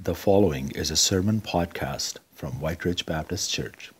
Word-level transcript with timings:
The 0.00 0.14
following 0.14 0.70
is 0.76 0.92
a 0.92 0.96
sermon 0.96 1.40
podcast 1.40 2.18
from 2.32 2.60
Whyte 2.60 2.84
Ridge 2.84 3.04
Baptist 3.04 3.50
Church. 3.50 3.90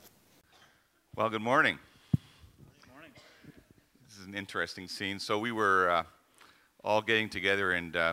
Well, 1.16 1.28
good 1.28 1.42
morning. 1.42 1.76
Good 2.12 2.92
morning. 2.92 3.10
This 4.06 4.18
is 4.18 4.26
an 4.26 4.34
interesting 4.36 4.86
scene. 4.86 5.18
So 5.18 5.40
we 5.40 5.50
were 5.50 5.90
uh, 5.90 6.02
all 6.84 7.02
getting 7.02 7.28
together 7.28 7.72
and 7.72 7.96
uh, 7.96 8.12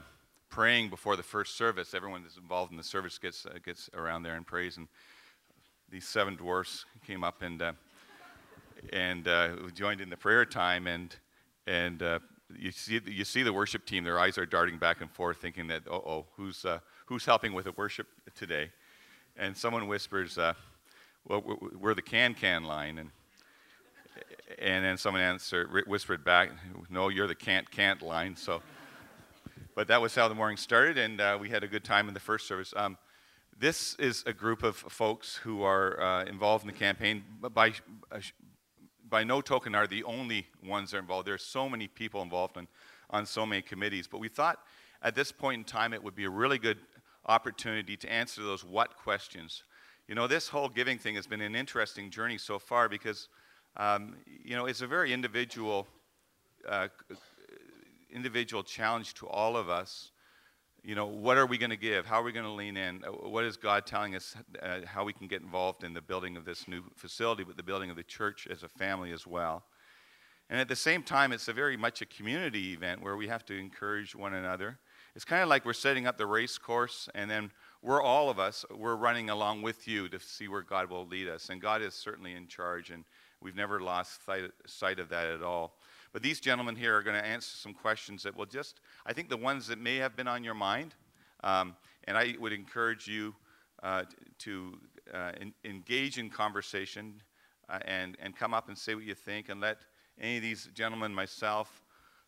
praying 0.50 0.90
before 0.90 1.16
the 1.16 1.22
first 1.22 1.58
service. 1.58 1.94
Everyone 1.94 2.24
that's 2.24 2.38
involved 2.38 2.72
in 2.72 2.78
the 2.78 2.84
service 2.84 3.20
gets 3.20 3.46
uh, 3.46 3.60
gets 3.64 3.88
around 3.94 4.24
there 4.24 4.34
and 4.34 4.48
prays. 4.48 4.78
And 4.78 4.88
these 5.92 6.08
seven 6.08 6.36
dwarfs 6.36 6.86
came 7.06 7.24
up 7.24 7.44
and 7.44 7.62
uh, 7.62 7.74
and 8.94 9.28
uh, 9.28 9.50
joined 9.76 10.02
in 10.02 10.10
the 10.10 10.18
prayer 10.18 10.44
time. 10.44 10.88
And 10.88 11.16
and 11.68 12.02
uh, 12.02 12.20
you 12.58 12.72
see 12.72 13.00
you 13.06 13.26
see 13.26 13.44
the 13.44 13.54
worship 13.54 13.86
team. 13.86 14.04
Their 14.04 14.18
eyes 14.18 14.40
are 14.40 14.48
darting 14.48 14.80
back 14.80 15.02
and 15.02 15.12
forth, 15.12 15.38
thinking 15.38 15.68
that, 15.68 15.84
oh, 15.88 15.98
oh, 15.98 16.26
who's 16.36 16.66
who's 17.06 17.26
helping 17.26 17.54
with 17.54 17.66
the 17.66 17.72
worship 17.72 18.08
today? 18.36 18.72
And 19.38 19.56
someone 19.56 19.88
whispers, 19.88 20.38
uh, 20.38 20.54
well, 21.28 21.44
we're 21.80 21.94
the 21.94 22.02
can-can 22.02 22.64
line. 22.64 22.98
And, 22.98 23.10
and 24.60 24.86
then 24.86 24.98
someone 24.98 25.22
answered, 25.22 25.70
whispered 25.88 26.24
back, 26.24 26.52
no, 26.90 27.10
you're 27.10 27.28
the 27.28 27.36
can't-can't 27.36 28.02
line. 28.02 28.36
So, 28.36 28.62
but 29.76 29.88
that 29.88 30.02
was 30.02 30.16
how 30.16 30.28
the 30.28 30.36
morning 30.36 30.58
started, 30.58 30.98
and 30.98 31.20
uh, 31.20 31.38
we 31.40 31.50
had 31.50 31.64
a 31.64 31.68
good 31.68 31.84
time 31.84 32.08
in 32.08 32.14
the 32.14 32.20
first 32.20 32.48
service. 32.48 32.74
Um, 32.78 32.98
this 33.60 33.96
is 33.96 34.24
a 34.26 34.34
group 34.34 34.64
of 34.64 34.76
folks 34.76 35.36
who 35.36 35.64
are 35.64 36.02
uh, 36.02 36.24
involved 36.26 36.64
in 36.64 36.68
the 36.68 36.78
campaign. 36.78 37.24
By, 37.54 37.74
uh, 38.12 38.20
by 39.10 39.24
no 39.24 39.42
token 39.42 39.76
are 39.76 39.88
the 39.88 40.04
only 40.04 40.48
ones 40.66 40.92
that 40.92 40.98
are 40.98 41.00
involved. 41.02 41.28
There 41.28 41.36
are 41.36 41.38
so 41.38 41.70
many 41.70 41.88
people 41.88 42.22
involved 42.22 42.58
on, 42.58 42.68
on 43.10 43.26
so 43.26 43.46
many 43.46 43.62
committees. 43.62 44.08
But 44.08 44.20
we 44.20 44.30
thought 44.30 44.60
at 45.02 45.16
this 45.16 45.32
point 45.32 45.60
in 45.60 45.64
time 45.64 45.94
it 45.94 46.04
would 46.04 46.16
be 46.16 46.26
a 46.26 46.30
really 46.30 46.58
good 46.58 46.80
opportunity 47.26 47.98
to 47.98 48.12
answer 48.12 48.44
those 48.44 48.64
what 48.64 48.98
questions. 48.98 49.64
You 50.08 50.16
know, 50.16 50.28
this 50.28 50.48
whole 50.48 50.70
giving 50.70 50.98
thing 50.98 51.16
has 51.16 51.26
been 51.26 51.42
an 51.42 51.56
interesting 51.56 52.12
journey 52.12 52.38
so 52.38 52.60
far 52.60 52.88
because, 52.88 53.28
um, 53.78 54.16
you 54.44 54.56
know, 54.56 54.66
it's 54.68 54.82
a 54.82 54.88
very 54.88 55.12
individual, 55.12 55.88
uh, 56.68 56.90
individual 58.14 58.64
challenge 58.64 59.16
to 59.16 59.28
all 59.28 59.58
of 59.58 59.70
us. 59.70 60.12
You 60.84 60.94
know, 60.94 61.08
what 61.08 61.38
are 61.38 61.48
we 61.48 61.58
going 61.58 61.72
to 61.72 61.78
give? 61.78 62.06
How 62.06 62.22
are 62.22 62.24
we 62.24 62.32
going 62.32 62.46
to 62.46 62.52
lean 62.52 62.78
in? 62.78 63.04
Uh, 63.04 63.10
what 63.10 63.44
is 63.44 63.58
God 63.58 63.88
telling 63.88 64.16
us 64.16 64.36
uh, 64.62 64.82
how 64.86 65.04
we 65.04 65.14
can 65.14 65.26
get 65.26 65.42
involved 65.42 65.84
in 65.84 65.96
the 65.96 66.02
building 66.02 66.38
of 66.38 66.46
this 66.46 66.68
new 66.68 66.84
facility, 66.96 67.44
but 67.44 67.58
the 67.58 67.64
building 67.64 67.90
of 67.90 67.96
the 67.96 68.04
church 68.04 68.48
as 68.52 68.62
a 68.62 68.70
family 68.70 69.12
as 69.12 69.26
well? 69.26 69.64
And 70.50 70.60
at 70.60 70.68
the 70.68 70.76
same 70.76 71.02
time, 71.02 71.32
it's 71.32 71.48
a 71.48 71.54
very 71.54 71.76
much 71.76 72.02
a 72.02 72.06
community 72.06 72.74
event 72.74 73.02
where 73.02 73.18
we 73.18 73.28
have 73.28 73.44
to 73.46 73.58
encourage 73.58 74.14
one 74.14 74.36
another. 74.36 74.78
It's 75.16 75.24
kind 75.24 75.42
of 75.42 75.48
like 75.48 75.64
we're 75.64 75.72
setting 75.72 76.08
up 76.08 76.18
the 76.18 76.26
race 76.26 76.58
course, 76.58 77.08
and 77.16 77.32
then 77.32 77.52
we're 77.82 78.02
all 78.02 78.30
of 78.30 78.38
us, 78.38 78.66
we're 78.76 78.98
running 78.98 79.30
along 79.30 79.62
with 79.62 79.88
you 79.88 80.10
to 80.10 80.20
see 80.20 80.50
where 80.50 80.62
God 80.62 80.90
will 80.90 81.08
lead 81.08 81.30
us. 81.30 81.50
And 81.50 81.62
God 81.62 81.82
is 81.82 81.94
certainly 81.94 82.34
in 82.34 82.48
charge, 82.48 82.90
and 82.90 83.06
we've 83.40 83.56
never 83.56 83.80
lost 83.80 84.24
sight 84.66 85.00
of 85.00 85.10
that 85.10 85.28
at 85.28 85.42
all. 85.42 85.78
But 86.12 86.22
these 86.22 86.42
gentlemen 86.42 86.76
here 86.76 86.98
are 86.98 87.02
going 87.02 87.16
to 87.16 87.26
answer 87.26 87.56
some 87.56 87.74
questions 87.74 88.24
that 88.24 88.36
will 88.36 88.46
just, 88.46 88.82
I 89.06 89.14
think, 89.14 89.30
the 89.30 89.38
ones 89.38 89.68
that 89.68 89.80
may 89.80 89.96
have 89.98 90.18
been 90.18 90.28
on 90.28 90.44
your 90.44 90.54
mind. 90.54 90.96
Um, 91.44 91.78
and 92.06 92.18
I 92.18 92.36
would 92.40 92.54
encourage 92.54 93.08
you 93.08 93.36
uh, 93.84 94.04
to 94.40 94.78
uh, 95.14 95.32
in, 95.40 95.54
engage 95.64 96.18
in 96.18 96.30
conversation 96.30 97.22
uh, 97.70 97.80
and, 97.86 98.18
and 98.22 98.36
come 98.36 98.54
up 98.54 98.68
and 98.68 98.78
say 98.78 98.96
what 98.96 99.06
you 99.06 99.16
think, 99.16 99.48
and 99.48 99.62
let 99.62 99.78
any 100.20 100.38
of 100.38 100.44
these 100.44 100.68
gentlemen, 100.74 101.14
myself, 101.14 101.84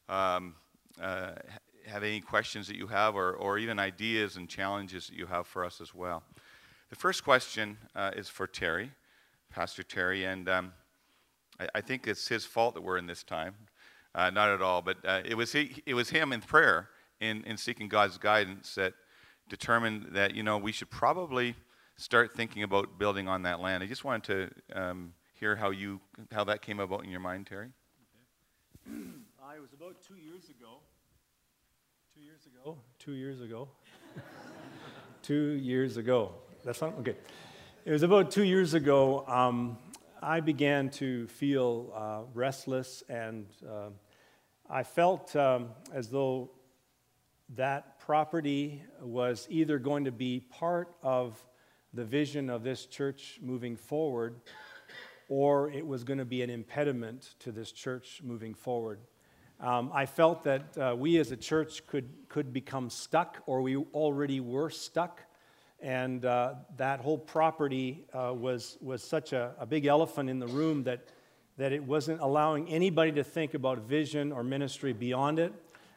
um, 0.07 0.55
uh, 1.01 1.31
have 1.87 2.03
any 2.03 2.19
questions 2.19 2.67
that 2.67 2.75
you 2.75 2.87
have 2.87 3.15
or, 3.15 3.33
or 3.33 3.57
even 3.57 3.79
ideas 3.79 4.35
and 4.35 4.49
challenges 4.49 5.07
that 5.07 5.15
you 5.15 5.25
have 5.25 5.47
for 5.47 5.63
us 5.63 5.81
as 5.81 5.93
well. 5.93 6.23
The 6.89 6.95
first 6.95 7.23
question 7.23 7.77
uh, 7.95 8.11
is 8.15 8.29
for 8.29 8.47
Terry, 8.47 8.91
Pastor 9.49 9.83
Terry, 9.83 10.25
and 10.25 10.47
um, 10.49 10.73
I, 11.59 11.67
I, 11.75 11.81
think 11.81 12.07
it's 12.07 12.27
his 12.27 12.45
fault 12.45 12.75
that 12.75 12.81
we're 12.81 12.97
in 12.97 13.07
this 13.07 13.23
time. 13.23 13.55
Uh, 14.15 14.29
not 14.29 14.49
at 14.49 14.61
all, 14.61 14.81
but 14.81 14.97
uh, 15.05 15.21
it, 15.25 15.35
was 15.35 15.51
he, 15.51 15.81
it 15.85 15.93
was 15.93 16.09
him 16.09 16.33
in 16.33 16.41
prayer, 16.41 16.89
in, 17.19 17.43
in 17.43 17.57
seeking 17.57 17.87
God's 17.87 18.17
guidance, 18.17 18.75
that 18.75 18.93
determined 19.49 20.07
that, 20.11 20.33
you 20.33 20.43
know, 20.43 20.57
we 20.57 20.71
should 20.71 20.89
probably 20.89 21.55
start 21.97 22.33
thinking 22.33 22.63
about 22.63 22.97
building 22.97 23.27
on 23.27 23.43
that 23.43 23.59
land. 23.59 23.83
I 23.83 23.87
just 23.87 24.03
wanted 24.03 24.51
to 24.71 24.81
um, 24.81 25.13
hear 25.33 25.55
how, 25.55 25.69
you, 25.69 25.99
how 26.31 26.43
that 26.45 26.61
came 26.61 26.79
about 26.79 27.03
in 27.03 27.09
your 27.09 27.19
mind, 27.19 27.47
Terry. 27.47 27.69
Okay. 28.87 29.55
it 29.55 29.61
was 29.61 29.73
about 29.73 29.95
two 30.07 30.15
years 30.15 30.49
ago 30.49 30.79
Two 32.99 33.13
years 33.13 33.39
ago. 33.39 33.69
two 35.21 35.51
years 35.51 35.95
ago. 35.95 36.33
That's 36.65 36.81
not 36.81 36.95
okay. 36.99 37.15
It 37.85 37.91
was 37.91 38.03
about 38.03 38.31
two 38.31 38.43
years 38.43 38.73
ago. 38.73 39.23
Um, 39.25 39.77
I 40.21 40.41
began 40.41 40.89
to 40.91 41.27
feel 41.27 41.93
uh, 41.95 42.21
restless, 42.33 43.03
and 43.07 43.45
uh, 43.65 43.89
I 44.69 44.83
felt 44.83 45.33
um, 45.35 45.69
as 45.93 46.09
though 46.09 46.49
that 47.55 47.99
property 48.01 48.81
was 49.01 49.47
either 49.49 49.79
going 49.79 50.03
to 50.03 50.11
be 50.11 50.41
part 50.41 50.93
of 51.01 51.41
the 51.93 52.03
vision 52.03 52.49
of 52.49 52.63
this 52.63 52.85
church 52.85 53.39
moving 53.41 53.77
forward, 53.77 54.41
or 55.29 55.71
it 55.71 55.87
was 55.87 56.03
going 56.03 56.19
to 56.19 56.25
be 56.25 56.41
an 56.41 56.49
impediment 56.49 57.35
to 57.39 57.53
this 57.53 57.71
church 57.71 58.19
moving 58.23 58.53
forward. 58.53 58.99
Um, 59.59 59.91
I 59.93 60.05
felt 60.05 60.43
that 60.43 60.77
uh, 60.77 60.95
we 60.95 61.17
as 61.17 61.31
a 61.31 61.37
church 61.37 61.85
could, 61.87 62.07
could 62.29 62.53
become 62.53 62.89
stuck, 62.91 63.41
or 63.47 63.61
we 63.61 63.75
already 63.75 64.39
were 64.39 64.69
stuck. 64.69 65.21
And 65.79 66.25
uh, 66.25 66.55
that 66.77 66.99
whole 66.99 67.17
property 67.17 68.05
uh, 68.13 68.33
was, 68.35 68.77
was 68.81 69.03
such 69.03 69.33
a, 69.33 69.53
a 69.59 69.65
big 69.65 69.85
elephant 69.85 70.29
in 70.29 70.39
the 70.39 70.47
room 70.47 70.83
that, 70.83 71.07
that 71.57 71.71
it 71.71 71.83
wasn't 71.83 72.21
allowing 72.21 72.69
anybody 72.69 73.11
to 73.13 73.23
think 73.23 73.55
about 73.55 73.79
vision 73.79 74.31
or 74.31 74.43
ministry 74.43 74.93
beyond 74.93 75.39
it. 75.39 75.53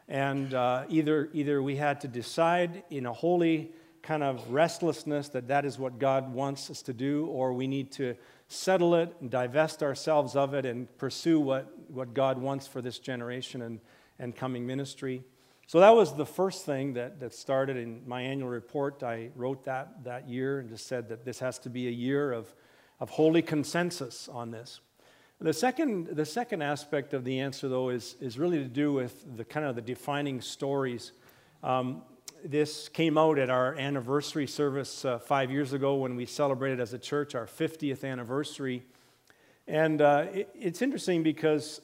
And 0.07 0.53
uh, 0.53 0.85
either, 0.89 1.29
either 1.31 1.61
we 1.61 1.75
had 1.75 2.01
to 2.01 2.07
decide 2.07 2.83
in 2.89 3.05
a 3.05 3.13
holy 3.13 3.71
kind 4.01 4.23
of 4.23 4.51
restlessness 4.51 5.29
that 5.29 5.47
that 5.47 5.65
is 5.65 5.77
what 5.77 5.99
God 5.99 6.33
wants 6.33 6.71
us 6.71 6.81
to 6.83 6.93
do, 6.93 7.27
or 7.27 7.53
we 7.53 7.67
need 7.67 7.91
to 7.93 8.15
settle 8.47 8.95
it 8.95 9.15
and 9.21 9.29
divest 9.29 9.83
ourselves 9.83 10.35
of 10.35 10.53
it 10.53 10.65
and 10.65 10.95
pursue 10.97 11.39
what, 11.39 11.71
what 11.91 12.13
God 12.13 12.37
wants 12.37 12.67
for 12.67 12.81
this 12.81 12.99
generation 12.99 13.61
and, 13.61 13.79
and 14.19 14.35
coming 14.35 14.65
ministry. 14.65 15.23
So 15.67 15.79
that 15.79 15.95
was 15.95 16.15
the 16.15 16.25
first 16.25 16.65
thing 16.65 16.93
that, 16.93 17.19
that 17.19 17.33
started 17.33 17.77
in 17.77 18.01
my 18.05 18.21
annual 18.21 18.49
report. 18.49 19.03
I 19.03 19.29
wrote 19.35 19.63
that 19.65 20.03
that 20.03 20.27
year 20.27 20.59
and 20.59 20.69
just 20.69 20.87
said 20.87 21.09
that 21.09 21.23
this 21.23 21.39
has 21.39 21.59
to 21.59 21.69
be 21.69 21.87
a 21.87 21.91
year 21.91 22.33
of, 22.33 22.53
of 22.99 23.09
holy 23.09 23.41
consensus 23.41 24.27
on 24.27 24.51
this. 24.51 24.81
The 25.39 25.53
second, 25.53 26.07
the 26.07 26.25
second 26.25 26.61
aspect 26.61 27.15
of 27.15 27.23
the 27.23 27.39
answer, 27.39 27.67
though, 27.67 27.89
is, 27.89 28.15
is 28.21 28.37
really 28.37 28.59
to 28.59 28.69
do 28.69 28.93
with 28.93 29.37
the 29.37 29.43
kind 29.43 29.65
of 29.65 29.75
the 29.75 29.81
defining 29.81 30.39
stories. 30.39 31.13
Um, 31.63 32.03
this 32.43 32.89
came 32.89 33.17
out 33.17 33.39
at 33.39 33.49
our 33.49 33.75
anniversary 33.75 34.45
service 34.45 35.03
uh, 35.03 35.17
five 35.17 35.49
years 35.49 35.73
ago 35.73 35.95
when 35.95 36.15
we 36.15 36.25
celebrated 36.25 36.79
as 36.79 36.93
a 36.93 36.99
church 36.99 37.33
our 37.33 37.47
50th 37.47 38.03
anniversary. 38.03 38.83
And 39.71 40.01
uh, 40.01 40.25
it, 40.33 40.49
it's 40.53 40.81
interesting 40.81 41.23
because 41.23 41.79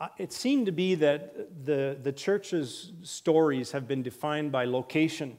uh, 0.00 0.08
it 0.16 0.32
seemed 0.32 0.64
to 0.64 0.72
be 0.72 0.94
that 0.94 1.66
the, 1.66 1.98
the 2.02 2.12
church's 2.12 2.92
stories 3.02 3.72
have 3.72 3.86
been 3.86 4.02
defined 4.02 4.50
by 4.50 4.64
location. 4.64 5.36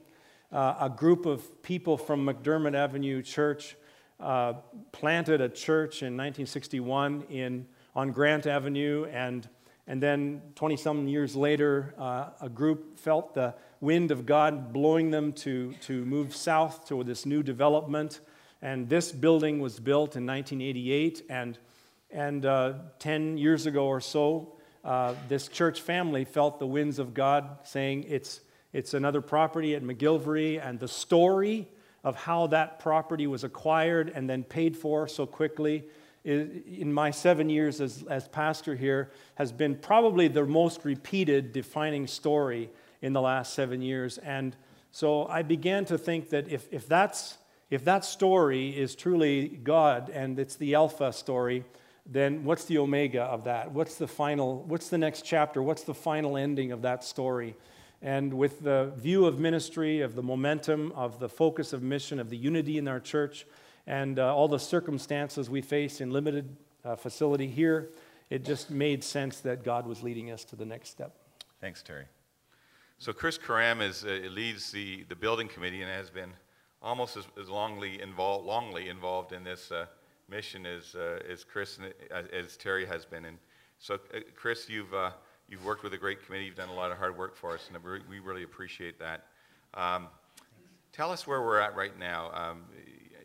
Uh, 0.51 0.75
a 0.81 0.89
group 0.91 1.25
of 1.25 1.63
people 1.63 1.97
from 1.97 2.23
McDermott 2.23 2.75
Avenue 2.75 3.23
Church 3.23 3.77
uh, 4.19 4.53
planted 4.91 5.41
a 5.41 5.49
church 5.49 6.03
in 6.03 6.13
1961 6.15 7.23
in, 7.31 7.65
on 7.95 8.11
Grant 8.11 8.45
Avenue, 8.45 9.07
and, 9.11 9.49
and 9.87 9.99
then 10.03 10.43
20 10.53 10.77
some 10.77 11.07
years 11.07 11.35
later, 11.35 11.95
uh, 11.97 12.29
a 12.41 12.47
group 12.47 12.99
felt 12.99 13.33
the 13.33 13.55
wind 13.81 14.11
of 14.11 14.27
God 14.27 14.71
blowing 14.71 15.09
them 15.09 15.33
to, 15.33 15.73
to 15.81 16.05
move 16.05 16.35
south 16.35 16.87
to 16.89 17.03
this 17.03 17.25
new 17.25 17.41
development. 17.41 18.19
And 18.65 18.89
this 18.89 19.12
building 19.12 19.59
was 19.59 19.79
built 19.79 20.15
in 20.15 20.25
1988. 20.25 21.27
And, 21.29 21.59
and 22.09 22.44
uh, 22.47 22.73
10 22.97 23.38
years 23.38 23.67
ago 23.67 23.85
or 23.85 24.01
so, 24.01 24.53
uh, 24.83 25.13
this 25.29 25.47
church 25.47 25.81
family 25.81 26.25
felt 26.25 26.57
the 26.57 26.65
winds 26.65 26.97
of 26.97 27.13
God 27.13 27.59
saying 27.62 28.06
it's, 28.07 28.41
it's 28.73 28.95
another 28.95 29.21
property 29.21 29.75
at 29.75 29.83
McGillivray. 29.83 30.67
And 30.67 30.79
the 30.79 30.88
story 30.88 31.67
of 32.03 32.15
how 32.15 32.47
that 32.47 32.79
property 32.79 33.27
was 33.27 33.44
acquired 33.44 34.12
and 34.15 34.27
then 34.27 34.44
paid 34.44 34.75
for 34.75 35.07
so 35.07 35.27
quickly 35.27 35.83
in 36.23 36.91
my 36.91 37.11
seven 37.11 37.51
years 37.51 37.79
as, 37.79 38.03
as 38.09 38.27
pastor 38.27 38.75
here 38.75 39.11
has 39.35 39.51
been 39.51 39.75
probably 39.75 40.27
the 40.27 40.44
most 40.44 40.83
repeated 40.85 41.53
defining 41.53 42.07
story 42.07 42.71
in 43.03 43.13
the 43.13 43.21
last 43.21 43.53
seven 43.53 43.79
years. 43.83 44.18
And 44.18 44.56
so 44.89 45.27
I 45.27 45.44
began 45.44 45.85
to 45.85 46.00
think 46.00 46.31
that 46.31 46.47
if, 46.47 46.68
if, 46.73 46.88
that's, 46.88 47.38
if 47.75 47.83
that 47.83 48.06
story 48.06 48.69
is 48.69 48.95
truly 48.95 49.50
God 49.50 50.10
and 50.10 50.39
it's 50.39 50.56
the 50.56 50.75
Alpha 50.75 51.12
story, 51.12 51.66
then 52.06 52.45
what's 52.45 52.63
the 52.66 52.77
Omega 52.77 53.24
of 53.24 53.44
that? 53.44 53.72
What's 53.72 53.95
the 53.95 54.07
final, 54.07 54.63
what's 54.63 54.88
the 54.88 54.98
next 54.98 55.24
chapter? 55.24 55.62
What's 55.62 55.83
the 55.83 55.94
final 55.94 56.38
ending 56.38 56.72
of 56.72 56.83
that 56.83 57.04
story? 57.04 57.54
And 58.01 58.36
with 58.36 58.63
the 58.63 58.94
view 58.95 59.25
of 59.25 59.39
ministry, 59.39 60.00
of 60.00 60.16
the 60.16 60.24
momentum, 60.24 60.94
of 60.94 61.19
the 61.19 61.27
focus 61.27 61.74
of 61.74 61.83
mission, 61.83 62.18
of 62.19 62.30
the 62.30 62.38
unity 62.38 62.77
in 62.77 62.88
our 62.88 63.01
church, 63.01 63.45
and 63.86 64.19
uh, 64.19 64.33
all 64.33 64.48
the 64.48 64.57
circumstances 64.57 65.50
we 65.50 65.62
face 65.62 66.00
in 66.00 66.12
limited 66.12 66.56
uh, 66.86 66.95
facility 66.95 67.48
here, 67.48 67.89
it 68.30 68.45
just 68.45 68.71
made 68.71 69.04
sense 69.04 69.42
that 69.42 69.66
God 69.66 69.86
was 69.86 70.01
leading 70.01 70.31
us 70.31 70.45
to 70.45 70.56
the 70.56 70.66
next 70.66 70.89
step. 70.89 71.13
Thanks, 71.60 71.83
Terry. 71.83 72.06
So 73.00 73.12
Chris 73.12 73.38
Karam 73.38 73.81
is, 73.81 74.06
uh, 74.06 74.30
leads 74.31 74.71
the, 74.71 75.04
the 75.10 75.16
building 75.16 75.50
committee 75.50 75.81
and 75.81 75.92
has 75.92 76.10
been 76.10 76.31
almost 76.81 77.18
as, 77.18 77.25
as 77.39 77.48
longly, 77.48 78.00
involved, 78.01 78.48
longly 78.48 78.89
involved 78.89 79.31
in 79.31 79.44
this 79.44 79.72
uh, 79.72 79.86
mission 80.30 80.66
as, 80.66 80.95
uh, 80.95 81.19
as 81.30 81.44
Chris 81.44 81.77
and 81.77 81.94
as, 82.12 82.25
as, 82.27 82.57
Terry 82.57 82.86
has 82.86 83.06
been. 83.06 83.25
And 83.25 83.38
so, 83.80 83.95
uh, 83.95 84.19
Chris, 84.36 84.69
you've, 84.69 84.94
uh, 84.94 85.12
you've 85.50 85.66
worked 85.66 85.83
with 85.83 85.94
a 85.94 85.98
great 85.98 86.25
committee. 86.25 86.45
You've 86.45 86.56
done 86.56 86.69
a 86.69 86.74
lot 86.75 86.92
of 86.92 86.98
hard 86.98 87.18
work 87.18 87.36
for 87.36 87.54
us, 87.54 87.69
and 87.74 87.83
we 88.10 88.19
really 88.19 88.44
appreciate 88.44 89.00
that. 89.00 89.25
Um, 89.74 90.07
tell 90.92 91.12
us 91.12 91.27
where 91.27 91.42
we're 91.42 91.60
at 91.60 91.75
right 91.75 91.98
now. 91.98 92.31
Um, 92.33 92.63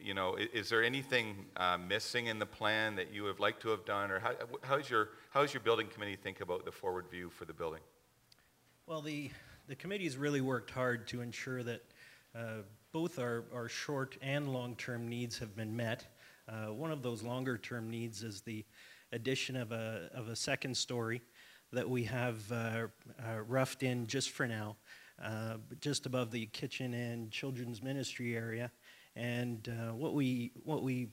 you 0.03 0.15
know, 0.15 0.35
is, 0.37 0.49
is 0.53 0.69
there 0.69 0.83
anything 0.83 1.47
uh, 1.57 1.79
missing 1.79 2.27
in 2.27 2.39
the 2.39 2.47
plan 2.47 2.97
that 2.97 3.13
you 3.13 3.23
would 3.25 3.41
like 3.41 3.61
to 3.61 3.69
have 3.69 3.85
done, 3.85 4.11
or 4.11 4.19
how, 4.19 4.33
how's 4.63 4.89
your 4.89 5.11
how's 5.31 5.53
your 5.53 5.61
building 5.61 5.87
committee 5.89 6.17
think 6.17 6.41
about 6.41 6.65
the 6.65 6.73
forward 6.73 7.07
view 7.11 7.31
for 7.31 7.45
the 7.45 7.53
building? 7.53 7.81
Well, 8.87 9.03
the 9.03 9.31
the 9.69 9.77
committee 9.77 10.05
has 10.05 10.17
really 10.17 10.41
worked 10.41 10.71
hard 10.71 11.07
to 11.09 11.21
ensure 11.21 11.63
that 11.63 11.83
uh, 12.35 12.63
both 12.93 13.19
our, 13.19 13.45
our 13.55 13.69
short 13.69 14.17
and 14.23 14.53
long 14.53 14.75
term 14.77 15.09
needs 15.09 15.39
have 15.39 15.55
been 15.55 15.75
met. 15.75 16.07
Uh, 16.49 16.73
one 16.73 16.91
of 16.91 17.03
those 17.03 17.23
longer 17.23 17.57
term 17.57 17.91
needs 17.91 18.23
is 18.23 18.41
the 18.41 18.65
addition 19.13 19.57
of 19.57 19.73
a 19.73 20.09
of 20.15 20.29
a 20.29 20.37
second 20.37 20.77
story 20.77 21.21
that 21.73 21.89
we 21.89 22.05
have 22.05 22.51
uh, 22.51 22.55
uh, 23.25 23.41
roughed 23.47 23.83
in 23.83 24.07
just 24.07 24.31
for 24.31 24.47
now, 24.47 24.77
uh, 25.25 25.57
just 25.81 26.07
above 26.07 26.31
the 26.33 26.47
kitchen 26.47 26.95
and 26.95 27.31
children's 27.31 27.83
ministry 27.83 28.37
area. 28.37 28.71
And 29.15 29.69
uh, 29.69 29.95
what 29.95 30.15
we 30.15 30.53
what 30.65 30.83
we 30.83 31.09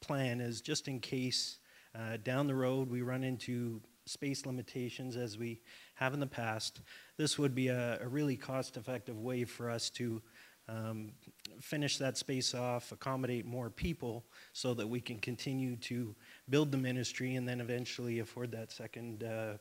plan 0.00 0.40
is 0.40 0.60
just 0.60 0.88
in 0.88 1.00
case 1.00 1.58
uh, 1.94 2.18
down 2.24 2.46
the 2.46 2.54
road 2.54 2.90
we 2.90 3.02
run 3.02 3.24
into 3.24 3.80
space 4.04 4.44
limitations 4.44 5.16
as 5.16 5.38
we 5.38 5.60
have 5.94 6.12
in 6.12 6.20
the 6.20 6.26
past, 6.26 6.80
this 7.16 7.38
would 7.38 7.54
be 7.54 7.68
a, 7.68 8.00
a 8.02 8.08
really 8.08 8.36
cost-effective 8.36 9.18
way 9.18 9.44
for 9.44 9.70
us 9.70 9.90
to 9.90 10.20
um, 10.68 11.12
finish 11.60 11.98
that 11.98 12.16
space 12.16 12.54
off, 12.54 12.92
accommodate 12.92 13.46
more 13.46 13.70
people, 13.70 14.24
so 14.52 14.74
that 14.74 14.86
we 14.86 15.00
can 15.00 15.18
continue 15.18 15.76
to 15.76 16.14
build 16.48 16.70
the 16.70 16.78
ministry 16.78 17.36
and 17.36 17.48
then 17.48 17.60
eventually 17.60 18.20
afford 18.20 18.50
that 18.52 18.70
second 18.70 19.24
uh, 19.24 19.54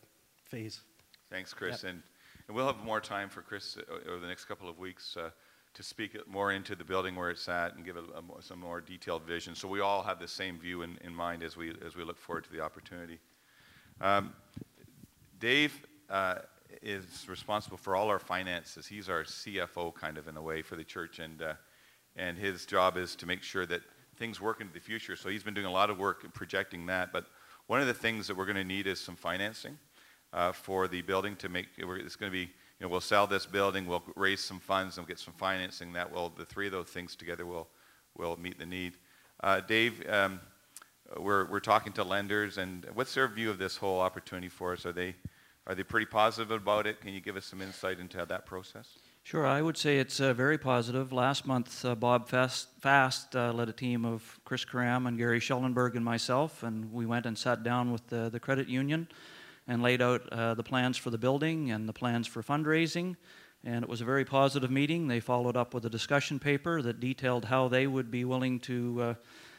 phase. 0.45 0.81
Thanks, 1.30 1.53
Chris. 1.53 1.83
Yep. 1.83 1.94
And, 1.94 2.03
and 2.48 2.56
we'll 2.56 2.68
have 2.68 2.83
more 2.83 3.00
time 3.00 3.30
for 3.30 3.42
Chris 3.42 3.77
uh, 3.77 4.09
over 4.09 4.19
the 4.19 4.27
next 4.27 4.45
couple 4.45 4.69
of 4.69 4.77
weeks 4.77 5.15
uh, 5.18 5.30
to 5.74 5.83
speak 5.83 6.18
more 6.27 6.51
into 6.51 6.75
the 6.75 6.83
building 6.83 7.15
where 7.15 7.30
it's 7.30 7.48
at 7.48 7.75
and 7.75 7.86
give 7.86 7.95
a, 7.95 8.01
a, 8.01 8.42
some 8.42 8.59
more 8.59 8.81
detailed 8.81 9.24
vision. 9.24 9.56
So 9.56 9.68
we 9.68 9.80
all 9.80 10.03
have 10.03 10.19
the 10.19 10.27
same 10.27 10.59
view 10.59 10.81
in, 10.81 10.98
in 11.03 11.15
mind 11.15 11.44
as 11.44 11.56
we, 11.56 11.74
as 11.86 11.95
we 11.95 12.03
look 12.03 12.19
forward 12.19 12.44
to 12.44 12.51
the 12.51 12.59
opportunity. 12.59 13.19
Um, 14.01 14.33
Dave 15.39 15.86
uh, 16.09 16.39
is 16.81 17.25
responsible 17.27 17.77
for 17.77 17.95
all 17.95 18.09
our 18.09 18.19
finances. 18.19 18.88
He's 18.88 19.09
our 19.09 19.23
CFO, 19.23 19.94
kind 19.94 20.18
of 20.18 20.27
in 20.27 20.38
a 20.38 20.41
way, 20.41 20.62
for 20.62 20.75
the 20.75 20.83
church, 20.83 21.19
and 21.19 21.41
uh, 21.41 21.53
and 22.15 22.38
his 22.38 22.65
job 22.65 22.97
is 22.97 23.15
to 23.18 23.25
make 23.25 23.41
sure 23.41 23.65
that 23.65 23.81
things 24.18 24.41
work 24.41 24.62
into 24.62 24.73
the 24.73 24.79
future. 24.79 25.15
So 25.15 25.29
he's 25.29 25.44
been 25.44 25.53
doing 25.53 25.65
a 25.65 25.71
lot 25.71 25.89
of 25.89 25.97
work 25.97 26.23
in 26.23 26.31
projecting 26.31 26.85
that. 26.88 27.13
But 27.13 27.25
one 27.68 27.79
of 27.79 27.88
the 27.88 27.94
things 27.94 28.27
that 28.27 28.35
we're 28.35 28.45
going 28.45 28.57
to 28.57 28.63
need 28.63 28.85
is 28.85 29.00
some 29.00 29.15
financing 29.15 29.77
uh, 30.33 30.51
for 30.51 30.88
the 30.88 31.01
building 31.01 31.35
to 31.38 31.50
make. 31.50 31.68
It's 31.77 32.15
going 32.15 32.31
to 32.31 32.38
be 32.38 32.51
you 32.81 32.88
know, 32.88 32.89
we'll 32.89 33.00
sell 33.00 33.27
this 33.27 33.45
building, 33.45 33.85
we'll 33.85 34.03
raise 34.15 34.44
some 34.44 34.59
funds 34.59 34.97
and 34.97 35.07
get 35.07 35.19
some 35.19 35.35
financing. 35.35 35.94
That 35.94 36.12
will, 36.12 36.33
the 36.35 36.45
three 36.45 36.65
of 36.65 36.71
those 36.71 36.88
things 36.88 37.15
together 37.15 37.45
will, 37.45 37.67
will 38.17 38.38
meet 38.38 38.57
the 38.57 38.65
need. 38.65 38.94
Uh, 39.44 39.62
Dave, 39.62 40.03
um, 40.09 40.39
we're, 41.17 41.45
we're 41.45 41.59
talking 41.59 41.94
to 41.94 42.03
lenders, 42.03 42.57
and 42.57 42.88
what's 42.95 43.13
their 43.13 43.27
view 43.27 43.51
of 43.51 43.59
this 43.59 43.77
whole 43.77 44.00
opportunity 44.00 44.50
for 44.50 44.74
us? 44.74 44.85
Are 44.88 44.91
they, 44.91 45.13
are 45.71 45.75
they 45.75 45.83
pretty 45.83 46.06
positive 46.06 46.51
about 46.51 46.85
it? 46.85 47.00
Can 47.00 47.13
you 47.13 47.21
give 47.21 47.38
us 47.38 47.45
some 47.45 47.62
insight 47.62 47.97
into 48.01 48.25
that 48.25 48.45
process? 48.45 48.89
Sure, 49.23 49.47
I 49.47 49.62
would 49.62 49.77
say 49.77 50.00
it's 50.00 50.19
uh, 50.19 50.33
very 50.33 50.57
positive. 50.57 51.13
Last 51.13 51.47
month, 51.47 51.85
uh, 51.85 51.95
Bob 51.95 52.27
Fast, 52.27 52.68
Fast 52.81 53.38
uh, 53.38 53.53
led 53.53 53.69
a 53.69 53.71
team 53.71 54.03
of 54.03 54.38
Chris 54.44 54.65
Karam 54.65 55.07
and 55.07 55.18
Gary 55.18 55.39
Schellenberg 55.39 55.95
and 55.95 56.03
myself, 56.03 56.63
and 56.63 56.91
we 56.91 57.06
went 57.06 57.25
and 57.25 57.38
sat 57.38 57.63
down 57.63 57.94
with 57.94 58.06
the, 58.07 58.29
the 58.29 58.38
credit 58.39 58.68
union 58.68 59.07
and 59.65 59.81
laid 59.81 60.01
out 60.01 60.27
uh, 60.33 60.56
the 60.56 60.63
plans 60.63 60.97
for 60.97 61.09
the 61.09 61.18
building 61.18 61.71
and 61.71 61.88
the 61.88 61.94
plans 61.94 62.27
for 62.27 62.44
fundraising. 62.44 63.15
And 63.63 63.81
it 63.81 63.89
was 63.89 64.01
a 64.01 64.06
very 64.06 64.25
positive 64.25 64.71
meeting. 64.71 65.07
They 65.07 65.21
followed 65.21 65.56
up 65.56 65.74
with 65.74 65.85
a 65.85 65.89
discussion 65.89 66.38
paper 66.38 66.81
that 66.81 67.00
detailed 67.00 67.45
how 67.45 67.69
they 67.69 67.88
would 67.88 68.12
be 68.12 68.25
willing 68.25 68.59
to 68.62 69.01
uh, 69.01 69.13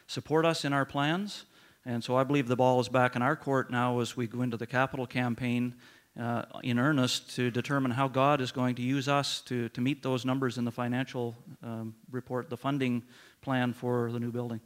support 0.08 0.44
us 0.44 0.66
in 0.66 0.74
our 0.74 0.84
plans. 0.84 1.46
And 1.86 2.04
so 2.04 2.16
I 2.16 2.24
believe 2.24 2.48
the 2.48 2.56
ball 2.56 2.80
is 2.80 2.90
back 2.90 3.16
in 3.16 3.22
our 3.22 3.34
court 3.34 3.70
now 3.70 4.00
as 4.00 4.14
we 4.14 4.26
go 4.26 4.42
into 4.42 4.58
the 4.58 4.66
capital 4.66 5.06
campaign 5.06 5.74
uh, 6.20 6.42
in 6.62 6.78
earnest 6.78 7.34
to 7.36 7.50
determine 7.50 7.90
how 7.90 8.08
God 8.08 8.40
is 8.40 8.52
going 8.52 8.74
to 8.76 8.82
use 8.82 9.08
us 9.08 9.40
to, 9.42 9.68
to 9.70 9.80
meet 9.80 10.02
those 10.02 10.24
numbers 10.24 10.58
in 10.58 10.64
the 10.64 10.70
financial 10.70 11.34
um, 11.62 11.94
report, 12.10 12.50
the 12.50 12.56
funding 12.56 13.02
plan 13.40 13.72
for 13.72 14.12
the 14.12 14.20
new 14.20 14.30
building. 14.30 14.60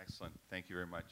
Excellent. 0.00 0.32
Thank 0.50 0.68
you 0.70 0.74
very 0.74 0.86
much. 0.86 1.04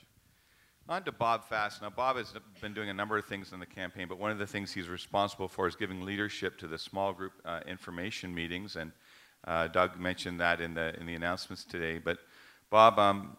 On 0.88 1.02
to 1.02 1.12
Bob 1.12 1.44
Fast. 1.49 1.82
Now, 1.82 1.90
Bob 1.90 2.17
has 2.17 2.32
been 2.61 2.73
doing 2.73 2.88
a 2.88 2.94
number 2.94 3.19
of 3.19 3.25
things 3.25 3.52
in 3.52 3.58
the 3.58 3.67
campaign, 3.67 4.06
but 4.08 4.19
one 4.19 4.31
of 4.31 4.38
the 4.38 4.46
things 4.46 4.73
he's 4.73 4.88
responsible 4.88 5.49
for 5.49 5.67
is 5.67 5.75
giving 5.75 6.02
leadership 6.02 6.56
to 6.58 6.69
the 6.69 6.79
small 6.79 7.12
group 7.12 7.32
uh, 7.44 7.61
information 7.67 8.32
meetings. 8.32 8.76
And 8.76 8.93
uh, 9.46 9.67
Doug 9.67 9.99
mentioned 9.99 10.40
that 10.40 10.61
in 10.61 10.75
the, 10.75 10.99
in 11.00 11.06
the 11.06 11.14
announcements 11.14 11.64
today. 11.64 11.99
But, 11.99 12.19
Bob, 12.70 13.00
um, 13.00 13.37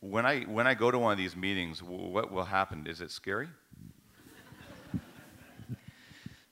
when, 0.00 0.26
I, 0.26 0.40
when 0.42 0.66
I 0.66 0.74
go 0.74 0.90
to 0.90 0.98
one 0.98 1.12
of 1.12 1.18
these 1.18 1.36
meetings, 1.36 1.80
what 1.80 2.32
will 2.32 2.44
happen? 2.44 2.86
Is 2.88 3.00
it 3.00 3.12
scary? 3.12 3.48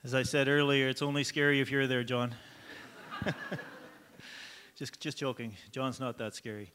As 0.08 0.14
I 0.14 0.22
said 0.22 0.48
earlier, 0.48 0.88
it's 0.88 1.02
only 1.02 1.22
scary 1.22 1.60
if 1.60 1.70
you're 1.70 1.86
there, 1.86 2.02
John. 2.02 2.34
just, 4.74 4.98
just 5.00 5.18
joking. 5.18 5.54
John's 5.70 6.00
not 6.00 6.16
that 6.16 6.34
scary. 6.34 6.72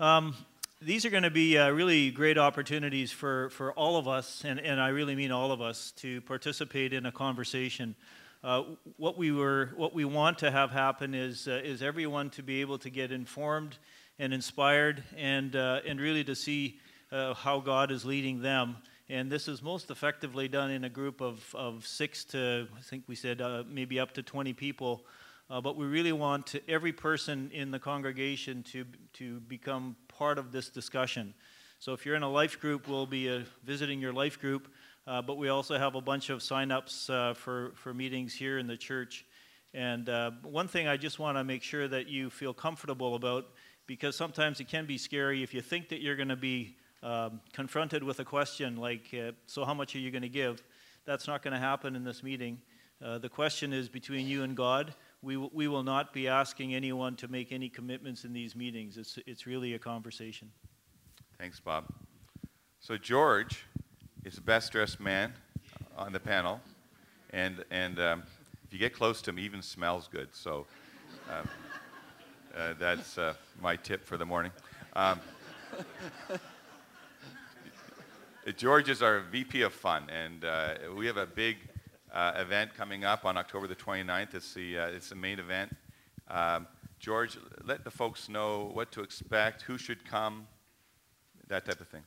Um, 0.00 0.34
these 0.80 1.04
are 1.04 1.10
going 1.10 1.24
to 1.24 1.30
be 1.30 1.58
uh, 1.58 1.68
really 1.68 2.10
great 2.10 2.38
opportunities 2.38 3.12
for, 3.12 3.50
for 3.50 3.74
all 3.74 3.98
of 3.98 4.08
us, 4.08 4.42
and, 4.46 4.58
and 4.58 4.80
I 4.80 4.88
really 4.88 5.14
mean 5.14 5.30
all 5.30 5.52
of 5.52 5.60
us, 5.60 5.92
to 5.96 6.22
participate 6.22 6.94
in 6.94 7.04
a 7.04 7.12
conversation. 7.12 7.94
Uh, 8.42 8.62
what, 8.96 9.18
we 9.18 9.32
were, 9.32 9.72
what 9.76 9.92
we 9.92 10.06
want 10.06 10.38
to 10.38 10.50
have 10.50 10.70
happen 10.70 11.12
is, 11.14 11.46
uh, 11.46 11.60
is 11.62 11.82
everyone 11.82 12.30
to 12.30 12.42
be 12.42 12.62
able 12.62 12.78
to 12.78 12.88
get 12.88 13.12
informed 13.12 13.76
and 14.18 14.32
inspired 14.32 15.04
and, 15.18 15.56
uh, 15.56 15.80
and 15.86 16.00
really 16.00 16.24
to 16.24 16.34
see 16.34 16.80
uh, 17.10 17.34
how 17.34 17.60
God 17.60 17.90
is 17.90 18.06
leading 18.06 18.40
them. 18.40 18.78
And 19.12 19.30
this 19.30 19.46
is 19.46 19.60
most 19.60 19.90
effectively 19.90 20.48
done 20.48 20.70
in 20.70 20.84
a 20.84 20.88
group 20.88 21.20
of, 21.20 21.54
of 21.54 21.86
six 21.86 22.24
to, 22.24 22.66
I 22.74 22.80
think 22.80 23.04
we 23.08 23.14
said, 23.14 23.42
uh, 23.42 23.62
maybe 23.68 24.00
up 24.00 24.12
to 24.12 24.22
20 24.22 24.54
people. 24.54 25.04
Uh, 25.50 25.60
but 25.60 25.76
we 25.76 25.84
really 25.84 26.12
want 26.12 26.46
to, 26.46 26.62
every 26.66 26.94
person 26.94 27.50
in 27.52 27.70
the 27.70 27.78
congregation 27.78 28.62
to, 28.72 28.86
to 29.12 29.40
become 29.40 29.96
part 30.08 30.38
of 30.38 30.50
this 30.50 30.70
discussion. 30.70 31.34
So 31.78 31.92
if 31.92 32.06
you're 32.06 32.14
in 32.14 32.22
a 32.22 32.30
life 32.30 32.58
group, 32.58 32.88
we'll 32.88 33.04
be 33.04 33.28
uh, 33.28 33.40
visiting 33.62 34.00
your 34.00 34.14
life 34.14 34.40
group, 34.40 34.72
uh, 35.06 35.20
but 35.20 35.36
we 35.36 35.50
also 35.50 35.76
have 35.76 35.94
a 35.94 36.00
bunch 36.00 36.30
of 36.30 36.42
sign-ups 36.42 37.10
uh, 37.10 37.34
for, 37.34 37.72
for 37.74 37.92
meetings 37.92 38.32
here 38.32 38.56
in 38.58 38.66
the 38.66 38.78
church. 38.78 39.26
And 39.74 40.08
uh, 40.08 40.30
one 40.42 40.68
thing 40.68 40.88
I 40.88 40.96
just 40.96 41.18
want 41.18 41.36
to 41.36 41.44
make 41.44 41.62
sure 41.62 41.86
that 41.86 42.08
you 42.08 42.30
feel 42.30 42.54
comfortable 42.54 43.14
about, 43.14 43.44
because 43.86 44.16
sometimes 44.16 44.58
it 44.58 44.68
can 44.68 44.86
be 44.86 44.96
scary 44.96 45.42
if 45.42 45.52
you 45.52 45.60
think 45.60 45.90
that 45.90 46.00
you're 46.00 46.16
going 46.16 46.28
to 46.28 46.34
be 46.36 46.76
um, 47.02 47.40
confronted 47.52 48.02
with 48.02 48.20
a 48.20 48.24
question 48.24 48.76
like, 48.76 49.14
uh, 49.14 49.32
so 49.46 49.64
how 49.64 49.74
much 49.74 49.94
are 49.94 49.98
you 49.98 50.10
going 50.10 50.22
to 50.22 50.28
give? 50.28 50.62
That's 51.04 51.26
not 51.26 51.42
going 51.42 51.54
to 51.54 51.60
happen 51.60 51.96
in 51.96 52.04
this 52.04 52.22
meeting. 52.22 52.60
Uh, 53.04 53.18
the 53.18 53.28
question 53.28 53.72
is 53.72 53.88
between 53.88 54.26
you 54.26 54.44
and 54.44 54.56
God 54.56 54.94
we, 55.22 55.36
we 55.36 55.68
will 55.68 55.84
not 55.84 56.12
be 56.12 56.26
asking 56.26 56.74
anyone 56.74 57.14
to 57.16 57.28
make 57.28 57.52
any 57.52 57.68
commitments 57.68 58.24
in 58.24 58.32
these 58.32 58.56
meetings. 58.56 58.98
It's, 58.98 59.18
it's 59.24 59.46
really 59.46 59.74
a 59.74 59.78
conversation. 59.78 60.50
Thanks, 61.38 61.60
Bob. 61.60 61.84
So, 62.80 62.96
George 62.96 63.64
is 64.24 64.34
the 64.34 64.40
best 64.40 64.72
dressed 64.72 64.98
man 64.98 65.32
on 65.96 66.12
the 66.12 66.18
panel. 66.18 66.60
And, 67.30 67.64
and 67.70 68.00
um, 68.00 68.22
if 68.66 68.72
you 68.72 68.80
get 68.80 68.92
close 68.92 69.22
to 69.22 69.30
him, 69.30 69.36
he 69.36 69.44
even 69.44 69.62
smells 69.62 70.08
good. 70.08 70.28
So, 70.32 70.66
um, 71.30 71.48
uh, 72.56 72.74
that's 72.78 73.16
uh, 73.16 73.34
my 73.62 73.76
tip 73.76 74.04
for 74.04 74.16
the 74.16 74.26
morning. 74.26 74.50
Um, 74.94 75.20
George 78.56 78.88
is 78.88 79.02
our 79.02 79.20
VP 79.20 79.62
of 79.62 79.72
Fun, 79.72 80.10
and 80.10 80.44
uh, 80.44 80.74
we 80.96 81.06
have 81.06 81.16
a 81.16 81.26
big 81.26 81.58
uh, 82.12 82.32
event 82.36 82.74
coming 82.74 83.04
up 83.04 83.24
on 83.24 83.36
October 83.36 83.68
the 83.68 83.76
29th. 83.76 84.34
It's 84.34 84.52
the, 84.52 84.78
uh, 84.78 84.86
it's 84.86 85.10
the 85.10 85.14
main 85.14 85.38
event. 85.38 85.76
Um, 86.28 86.66
George, 86.98 87.38
let 87.64 87.84
the 87.84 87.90
folks 87.90 88.28
know 88.28 88.70
what 88.72 88.90
to 88.92 89.02
expect, 89.02 89.62
who 89.62 89.78
should 89.78 90.04
come, 90.04 90.48
that 91.46 91.64
type 91.64 91.80
of 91.80 91.86
thing. 91.86 92.02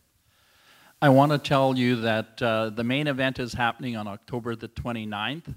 I 1.01 1.07
want 1.07 1.31
to 1.31 1.37
tell 1.37 1.77
you 1.77 1.95
that 2.01 2.41
uh, 2.41 2.69
the 2.69 2.83
main 2.83 3.07
event 3.07 3.39
is 3.39 3.53
happening 3.53 3.95
on 3.95 4.05
October 4.05 4.57
the 4.57 4.67
29th, 4.67 5.55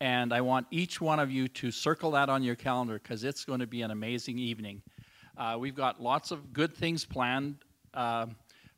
And 0.00 0.32
I 0.32 0.40
want 0.40 0.66
each 0.70 1.02
one 1.02 1.20
of 1.20 1.30
you 1.30 1.48
to 1.48 1.70
circle 1.70 2.12
that 2.12 2.30
on 2.30 2.42
your 2.42 2.54
calendar 2.54 2.94
because 2.94 3.24
it's 3.24 3.44
going 3.44 3.60
to 3.60 3.66
be 3.66 3.82
an 3.82 3.90
amazing 3.90 4.38
evening. 4.38 4.80
Uh, 5.36 5.58
we've 5.60 5.74
got 5.74 6.00
lots 6.02 6.30
of 6.30 6.54
good 6.54 6.74
things 6.74 7.04
planned 7.04 7.56
uh, 7.92 8.26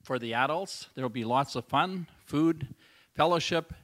for 0.06 0.20
the 0.20 0.34
adults. 0.34 0.88
There 0.94 1.02
will 1.02 1.08
be 1.08 1.24
lots 1.24 1.56
of 1.56 1.64
fun, 1.64 2.06
food, 2.26 2.68
fellowship, 3.16 3.74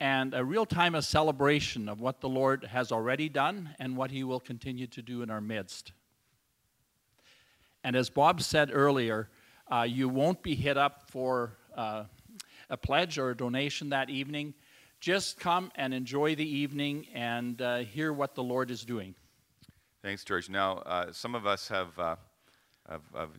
and 0.00 0.34
a 0.34 0.44
real 0.44 0.66
time 0.66 0.96
of 0.96 1.04
celebration 1.04 1.88
of 1.88 2.00
what 2.00 2.20
the 2.20 2.28
Lord 2.28 2.64
has 2.64 2.90
already 2.90 3.28
done 3.28 3.76
and 3.78 3.96
what 3.96 4.10
He 4.10 4.24
will 4.24 4.40
continue 4.40 4.88
to 4.88 5.02
do 5.02 5.22
in 5.22 5.30
our 5.30 5.40
midst. 5.40 5.92
And 7.84 7.94
as 7.94 8.10
Bob 8.10 8.42
said 8.42 8.70
earlier, 8.72 9.28
uh, 9.70 9.86
you 9.88 10.08
won't 10.08 10.42
be 10.42 10.56
hit 10.56 10.76
up 10.76 11.08
for 11.10 11.52
uh, 11.76 12.04
a 12.68 12.76
pledge 12.76 13.16
or 13.16 13.30
a 13.30 13.36
donation 13.36 13.90
that 13.90 14.10
evening. 14.10 14.54
Just 14.98 15.38
come 15.38 15.70
and 15.76 15.94
enjoy 15.94 16.34
the 16.34 16.48
evening 16.48 17.06
and 17.14 17.62
uh, 17.62 17.78
hear 17.78 18.12
what 18.12 18.34
the 18.34 18.42
Lord 18.42 18.72
is 18.72 18.84
doing. 18.84 19.14
Thanks, 20.02 20.24
George. 20.24 20.50
Now, 20.50 20.78
uh, 20.78 21.12
some 21.12 21.36
of 21.36 21.46
us 21.46 21.68
have, 21.68 21.96
uh, 22.00 22.16
have, 22.88 23.02
have 23.14 23.30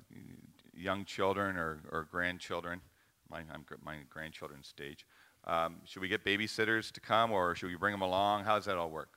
young 0.79 1.05
children 1.05 1.57
or, 1.57 1.79
or 1.91 2.07
grandchildren. 2.11 2.81
My, 3.29 3.39
I'm, 3.53 3.65
my 3.83 3.97
grandchildren's 4.09 4.67
stage. 4.67 5.05
Um, 5.45 5.77
should 5.85 6.01
we 6.01 6.07
get 6.07 6.25
babysitters 6.25 6.91
to 6.93 6.99
come 6.99 7.31
or 7.31 7.55
should 7.55 7.69
we 7.69 7.75
bring 7.75 7.91
them 7.91 8.01
along? 8.01 8.43
How 8.43 8.55
does 8.55 8.65
that 8.65 8.77
all 8.77 8.89
work? 8.89 9.09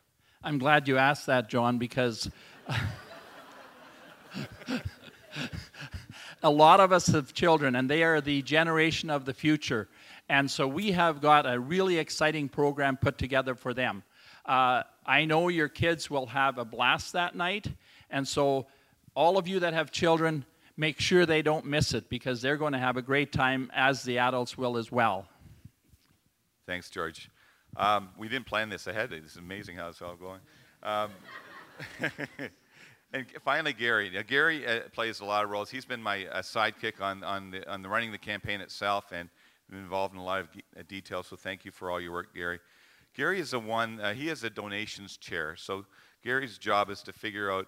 I'm 0.42 0.58
glad 0.58 0.88
you 0.88 0.98
asked 0.98 1.26
that, 1.26 1.48
John, 1.48 1.78
because 1.78 2.28
a 6.42 6.50
lot 6.50 6.80
of 6.80 6.92
us 6.92 7.06
have 7.06 7.32
children 7.32 7.76
and 7.76 7.88
they 7.88 8.02
are 8.02 8.20
the 8.20 8.42
generation 8.42 9.08
of 9.08 9.24
the 9.24 9.32
future. 9.34 9.88
And 10.28 10.50
so 10.50 10.66
we 10.66 10.92
have 10.92 11.20
got 11.20 11.50
a 11.50 11.58
really 11.58 11.98
exciting 11.98 12.48
program 12.48 12.96
put 12.96 13.18
together 13.18 13.54
for 13.54 13.72
them. 13.72 14.02
Uh, 14.44 14.82
I 15.06 15.24
know 15.24 15.48
your 15.48 15.68
kids 15.68 16.10
will 16.10 16.26
have 16.26 16.58
a 16.58 16.64
blast 16.64 17.12
that 17.12 17.36
night. 17.36 17.68
And 18.10 18.26
so, 18.26 18.66
all 19.14 19.38
of 19.38 19.46
you 19.46 19.60
that 19.60 19.74
have 19.74 19.90
children, 19.90 20.44
make 20.76 21.00
sure 21.00 21.26
they 21.26 21.42
don't 21.42 21.64
miss 21.66 21.94
it 21.94 22.08
because 22.08 22.42
they're 22.42 22.56
going 22.56 22.72
to 22.72 22.78
have 22.78 22.96
a 22.96 23.02
great 23.02 23.32
time, 23.32 23.70
as 23.74 24.02
the 24.02 24.18
adults 24.18 24.56
will 24.56 24.76
as 24.76 24.90
well. 24.90 25.26
Thanks, 26.66 26.90
George. 26.90 27.30
Um, 27.76 28.10
we 28.18 28.28
didn't 28.28 28.46
plan 28.46 28.68
this 28.68 28.86
ahead. 28.86 29.12
It's 29.12 29.36
amazing 29.36 29.76
how 29.76 29.88
it's 29.88 30.02
all 30.02 30.16
going. 30.16 30.40
Um, 30.82 31.10
and 33.12 33.26
finally, 33.44 33.72
Gary. 33.72 34.10
Now, 34.10 34.22
Gary 34.22 34.66
uh, 34.66 34.80
plays 34.92 35.20
a 35.20 35.24
lot 35.24 35.44
of 35.44 35.50
roles. 35.50 35.70
He's 35.70 35.84
been 35.84 36.02
my 36.02 36.26
uh, 36.26 36.42
sidekick 36.42 37.00
on, 37.00 37.24
on, 37.24 37.50
the, 37.50 37.70
on 37.70 37.82
the 37.82 37.88
running 37.88 38.12
the 38.12 38.18
campaign 38.18 38.60
itself 38.60 39.12
and 39.12 39.28
been 39.70 39.80
involved 39.80 40.14
in 40.14 40.20
a 40.20 40.24
lot 40.24 40.40
of 40.40 40.48
uh, 40.78 40.82
details. 40.86 41.26
So 41.26 41.36
thank 41.36 41.64
you 41.64 41.70
for 41.70 41.90
all 41.90 42.00
your 42.00 42.12
work, 42.12 42.34
Gary. 42.34 42.60
Gary 43.14 43.40
is 43.40 43.50
the 43.50 43.58
one. 43.58 44.00
Uh, 44.00 44.14
he 44.14 44.28
has 44.28 44.44
a 44.44 44.50
donations 44.50 45.16
chair. 45.16 45.56
So 45.56 45.84
Gary's 46.22 46.58
job 46.58 46.90
is 46.90 47.02
to 47.02 47.12
figure 47.12 47.50
out 47.50 47.66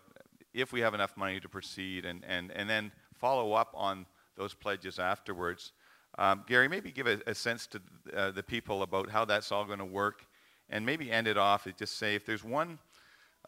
if 0.54 0.72
we 0.72 0.80
have 0.80 0.94
enough 0.94 1.16
money 1.16 1.40
to 1.40 1.48
proceed 1.48 2.04
and, 2.04 2.24
and, 2.26 2.50
and 2.52 2.70
then 2.70 2.92
follow 3.12 3.52
up 3.52 3.72
on 3.74 4.06
those 4.36 4.54
pledges 4.54 4.98
afterwards. 4.98 5.72
Um, 6.18 6.44
Gary, 6.46 6.68
maybe 6.68 6.90
give 6.92 7.06
a, 7.06 7.20
a 7.26 7.34
sense 7.34 7.66
to 7.68 7.80
uh, 8.14 8.30
the 8.30 8.42
people 8.42 8.82
about 8.82 9.10
how 9.10 9.24
that's 9.24 9.50
all 9.50 9.64
going 9.64 9.80
to 9.80 9.84
work, 9.84 10.26
and 10.70 10.86
maybe 10.86 11.10
end 11.10 11.26
it 11.26 11.36
off 11.36 11.66
and 11.66 11.76
just 11.76 11.98
say 11.98 12.14
if 12.14 12.24
there's 12.24 12.44
one, 12.44 12.78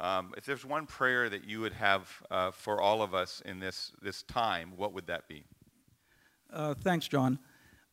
um, 0.00 0.34
if 0.36 0.44
there's 0.44 0.64
one 0.64 0.84
prayer 0.86 1.28
that 1.30 1.44
you 1.44 1.60
would 1.60 1.72
have 1.72 2.10
uh, 2.30 2.50
for 2.50 2.80
all 2.80 3.02
of 3.02 3.14
us 3.14 3.40
in 3.46 3.60
this 3.60 3.92
this 4.02 4.22
time, 4.24 4.72
what 4.76 4.92
would 4.92 5.06
that 5.06 5.28
be? 5.28 5.44
Uh, 6.52 6.74
thanks, 6.74 7.08
John. 7.08 7.38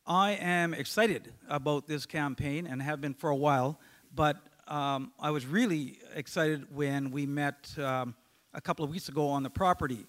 I 0.06 0.32
am 0.32 0.74
excited 0.74 1.32
about 1.48 1.86
this 1.86 2.04
campaign 2.04 2.66
and 2.66 2.82
have 2.82 3.00
been 3.00 3.14
for 3.14 3.30
a 3.30 3.36
while, 3.36 3.80
but 4.14 4.36
um, 4.68 5.12
I 5.18 5.30
was 5.30 5.46
really 5.46 5.98
excited 6.14 6.74
when 6.74 7.10
we 7.10 7.26
met 7.26 7.72
um, 7.78 8.14
a 8.54 8.60
couple 8.60 8.84
of 8.84 8.90
weeks 8.90 9.08
ago 9.08 9.28
on 9.28 9.42
the 9.42 9.50
property, 9.50 10.06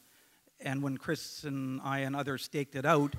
and 0.59 0.81
when 0.81 0.97
Chris 0.97 1.43
and 1.43 1.81
I 1.83 1.99
and 1.99 2.15
others 2.15 2.43
staked 2.43 2.75
it 2.75 2.85
out 2.85 3.15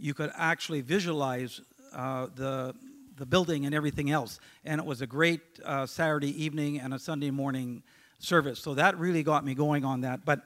you 0.00 0.14
could 0.14 0.32
actually 0.34 0.80
visualize 0.80 1.60
uh, 1.92 2.26
the, 2.34 2.74
the 3.16 3.26
building 3.26 3.66
and 3.66 3.74
everything 3.74 4.10
else. 4.10 4.40
And 4.64 4.80
it 4.80 4.86
was 4.86 5.02
a 5.02 5.06
great 5.06 5.40
uh, 5.64 5.86
Saturday 5.86 6.42
evening 6.42 6.80
and 6.80 6.94
a 6.94 6.98
Sunday 6.98 7.30
morning 7.30 7.82
service. 8.18 8.58
So 8.58 8.74
that 8.74 8.98
really 8.98 9.22
got 9.22 9.44
me 9.44 9.54
going 9.54 9.84
on 9.84 10.00
that. 10.00 10.24
But 10.24 10.40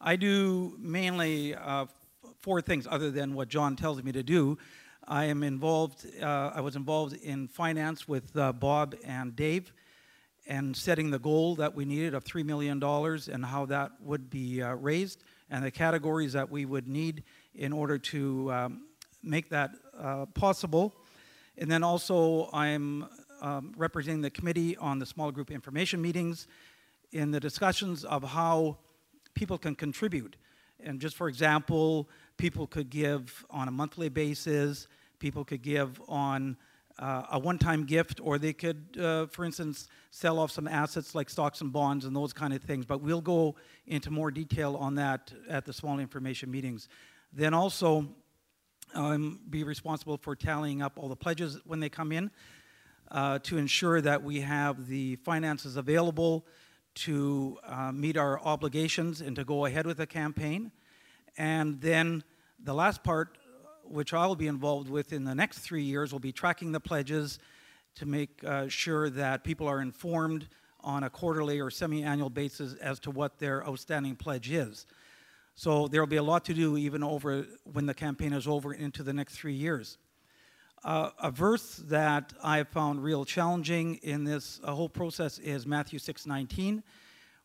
I 0.00 0.16
do 0.16 0.76
mainly 0.78 1.54
uh, 1.54 1.86
four 2.40 2.62
things 2.62 2.86
other 2.90 3.10
than 3.10 3.34
what 3.34 3.48
John 3.48 3.76
tells 3.76 4.02
me 4.02 4.12
to 4.12 4.22
do. 4.22 4.58
I 5.06 5.26
am 5.26 5.42
involved, 5.42 6.06
uh, 6.20 6.52
I 6.54 6.62
was 6.62 6.74
involved 6.74 7.14
in 7.22 7.48
finance 7.48 8.08
with 8.08 8.36
uh, 8.36 8.52
Bob 8.52 8.96
and 9.04 9.36
Dave 9.36 9.72
and 10.46 10.76
setting 10.76 11.10
the 11.10 11.18
goal 11.18 11.56
that 11.56 11.74
we 11.74 11.84
needed 11.84 12.14
of 12.14 12.24
$3 12.24 12.44
million 12.44 12.82
and 12.82 13.44
how 13.44 13.66
that 13.66 13.92
would 14.00 14.30
be 14.30 14.62
uh, 14.62 14.74
raised 14.74 15.24
and 15.50 15.64
the 15.64 15.70
categories 15.70 16.32
that 16.32 16.50
we 16.50 16.64
would 16.64 16.88
need 16.88 17.22
in 17.54 17.72
order 17.72 17.98
to 17.98 18.52
um, 18.52 18.82
make 19.22 19.48
that 19.50 19.70
uh, 19.98 20.26
possible. 20.34 20.94
And 21.58 21.70
then 21.70 21.82
also, 21.82 22.48
I'm 22.52 23.08
um, 23.40 23.72
representing 23.76 24.22
the 24.22 24.30
committee 24.30 24.76
on 24.76 24.98
the 24.98 25.06
small 25.06 25.30
group 25.30 25.50
information 25.50 26.00
meetings 26.00 26.46
in 27.12 27.30
the 27.30 27.40
discussions 27.40 28.04
of 28.04 28.22
how 28.22 28.78
people 29.34 29.58
can 29.58 29.74
contribute. 29.74 30.36
And 30.80 31.00
just 31.00 31.16
for 31.16 31.28
example, 31.28 32.08
people 32.36 32.66
could 32.66 32.90
give 32.90 33.44
on 33.50 33.68
a 33.68 33.70
monthly 33.70 34.08
basis, 34.08 34.88
people 35.18 35.44
could 35.44 35.62
give 35.62 36.00
on 36.08 36.56
uh, 36.98 37.22
a 37.32 37.38
one 37.38 37.58
time 37.58 37.84
gift, 37.84 38.20
or 38.22 38.38
they 38.38 38.52
could, 38.52 38.98
uh, 39.00 39.26
for 39.26 39.44
instance, 39.44 39.88
sell 40.10 40.38
off 40.38 40.50
some 40.50 40.66
assets 40.66 41.14
like 41.14 41.28
stocks 41.28 41.60
and 41.60 41.72
bonds 41.72 42.04
and 42.04 42.16
those 42.16 42.32
kind 42.32 42.54
of 42.54 42.62
things. 42.62 42.86
But 42.86 43.00
we'll 43.02 43.20
go 43.20 43.54
into 43.86 44.10
more 44.10 44.30
detail 44.30 44.76
on 44.76 44.94
that 44.94 45.32
at 45.48 45.64
the 45.64 45.72
small 45.72 45.98
information 45.98 46.50
meetings. 46.50 46.88
Then 47.32 47.52
also, 47.52 48.08
um, 48.94 49.40
be 49.50 49.64
responsible 49.64 50.16
for 50.16 50.34
tallying 50.34 50.80
up 50.80 50.94
all 50.96 51.08
the 51.08 51.16
pledges 51.16 51.58
when 51.64 51.80
they 51.80 51.88
come 51.88 52.12
in 52.12 52.30
uh, 53.10 53.38
to 53.40 53.58
ensure 53.58 54.00
that 54.00 54.22
we 54.22 54.40
have 54.40 54.86
the 54.86 55.16
finances 55.16 55.76
available 55.76 56.46
to 56.94 57.58
uh, 57.66 57.92
meet 57.92 58.16
our 58.16 58.40
obligations 58.40 59.20
and 59.20 59.36
to 59.36 59.44
go 59.44 59.66
ahead 59.66 59.86
with 59.86 59.98
the 59.98 60.06
campaign. 60.06 60.72
And 61.36 61.80
then 61.80 62.24
the 62.62 62.72
last 62.72 63.04
part, 63.04 63.36
which 63.88 64.12
I'll 64.12 64.34
be 64.34 64.46
involved 64.46 64.88
with 64.88 65.12
in 65.12 65.24
the 65.24 65.34
next 65.34 65.58
three 65.58 65.82
years, 65.82 66.12
will 66.12 66.20
be 66.20 66.32
tracking 66.32 66.72
the 66.72 66.80
pledges 66.80 67.38
to 67.96 68.06
make 68.06 68.42
uh, 68.44 68.68
sure 68.68 69.10
that 69.10 69.44
people 69.44 69.66
are 69.66 69.80
informed 69.80 70.48
on 70.80 71.02
a 71.02 71.10
quarterly 71.10 71.60
or 71.60 71.70
semi 71.70 72.02
annual 72.02 72.30
basis 72.30 72.74
as 72.74 73.00
to 73.00 73.10
what 73.10 73.38
their 73.38 73.66
outstanding 73.66 74.14
pledge 74.16 74.50
is. 74.50 74.86
So 75.54 75.88
there 75.88 76.02
will 76.02 76.06
be 76.06 76.16
a 76.16 76.22
lot 76.22 76.44
to 76.46 76.54
do 76.54 76.76
even 76.76 77.02
over 77.02 77.46
when 77.64 77.86
the 77.86 77.94
campaign 77.94 78.32
is 78.32 78.46
over 78.46 78.74
into 78.74 79.02
the 79.02 79.12
next 79.12 79.36
three 79.36 79.54
years. 79.54 79.98
Uh, 80.84 81.10
a 81.20 81.30
verse 81.30 81.76
that 81.88 82.32
I 82.44 82.62
found 82.62 83.02
real 83.02 83.24
challenging 83.24 83.96
in 84.02 84.24
this 84.24 84.60
uh, 84.62 84.72
whole 84.72 84.88
process 84.88 85.38
is 85.38 85.66
Matthew 85.66 85.98
6:19, 85.98 86.82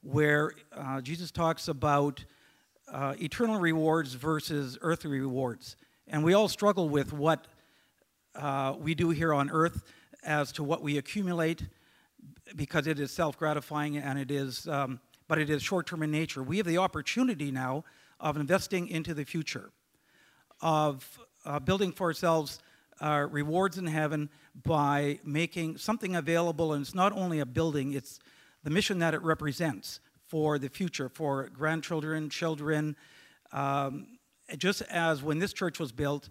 where 0.04 0.52
uh, 0.74 1.02
Jesus 1.02 1.32
talks 1.32 1.68
about 1.68 2.24
uh, 2.92 3.16
eternal 3.20 3.58
rewards 3.60 4.14
versus 4.14 4.78
earthly 4.82 5.20
rewards, 5.20 5.78
and 6.08 6.24
we 6.24 6.34
all 6.34 6.48
struggle 6.48 6.90
with 6.90 7.14
what 7.14 7.48
uh, 8.36 8.76
we 8.80 8.96
do 8.96 9.10
here 9.10 9.34
on 9.34 9.50
earth 9.50 9.84
as 10.24 10.52
to 10.54 10.64
what 10.64 10.82
we 10.82 10.98
accumulate, 10.98 11.64
because 12.56 12.88
it 12.88 13.00
is 13.00 13.12
self-gratifying 13.12 13.98
and 13.98 14.20
it 14.20 14.32
is, 14.32 14.68
um, 14.68 15.00
but 15.28 15.38
it 15.38 15.50
is 15.50 15.64
short-term 15.64 16.04
in 16.04 16.12
nature. 16.12 16.44
We 16.44 16.58
have 16.58 16.68
the 16.68 16.78
opportunity 16.78 17.52
now 17.52 17.84
of 18.20 18.38
investing 18.38 18.88
into 18.88 19.14
the 19.14 19.26
future, 19.26 19.72
of 20.62 21.20
uh, 21.46 21.60
building 21.60 21.92
for 21.92 22.08
ourselves 22.08 22.60
uh, 23.00 23.28
rewards 23.32 23.78
in 23.78 23.88
heaven 23.88 24.30
by 24.64 25.20
making 25.24 25.78
something 25.78 26.16
available. 26.16 26.74
And 26.74 26.84
it's 26.84 26.94
not 26.94 27.14
only 27.14 27.40
a 27.40 27.46
building, 27.46 27.94
it's 27.94 28.20
the 28.64 28.70
mission 28.70 29.00
that 29.00 29.14
it 29.14 29.22
represents 29.24 30.00
for 30.28 30.60
the 30.60 30.70
future, 30.70 31.10
for 31.10 31.50
grandchildren, 31.50 32.30
children. 32.30 32.96
Um, 33.52 34.20
just 34.58 34.82
as 34.84 35.24
when 35.24 35.40
this 35.40 35.54
church 35.54 35.80
was 35.80 35.92
built, 35.92 36.30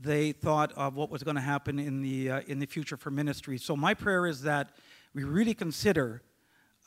they 0.00 0.32
thought 0.32 0.72
of 0.72 0.94
what 0.94 1.10
was 1.10 1.22
going 1.22 1.36
to 1.36 1.42
happen 1.42 1.78
in 1.78 2.02
the, 2.02 2.30
uh, 2.30 2.40
in 2.46 2.58
the 2.58 2.66
future 2.66 2.96
for 2.96 3.10
ministry. 3.10 3.58
So, 3.58 3.76
my 3.76 3.94
prayer 3.94 4.26
is 4.26 4.42
that 4.42 4.70
we 5.14 5.24
really 5.24 5.54
consider 5.54 6.22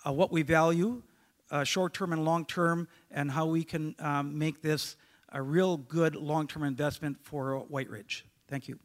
uh, 0.05 0.11
what 0.11 0.31
we 0.31 0.43
value, 0.43 1.01
uh, 1.49 1.63
short 1.63 1.93
term 1.93 2.13
and 2.13 2.23
long 2.23 2.45
term, 2.45 2.87
and 3.09 3.31
how 3.31 3.45
we 3.45 3.63
can 3.63 3.95
um, 3.99 4.37
make 4.37 4.61
this 4.61 4.95
a 5.29 5.41
real 5.41 5.77
good 5.77 6.15
long 6.15 6.47
term 6.47 6.63
investment 6.63 7.17
for 7.21 7.59
Whyte 7.69 7.89
Ridge. 7.89 8.25
Thank 8.47 8.67
you. 8.67 8.79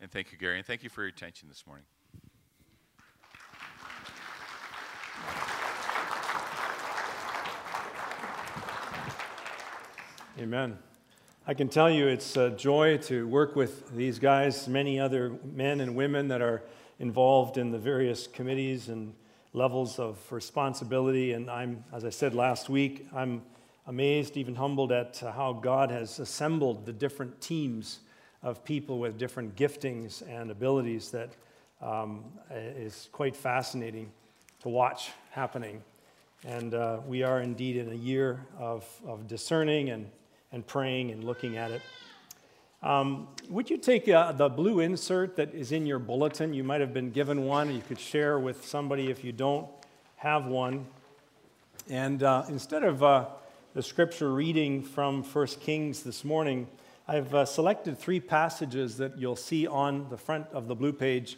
And 0.00 0.10
thank 0.10 0.32
you, 0.32 0.38
Gary, 0.38 0.58
and 0.58 0.66
thank 0.66 0.82
you 0.82 0.90
for 0.90 1.02
your 1.02 1.08
attention 1.08 1.48
this 1.48 1.66
morning. 1.66 1.84
Amen. 10.38 10.78
I 11.46 11.52
can 11.52 11.68
tell 11.68 11.90
you 11.90 12.06
it's 12.06 12.38
a 12.38 12.48
joy 12.48 12.96
to 13.02 13.28
work 13.28 13.54
with 13.54 13.94
these 13.94 14.18
guys, 14.18 14.66
many 14.66 14.98
other 14.98 15.34
men 15.52 15.82
and 15.82 15.94
women 15.94 16.28
that 16.28 16.40
are 16.40 16.62
involved 16.98 17.58
in 17.58 17.70
the 17.70 17.78
various 17.78 18.26
committees 18.26 18.88
and 18.88 19.12
levels 19.52 19.98
of 19.98 20.16
responsibility. 20.32 21.32
And 21.32 21.50
I'm, 21.50 21.84
as 21.92 22.06
I 22.06 22.08
said 22.08 22.34
last 22.34 22.70
week, 22.70 23.06
I'm 23.14 23.42
amazed, 23.86 24.38
even 24.38 24.54
humbled 24.54 24.90
at 24.90 25.18
how 25.18 25.52
God 25.52 25.90
has 25.90 26.18
assembled 26.18 26.86
the 26.86 26.94
different 26.94 27.38
teams 27.42 27.98
of 28.42 28.64
people 28.64 28.98
with 28.98 29.18
different 29.18 29.54
giftings 29.54 30.26
and 30.26 30.50
abilities 30.50 31.10
that 31.10 31.28
um, 31.82 32.24
is 32.50 33.10
quite 33.12 33.36
fascinating 33.36 34.10
to 34.62 34.70
watch 34.70 35.10
happening. 35.30 35.82
And 36.46 36.72
uh, 36.72 37.00
we 37.06 37.22
are 37.22 37.42
indeed 37.42 37.76
in 37.76 37.92
a 37.92 37.96
year 37.96 38.46
of, 38.58 38.88
of 39.06 39.28
discerning 39.28 39.90
and, 39.90 40.10
and 40.54 40.64
praying 40.66 41.10
and 41.10 41.24
looking 41.24 41.56
at 41.56 41.72
it. 41.72 41.82
Um, 42.80 43.28
would 43.48 43.68
you 43.70 43.76
take 43.76 44.08
uh, 44.08 44.32
the 44.32 44.48
blue 44.48 44.80
insert 44.80 45.36
that 45.36 45.52
is 45.52 45.72
in 45.72 45.84
your 45.84 45.98
bulletin? 45.98 46.54
You 46.54 46.62
might 46.62 46.80
have 46.80 46.94
been 46.94 47.10
given 47.10 47.44
one. 47.44 47.74
You 47.74 47.82
could 47.86 47.98
share 47.98 48.38
with 48.38 48.64
somebody 48.64 49.10
if 49.10 49.24
you 49.24 49.32
don't 49.32 49.66
have 50.16 50.46
one. 50.46 50.86
And 51.90 52.22
uh, 52.22 52.44
instead 52.48 52.84
of 52.84 53.02
uh, 53.02 53.26
the 53.74 53.82
scripture 53.82 54.32
reading 54.32 54.82
from 54.82 55.24
1 55.24 55.46
Kings 55.60 56.02
this 56.02 56.24
morning, 56.24 56.68
I've 57.08 57.34
uh, 57.34 57.44
selected 57.46 57.98
three 57.98 58.20
passages 58.20 58.96
that 58.98 59.18
you'll 59.18 59.36
see 59.36 59.66
on 59.66 60.08
the 60.08 60.16
front 60.16 60.46
of 60.52 60.68
the 60.68 60.74
blue 60.74 60.92
page. 60.92 61.36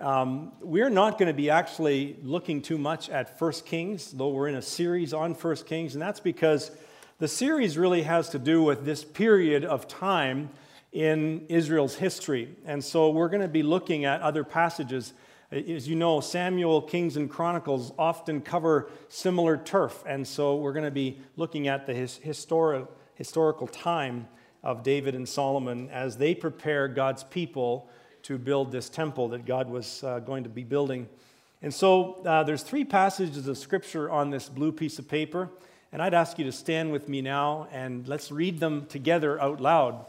Um, 0.00 0.52
we're 0.60 0.90
not 0.90 1.18
going 1.18 1.28
to 1.28 1.34
be 1.34 1.50
actually 1.50 2.16
looking 2.22 2.62
too 2.62 2.78
much 2.78 3.10
at 3.10 3.40
1 3.40 3.52
Kings, 3.64 4.12
though 4.12 4.28
we're 4.28 4.48
in 4.48 4.56
a 4.56 4.62
series 4.62 5.12
on 5.12 5.34
1 5.34 5.56
Kings, 5.66 5.94
and 5.94 6.02
that's 6.02 6.20
because 6.20 6.70
the 7.18 7.28
series 7.28 7.78
really 7.78 8.02
has 8.02 8.28
to 8.30 8.38
do 8.38 8.62
with 8.62 8.84
this 8.84 9.02
period 9.02 9.64
of 9.64 9.88
time 9.88 10.50
in 10.92 11.46
Israel's 11.48 11.96
history. 11.96 12.54
And 12.66 12.84
so 12.84 13.10
we're 13.10 13.30
going 13.30 13.42
to 13.42 13.48
be 13.48 13.62
looking 13.62 14.04
at 14.04 14.20
other 14.20 14.44
passages. 14.44 15.14
As 15.50 15.88
you 15.88 15.96
know, 15.96 16.20
Samuel, 16.20 16.82
Kings, 16.82 17.16
and 17.16 17.30
Chronicles 17.30 17.92
often 17.98 18.42
cover 18.42 18.90
similar 19.08 19.56
turf. 19.56 20.04
And 20.06 20.26
so 20.26 20.56
we're 20.56 20.74
going 20.74 20.84
to 20.84 20.90
be 20.90 21.18
looking 21.36 21.68
at 21.68 21.86
the 21.86 21.94
his, 21.94 22.20
histori- 22.22 22.86
historical 23.14 23.66
time 23.66 24.28
of 24.62 24.82
David 24.82 25.14
and 25.14 25.26
Solomon 25.26 25.88
as 25.90 26.18
they 26.18 26.34
prepare 26.34 26.86
God's 26.86 27.24
people 27.24 27.88
to 28.24 28.36
build 28.36 28.72
this 28.72 28.90
temple 28.90 29.28
that 29.28 29.46
God 29.46 29.70
was 29.70 30.04
uh, 30.04 30.18
going 30.18 30.44
to 30.44 30.50
be 30.50 30.64
building. 30.64 31.08
And 31.62 31.72
so 31.72 32.22
uh, 32.26 32.42
there's 32.42 32.62
three 32.62 32.84
passages 32.84 33.48
of 33.48 33.56
scripture 33.56 34.10
on 34.10 34.28
this 34.28 34.48
blue 34.50 34.72
piece 34.72 34.98
of 34.98 35.08
paper. 35.08 35.48
And 35.92 36.02
I'd 36.02 36.14
ask 36.14 36.38
you 36.38 36.44
to 36.44 36.52
stand 36.52 36.92
with 36.92 37.08
me 37.08 37.22
now 37.22 37.68
and 37.72 38.06
let's 38.06 38.30
read 38.30 38.60
them 38.60 38.86
together 38.86 39.40
out 39.40 39.60
loud. 39.60 40.04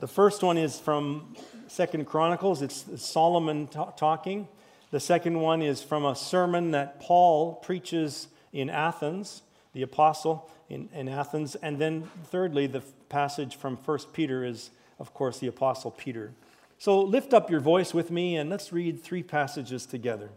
The 0.00 0.08
first 0.08 0.42
one 0.42 0.56
is 0.56 0.78
from 0.78 1.36
Second 1.68 2.06
Chronicles. 2.06 2.62
It's 2.62 2.86
Solomon 3.02 3.66
t- 3.66 3.78
talking. 3.96 4.48
The 4.90 5.00
second 5.00 5.38
one 5.40 5.62
is 5.62 5.82
from 5.82 6.04
a 6.04 6.16
sermon 6.16 6.70
that 6.70 7.00
Paul 7.00 7.54
preaches 7.56 8.28
in 8.52 8.70
Athens, 8.70 9.42
the 9.72 9.82
apostle 9.82 10.50
in, 10.68 10.88
in 10.94 11.08
Athens. 11.08 11.54
And 11.56 11.78
then, 11.78 12.10
thirdly, 12.24 12.66
the 12.66 12.82
passage 13.08 13.56
from 13.56 13.76
First 13.76 14.12
Peter 14.12 14.42
is, 14.42 14.70
of 14.98 15.14
course, 15.14 15.38
the 15.38 15.46
apostle 15.46 15.90
Peter. 15.90 16.32
So 16.78 17.02
lift 17.02 17.34
up 17.34 17.50
your 17.50 17.60
voice 17.60 17.92
with 17.92 18.10
me 18.10 18.36
and 18.36 18.48
let's 18.48 18.72
read 18.72 19.02
three 19.02 19.22
passages 19.22 19.84
together. 19.84 20.30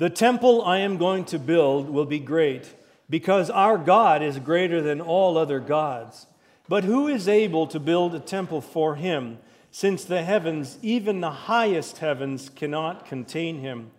The 0.00 0.08
temple 0.08 0.62
I 0.62 0.78
am 0.78 0.96
going 0.96 1.26
to 1.26 1.38
build 1.38 1.90
will 1.90 2.06
be 2.06 2.20
great 2.20 2.74
because 3.10 3.50
our 3.50 3.76
God 3.76 4.22
is 4.22 4.38
greater 4.38 4.80
than 4.80 4.98
all 4.98 5.36
other 5.36 5.60
gods. 5.60 6.26
But 6.70 6.84
who 6.84 7.06
is 7.06 7.28
able 7.28 7.66
to 7.66 7.78
build 7.78 8.14
a 8.14 8.18
temple 8.18 8.62
for 8.62 8.96
him, 8.96 9.36
since 9.70 10.02
the 10.02 10.22
heavens, 10.22 10.78
even 10.80 11.20
the 11.20 11.30
highest 11.30 11.98
heavens, 11.98 12.48
cannot 12.48 13.04
contain 13.04 13.58
him? 13.58 13.90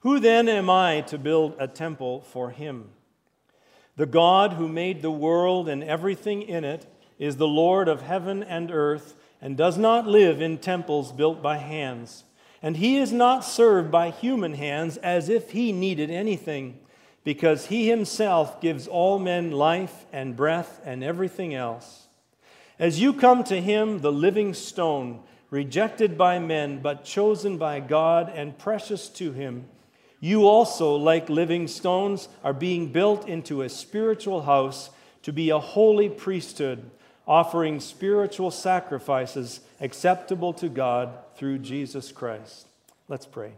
Who 0.00 0.18
then 0.18 0.48
am 0.48 0.70
I 0.70 1.02
to 1.02 1.18
build 1.18 1.56
a 1.58 1.68
temple 1.68 2.22
for 2.22 2.52
him? 2.52 2.88
The 3.96 4.06
God 4.06 4.54
who 4.54 4.66
made 4.66 5.02
the 5.02 5.10
world 5.10 5.68
and 5.68 5.84
everything 5.84 6.40
in 6.40 6.64
it 6.64 6.86
is 7.18 7.36
the 7.36 7.46
Lord 7.46 7.86
of 7.86 8.00
heaven 8.00 8.42
and 8.42 8.70
earth 8.70 9.14
and 9.42 9.58
does 9.58 9.76
not 9.76 10.06
live 10.06 10.40
in 10.40 10.56
temples 10.56 11.12
built 11.12 11.42
by 11.42 11.58
hands. 11.58 12.24
And 12.62 12.76
he 12.76 12.98
is 12.98 13.12
not 13.12 13.44
served 13.44 13.90
by 13.90 14.10
human 14.10 14.54
hands 14.54 14.96
as 14.98 15.28
if 15.28 15.52
he 15.52 15.72
needed 15.72 16.10
anything, 16.10 16.78
because 17.24 17.66
he 17.66 17.88
himself 17.88 18.60
gives 18.60 18.86
all 18.86 19.18
men 19.18 19.50
life 19.50 20.04
and 20.12 20.36
breath 20.36 20.80
and 20.84 21.02
everything 21.02 21.54
else. 21.54 22.08
As 22.78 23.00
you 23.00 23.12
come 23.12 23.44
to 23.44 23.60
him, 23.60 24.00
the 24.00 24.12
living 24.12 24.54
stone, 24.54 25.20
rejected 25.50 26.16
by 26.16 26.38
men, 26.38 26.80
but 26.80 27.04
chosen 27.04 27.58
by 27.58 27.80
God 27.80 28.30
and 28.34 28.58
precious 28.58 29.08
to 29.10 29.32
him, 29.32 29.66
you 30.20 30.46
also, 30.46 30.96
like 30.96 31.30
living 31.30 31.66
stones, 31.66 32.28
are 32.44 32.52
being 32.52 32.92
built 32.92 33.26
into 33.26 33.62
a 33.62 33.70
spiritual 33.70 34.42
house 34.42 34.90
to 35.22 35.32
be 35.32 35.48
a 35.48 35.58
holy 35.58 36.10
priesthood, 36.10 36.90
offering 37.26 37.80
spiritual 37.80 38.50
sacrifices 38.50 39.60
acceptable 39.80 40.52
to 40.52 40.68
God 40.68 41.18
through 41.40 41.58
Jesus 41.58 42.12
Christ. 42.12 42.66
Let's 43.08 43.24
pray. 43.24 43.52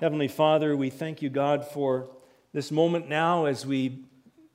Heavenly 0.00 0.26
Father, 0.26 0.76
we 0.76 0.90
thank 0.90 1.22
you, 1.22 1.30
God, 1.30 1.64
for 1.64 2.08
this 2.52 2.72
moment 2.72 3.08
now 3.08 3.44
as 3.44 3.64
we 3.64 4.00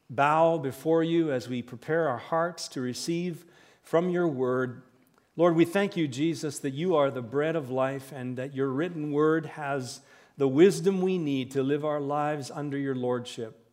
bow 0.09 0.57
before 0.57 1.01
you 1.01 1.31
as 1.31 1.47
we 1.47 1.61
prepare 1.61 2.09
our 2.09 2.17
hearts 2.17 2.67
to 2.67 2.81
receive 2.81 3.45
from 3.81 4.09
your 4.09 4.27
word. 4.27 4.81
Lord, 5.37 5.55
we 5.55 5.63
thank 5.63 5.95
you, 5.95 6.09
Jesus, 6.09 6.59
that 6.59 6.73
you 6.73 6.93
are 6.97 7.09
the 7.09 7.21
bread 7.21 7.55
of 7.55 7.69
life 7.69 8.11
and 8.11 8.35
that 8.35 8.53
your 8.53 8.67
written 8.67 9.13
word 9.13 9.45
has 9.45 10.01
the 10.35 10.49
wisdom 10.49 11.01
we 11.01 11.17
need 11.17 11.51
to 11.51 11.63
live 11.63 11.85
our 11.85 12.01
lives 12.01 12.51
under 12.53 12.77
your 12.77 12.95
lordship. 12.95 13.65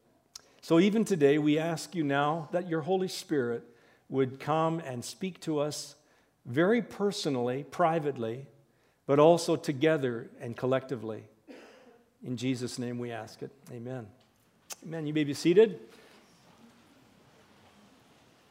So, 0.60 0.78
even 0.78 1.04
today, 1.04 1.38
we 1.38 1.58
ask 1.58 1.96
you 1.96 2.04
now 2.04 2.48
that 2.52 2.68
your 2.68 2.82
Holy 2.82 3.08
Spirit 3.08 3.64
would 4.08 4.38
come 4.38 4.78
and 4.78 5.04
speak 5.04 5.40
to 5.40 5.58
us 5.58 5.96
very 6.48 6.82
personally, 6.82 7.64
privately, 7.70 8.46
but 9.06 9.18
also 9.18 9.54
together 9.54 10.28
and 10.40 10.56
collectively. 10.56 11.24
In 12.24 12.36
Jesus' 12.36 12.78
name 12.78 12.98
we 12.98 13.12
ask 13.12 13.42
it. 13.42 13.50
Amen. 13.70 14.06
Amen. 14.84 15.06
You 15.06 15.12
may 15.12 15.24
be 15.24 15.34
seated. 15.34 15.78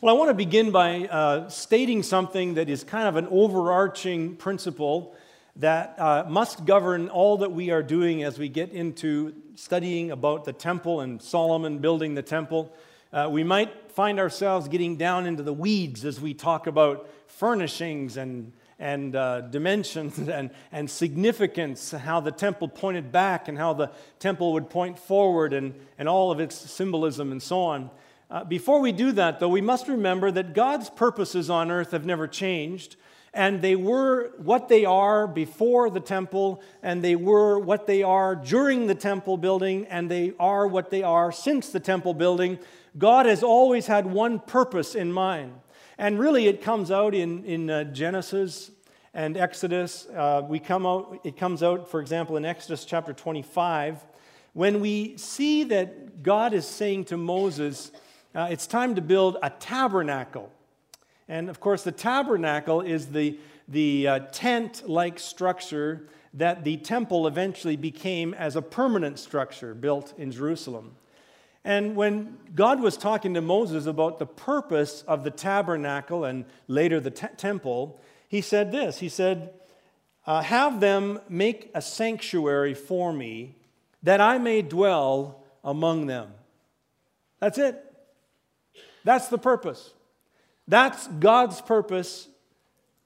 well, 0.00 0.14
I 0.14 0.18
want 0.18 0.30
to 0.30 0.34
begin 0.34 0.70
by 0.70 1.06
uh, 1.06 1.48
stating 1.48 2.02
something 2.04 2.54
that 2.54 2.68
is 2.68 2.84
kind 2.84 3.08
of 3.08 3.16
an 3.16 3.26
overarching 3.30 4.36
principle 4.36 5.14
that 5.56 5.98
uh, 5.98 6.24
must 6.28 6.64
govern 6.64 7.08
all 7.08 7.38
that 7.38 7.50
we 7.52 7.70
are 7.70 7.82
doing 7.82 8.22
as 8.22 8.38
we 8.38 8.48
get 8.48 8.70
into 8.70 9.34
studying 9.56 10.12
about 10.12 10.44
the 10.44 10.52
temple 10.52 11.00
and 11.00 11.20
Solomon 11.20 11.78
building 11.78 12.14
the 12.14 12.22
temple. 12.22 12.72
Uh, 13.14 13.28
we 13.30 13.44
might 13.44 13.92
find 13.92 14.18
ourselves 14.18 14.66
getting 14.66 14.96
down 14.96 15.24
into 15.24 15.40
the 15.40 15.52
weeds 15.52 16.04
as 16.04 16.20
we 16.20 16.34
talk 16.34 16.66
about 16.66 17.08
furnishings 17.28 18.16
and 18.16 18.52
and 18.80 19.14
uh, 19.14 19.40
dimensions 19.40 20.18
and, 20.28 20.50
and 20.72 20.90
significance, 20.90 21.92
how 21.92 22.18
the 22.18 22.32
temple 22.32 22.66
pointed 22.66 23.12
back 23.12 23.46
and 23.46 23.56
how 23.56 23.72
the 23.72 23.88
temple 24.18 24.52
would 24.52 24.68
point 24.68 24.98
forward 24.98 25.52
and, 25.52 25.74
and 25.96 26.08
all 26.08 26.32
of 26.32 26.40
its 26.40 26.56
symbolism 26.56 27.30
and 27.30 27.40
so 27.40 27.60
on. 27.60 27.88
Uh, 28.28 28.42
before 28.42 28.80
we 28.80 28.90
do 28.90 29.12
that, 29.12 29.38
though, 29.38 29.48
we 29.48 29.60
must 29.60 29.86
remember 29.86 30.32
that 30.32 30.52
God's 30.52 30.90
purposes 30.90 31.48
on 31.48 31.70
earth 31.70 31.92
have 31.92 32.04
never 32.04 32.26
changed, 32.26 32.96
and 33.32 33.62
they 33.62 33.76
were 33.76 34.32
what 34.38 34.68
they 34.68 34.84
are 34.84 35.28
before 35.28 35.88
the 35.88 36.00
temple, 36.00 36.60
and 36.82 37.00
they 37.00 37.14
were 37.14 37.60
what 37.60 37.86
they 37.86 38.02
are 38.02 38.34
during 38.34 38.88
the 38.88 38.94
temple 38.96 39.36
building, 39.36 39.86
and 39.86 40.10
they 40.10 40.32
are 40.40 40.66
what 40.66 40.90
they 40.90 41.04
are 41.04 41.30
since 41.30 41.68
the 41.68 41.78
temple 41.78 42.12
building. 42.12 42.58
God 42.96 43.26
has 43.26 43.42
always 43.42 43.86
had 43.86 44.06
one 44.06 44.38
purpose 44.38 44.94
in 44.94 45.12
mind. 45.12 45.52
And 45.98 46.18
really, 46.18 46.46
it 46.46 46.62
comes 46.62 46.90
out 46.90 47.14
in, 47.14 47.44
in 47.44 47.70
uh, 47.70 47.84
Genesis 47.84 48.70
and 49.12 49.36
Exodus. 49.36 50.06
Uh, 50.06 50.42
we 50.46 50.58
come 50.58 50.86
out, 50.86 51.20
it 51.24 51.36
comes 51.36 51.62
out, 51.62 51.90
for 51.90 52.00
example, 52.00 52.36
in 52.36 52.44
Exodus 52.44 52.84
chapter 52.84 53.12
25, 53.12 54.04
when 54.52 54.80
we 54.80 55.16
see 55.16 55.64
that 55.64 56.22
God 56.22 56.52
is 56.52 56.66
saying 56.66 57.06
to 57.06 57.16
Moses, 57.16 57.90
uh, 58.34 58.48
it's 58.50 58.66
time 58.66 58.94
to 58.94 59.00
build 59.00 59.36
a 59.42 59.50
tabernacle. 59.50 60.50
And 61.28 61.48
of 61.48 61.60
course, 61.60 61.82
the 61.82 61.92
tabernacle 61.92 62.80
is 62.80 63.06
the, 63.06 63.38
the 63.68 64.08
uh, 64.08 64.18
tent 64.30 64.88
like 64.88 65.18
structure 65.18 66.08
that 66.34 66.64
the 66.64 66.76
temple 66.76 67.26
eventually 67.26 67.76
became 67.76 68.34
as 68.34 68.56
a 68.56 68.62
permanent 68.62 69.18
structure 69.18 69.74
built 69.74 70.12
in 70.18 70.30
Jerusalem. 70.30 70.96
And 71.64 71.96
when 71.96 72.36
God 72.54 72.80
was 72.80 72.96
talking 72.96 73.34
to 73.34 73.40
Moses 73.40 73.86
about 73.86 74.18
the 74.18 74.26
purpose 74.26 75.02
of 75.08 75.24
the 75.24 75.30
tabernacle 75.30 76.24
and 76.24 76.44
later 76.68 77.00
the 77.00 77.10
te- 77.10 77.28
temple, 77.36 77.98
he 78.28 78.40
said 78.40 78.70
this 78.70 78.98
He 78.98 79.08
said, 79.08 79.54
uh, 80.26 80.42
Have 80.42 80.80
them 80.80 81.20
make 81.28 81.70
a 81.74 81.82
sanctuary 81.82 82.74
for 82.74 83.12
me 83.12 83.56
that 84.02 84.20
I 84.20 84.38
may 84.38 84.62
dwell 84.62 85.42
among 85.62 86.06
them. 86.06 86.28
That's 87.40 87.58
it. 87.58 87.82
That's 89.04 89.28
the 89.28 89.38
purpose. 89.38 89.92
That's 90.68 91.06
God's 91.08 91.60
purpose 91.60 92.28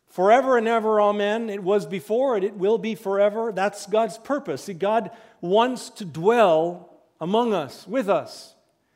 Forever 0.09 0.57
and 0.57 0.66
ever, 0.66 1.01
amen. 1.01 1.51
It 1.51 1.62
was 1.62 1.87
before 1.87 2.37
it, 2.37 2.44
it 2.44 2.55
will 2.55 2.79
be 2.79 2.94
forever. 2.94 3.53
That's 3.53 3.87
God's 3.87 4.18
purpose. 4.18 4.64
See, 4.64 4.75
God 4.75 5.11
wants 5.40 5.90
to 5.90 6.05
dwell 6.05 6.88
among 7.20 7.54
us, 7.54 7.87
with 7.87 8.09
us. 8.09 8.54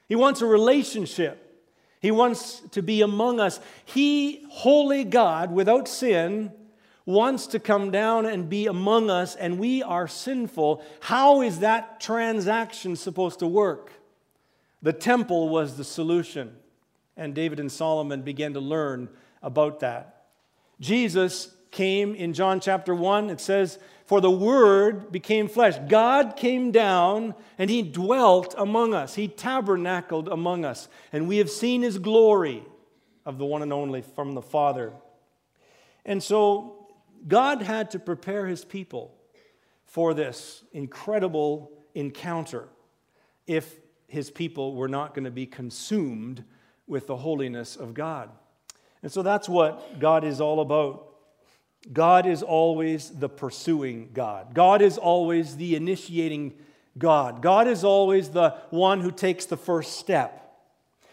He 0.09 0.15
wants 0.15 0.41
a 0.41 0.47
relationship. 0.47 1.39
He 2.01 2.11
wants 2.11 2.61
to 2.73 2.83
be 2.83 3.03
among 3.03 3.41
us. 3.41 3.61
He, 3.85 4.45
holy 4.51 5.05
God, 5.05 5.53
without 5.53 5.89
sin, 5.89 6.53
wants 7.05 7.47
to 7.49 7.59
come 7.59 7.91
down 7.91 8.27
and 8.27 8.49
be 8.49 8.67
among 8.67 9.11
us, 9.11 9.35
and 9.35 9.59
we 9.59 9.83
are 9.83 10.07
sinful. 10.07 10.85
How 11.01 11.43
is 11.43 11.61
that 11.61 12.01
transaction 12.01 12.97
supposed 12.97 13.41
to 13.41 13.47
work? 13.47 13.93
The 14.83 14.93
temple 14.93 15.49
was 15.49 15.77
the 15.77 15.85
solution, 15.85 16.57
and 17.17 17.35
David 17.35 17.61
and 17.61 17.71
Solomon 17.71 18.23
began 18.23 18.53
to 18.55 18.61
learn 18.61 19.09
about 19.43 19.81
that. 19.81 20.27
Jesus 20.81 21.55
came 21.71 22.15
in 22.15 22.35
John 22.35 22.61
chapter 22.61 22.95
1, 22.95 23.31
it 23.31 23.41
says, 23.41 23.79
For 24.13 24.21
the 24.21 24.31
Word 24.31 25.11
became 25.11 25.49
flesh. 25.49 25.79
God 25.89 26.37
came 26.37 26.71
down 26.71 27.35
and 27.57 27.71
He 27.71 27.81
dwelt 27.81 28.55
among 28.59 28.93
us. 28.93 29.15
He 29.15 29.27
tabernacled 29.27 30.29
among 30.29 30.67
us. 30.67 30.91
And 31.15 31.27
we 31.27 31.39
have 31.39 31.49
seen 31.49 31.81
His 31.81 31.97
glory 31.97 32.63
of 33.25 33.39
the 33.39 33.47
one 33.47 33.63
and 33.63 33.73
only 33.73 34.03
from 34.03 34.35
the 34.35 34.43
Father. 34.43 34.93
And 36.05 36.23
so 36.23 36.89
God 37.27 37.63
had 37.63 37.91
to 37.93 37.99
prepare 37.99 38.47
his 38.47 38.67
people 38.67 39.15
for 39.87 40.13
this 40.13 40.63
incredible 40.75 41.73
encounter 41.95 42.69
if 43.47 43.77
his 44.09 44.31
people 44.31 44.75
were 44.75 44.89
not 44.89 45.15
going 45.15 45.25
to 45.25 45.31
be 45.31 45.47
consumed 45.47 46.45
with 46.87 47.07
the 47.07 47.17
holiness 47.17 47.77
of 47.77 47.95
God. 47.95 48.29
And 49.03 49.11
so 49.11 49.23
that's 49.23 49.49
what 49.49 50.01
God 50.01 50.23
is 50.23 50.39
all 50.39 50.61
about. 50.61 51.12
God 51.91 52.27
is 52.27 52.43
always 52.43 53.11
the 53.11 53.29
pursuing 53.29 54.11
God. 54.13 54.55
God 54.55 54.83
is 54.83 54.99
always 54.99 55.57
the 55.57 55.75
initiating 55.75 56.55
God. 56.97 57.43
God 57.43 57.67
is 57.67 57.83
always 57.83 58.29
the 58.31 58.51
one 58.71 59.01
who 59.01 59.11
takes 59.11 59.47
the 59.47 59.57
first 59.57 59.99
step. 59.99 60.39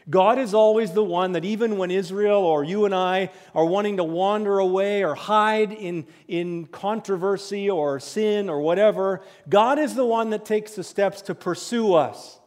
God 0.10 0.40
is 0.40 0.54
always 0.54 0.92
the 0.92 1.04
one 1.04 1.34
that 1.34 1.46
even 1.46 1.78
when 1.78 1.92
Israel 1.92 2.42
or 2.42 2.64
you 2.64 2.86
and 2.86 2.96
I 2.96 3.30
are 3.54 3.66
wanting 3.66 3.98
to 3.98 4.04
wander 4.04 4.58
away 4.58 5.04
or 5.04 5.14
hide 5.14 5.72
in, 5.72 6.08
in 6.28 6.66
controversy 6.66 7.70
or 7.70 8.00
sin 8.00 8.50
or 8.50 8.60
whatever, 8.60 9.22
God 9.48 9.78
is 9.78 9.94
the 9.94 10.06
one 10.06 10.32
that 10.32 10.46
takes 10.46 10.74
the 10.74 10.84
steps 10.84 11.22
to 11.24 11.36
pursue 11.36 11.94
us. 11.94 12.40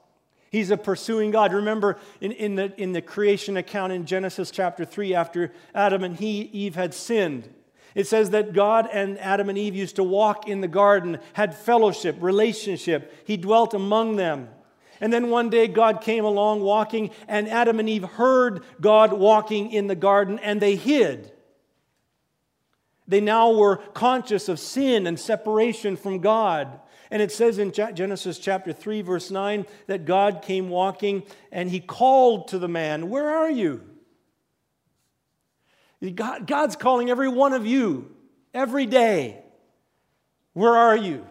He's 0.50 0.70
a 0.70 0.76
pursuing 0.76 1.30
God. 1.30 1.52
Remember 1.52 1.98
in, 2.20 2.32
in, 2.32 2.56
the, 2.56 2.74
in 2.80 2.92
the 2.92 3.00
creation 3.00 3.56
account 3.56 3.92
in 3.92 4.06
Genesis 4.06 4.50
chapter 4.50 4.84
3, 4.84 5.14
after 5.14 5.52
Adam 5.74 6.02
and 6.02 6.16
he, 6.16 6.42
Eve 6.52 6.74
had 6.74 6.92
sinned, 6.92 7.48
it 7.94 8.06
says 8.06 8.30
that 8.30 8.52
God 8.52 8.88
and 8.92 9.18
Adam 9.18 9.48
and 9.48 9.58
Eve 9.58 9.74
used 9.74 9.96
to 9.96 10.02
walk 10.02 10.48
in 10.48 10.60
the 10.60 10.68
garden, 10.68 11.18
had 11.34 11.54
fellowship, 11.54 12.16
relationship. 12.20 13.12
He 13.26 13.36
dwelt 13.36 13.74
among 13.74 14.16
them. 14.16 14.48
And 15.00 15.12
then 15.12 15.30
one 15.30 15.50
day 15.50 15.66
God 15.66 16.00
came 16.00 16.24
along 16.24 16.62
walking, 16.62 17.10
and 17.26 17.48
Adam 17.48 17.80
and 17.80 17.88
Eve 17.88 18.04
heard 18.04 18.62
God 18.80 19.12
walking 19.12 19.72
in 19.72 19.88
the 19.88 19.96
garden, 19.96 20.38
and 20.38 20.60
they 20.60 20.76
hid. 20.76 21.32
They 23.08 23.20
now 23.20 23.52
were 23.52 23.76
conscious 23.76 24.48
of 24.48 24.60
sin 24.60 25.06
and 25.06 25.18
separation 25.18 25.96
from 25.96 26.20
God. 26.20 26.80
And 27.10 27.20
it 27.20 27.30
says 27.30 27.58
in 27.58 27.72
Genesis 27.72 28.38
chapter 28.38 28.72
3, 28.72 29.02
verse 29.02 29.30
9, 29.30 29.66
that 29.86 30.06
God 30.06 30.40
came 30.40 30.70
walking 30.70 31.24
and 31.50 31.68
he 31.68 31.78
called 31.78 32.48
to 32.48 32.58
the 32.58 32.68
man, 32.68 33.10
Where 33.10 33.28
are 33.28 33.50
you? 33.50 33.82
God's 36.10 36.76
calling 36.76 37.10
every 37.10 37.28
one 37.28 37.52
of 37.52 37.66
you 37.66 38.10
every 38.52 38.86
day. 38.86 39.42
Where 40.52 40.74
are 40.74 40.96
you? 40.96 41.26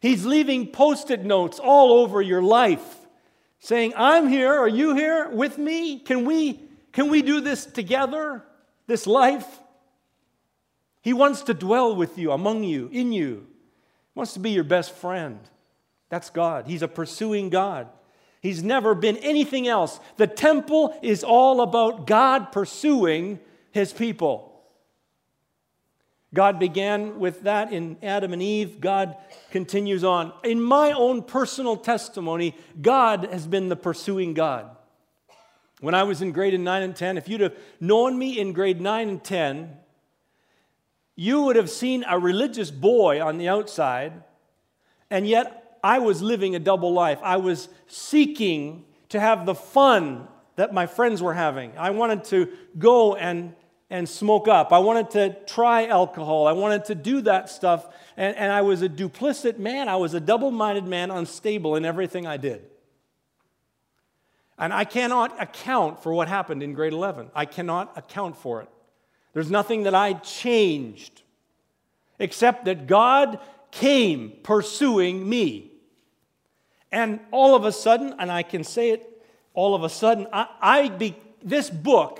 He's 0.00 0.24
leaving 0.24 0.68
post 0.68 1.10
it 1.10 1.24
notes 1.24 1.58
all 1.58 1.92
over 1.92 2.20
your 2.20 2.42
life 2.42 2.84
saying, 3.58 3.94
I'm 3.96 4.28
here. 4.28 4.52
Are 4.52 4.68
you 4.68 4.94
here 4.94 5.30
with 5.30 5.56
me? 5.58 5.98
Can 5.98 6.26
we, 6.26 6.60
can 6.92 7.08
we 7.08 7.22
do 7.22 7.40
this 7.40 7.64
together, 7.64 8.44
this 8.86 9.06
life? 9.06 9.46
He 11.00 11.12
wants 11.12 11.42
to 11.42 11.54
dwell 11.54 11.96
with 11.96 12.18
you, 12.18 12.32
among 12.32 12.64
you, 12.64 12.88
in 12.92 13.12
you. 13.12 13.46
He 13.46 14.18
wants 14.18 14.34
to 14.34 14.40
be 14.40 14.50
your 14.50 14.64
best 14.64 14.94
friend. 14.94 15.38
That's 16.10 16.30
God. 16.30 16.66
He's 16.66 16.82
a 16.82 16.88
pursuing 16.88 17.48
God. 17.48 17.88
He's 18.40 18.62
never 18.62 18.94
been 18.94 19.16
anything 19.16 19.66
else. 19.66 19.98
The 20.16 20.26
temple 20.26 20.98
is 21.02 21.24
all 21.24 21.62
about 21.62 22.06
God 22.06 22.52
pursuing 22.52 23.40
his 23.74 23.92
people. 23.92 24.52
God 26.32 26.60
began 26.60 27.18
with 27.18 27.42
that 27.42 27.72
in 27.72 27.96
Adam 28.04 28.32
and 28.32 28.40
Eve. 28.40 28.80
God 28.80 29.16
continues 29.50 30.04
on. 30.04 30.32
In 30.44 30.62
my 30.62 30.92
own 30.92 31.24
personal 31.24 31.76
testimony, 31.76 32.56
God 32.80 33.28
has 33.32 33.48
been 33.48 33.68
the 33.68 33.76
pursuing 33.76 34.32
God. 34.32 34.70
When 35.80 35.92
I 35.92 36.04
was 36.04 36.22
in 36.22 36.30
grade 36.30 36.58
9 36.58 36.82
and 36.82 36.94
10, 36.94 37.18
if 37.18 37.28
you'd 37.28 37.40
have 37.40 37.56
known 37.80 38.16
me 38.16 38.38
in 38.38 38.52
grade 38.52 38.80
9 38.80 39.08
and 39.08 39.22
10, 39.24 39.76
you 41.16 41.42
would 41.42 41.56
have 41.56 41.68
seen 41.68 42.04
a 42.08 42.16
religious 42.16 42.70
boy 42.70 43.20
on 43.20 43.38
the 43.38 43.48
outside, 43.48 44.22
and 45.10 45.26
yet 45.26 45.78
I 45.82 45.98
was 45.98 46.22
living 46.22 46.54
a 46.54 46.60
double 46.60 46.92
life. 46.92 47.18
I 47.24 47.38
was 47.38 47.68
seeking 47.88 48.84
to 49.08 49.18
have 49.18 49.46
the 49.46 49.54
fun 49.54 50.28
that 50.54 50.72
my 50.72 50.86
friends 50.86 51.20
were 51.20 51.34
having. 51.34 51.76
I 51.76 51.90
wanted 51.90 52.22
to 52.26 52.52
go 52.78 53.16
and 53.16 53.54
and 53.94 54.08
smoke 54.08 54.48
up. 54.48 54.72
I 54.72 54.80
wanted 54.80 55.10
to 55.10 55.36
try 55.46 55.86
alcohol. 55.86 56.48
I 56.48 56.52
wanted 56.52 56.86
to 56.86 56.96
do 56.96 57.20
that 57.20 57.48
stuff. 57.48 57.86
And, 58.16 58.36
and 58.36 58.50
I 58.50 58.62
was 58.62 58.82
a 58.82 58.88
duplicit 58.88 59.60
man. 59.60 59.88
I 59.88 59.94
was 59.94 60.14
a 60.14 60.20
double 60.20 60.50
minded 60.50 60.84
man, 60.84 61.12
unstable 61.12 61.76
in 61.76 61.84
everything 61.84 62.26
I 62.26 62.36
did. 62.36 62.64
And 64.58 64.74
I 64.74 64.84
cannot 64.84 65.40
account 65.40 66.02
for 66.02 66.12
what 66.12 66.26
happened 66.26 66.60
in 66.60 66.72
grade 66.72 66.92
11. 66.92 67.30
I 67.36 67.44
cannot 67.44 67.96
account 67.96 68.36
for 68.36 68.62
it. 68.62 68.68
There's 69.32 69.48
nothing 69.48 69.84
that 69.84 69.94
I 69.94 70.14
changed 70.14 71.22
except 72.18 72.64
that 72.64 72.88
God 72.88 73.38
came 73.70 74.32
pursuing 74.42 75.28
me. 75.28 75.70
And 76.90 77.20
all 77.30 77.54
of 77.54 77.64
a 77.64 77.70
sudden, 77.70 78.16
and 78.18 78.32
I 78.32 78.42
can 78.42 78.64
say 78.64 78.90
it 78.90 79.24
all 79.52 79.76
of 79.76 79.84
a 79.84 79.88
sudden, 79.88 80.26
I, 80.32 80.48
I 80.60 80.88
be, 80.88 81.14
this 81.44 81.70
book 81.70 82.18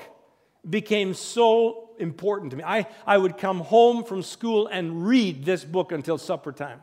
became 0.69 1.15
so 1.15 1.91
important 1.99 2.51
to 2.53 2.57
me. 2.57 2.65
I, 2.65 2.87
I 3.07 3.19
would 3.19 3.39
come 3.39 3.61
home 3.61 4.05
from 4.05 4.23
school 4.23 4.67
and 4.67 5.07
read 5.07 5.45
this 5.45 5.65
book 5.65 5.93
until 5.93 6.19
supper 6.19 6.53
time. 6.53 6.81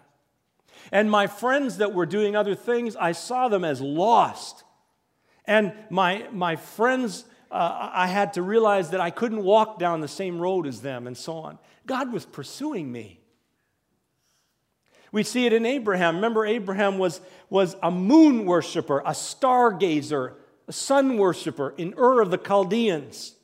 And 0.91 1.09
my 1.09 1.27
friends 1.27 1.77
that 1.77 1.93
were 1.93 2.05
doing 2.05 2.35
other 2.35 2.55
things, 2.55 2.95
I 2.95 3.11
saw 3.11 3.47
them 3.47 3.63
as 3.63 3.81
lost. 3.81 4.63
And 5.45 5.73
my, 5.89 6.27
my 6.31 6.55
friends, 6.55 7.25
uh, 7.51 7.89
I 7.93 8.07
had 8.07 8.33
to 8.33 8.41
realize 8.41 8.91
that 8.91 9.01
I 9.01 9.09
couldn't 9.09 9.43
walk 9.43 9.79
down 9.79 10.01
the 10.01 10.07
same 10.07 10.39
road 10.39 10.65
as 10.65 10.81
them 10.81 11.07
and 11.07 11.17
so 11.17 11.33
on. 11.33 11.57
God 11.85 12.11
was 12.11 12.25
pursuing 12.25 12.91
me. 12.91 13.19
We 15.11 15.23
see 15.23 15.45
it 15.45 15.53
in 15.53 15.65
Abraham. 15.65 16.15
Remember, 16.15 16.45
Abraham 16.45 16.97
was, 16.97 17.19
was 17.49 17.75
a 17.83 17.91
moon 17.91 18.45
worshiper, 18.45 18.99
a 18.99 19.11
stargazer, 19.11 20.33
a 20.67 20.73
sun 20.73 21.17
worshiper 21.17 21.73
in 21.77 21.93
Ur 21.97 22.21
of 22.21 22.31
the 22.31 22.37
Chaldeans. 22.37 23.35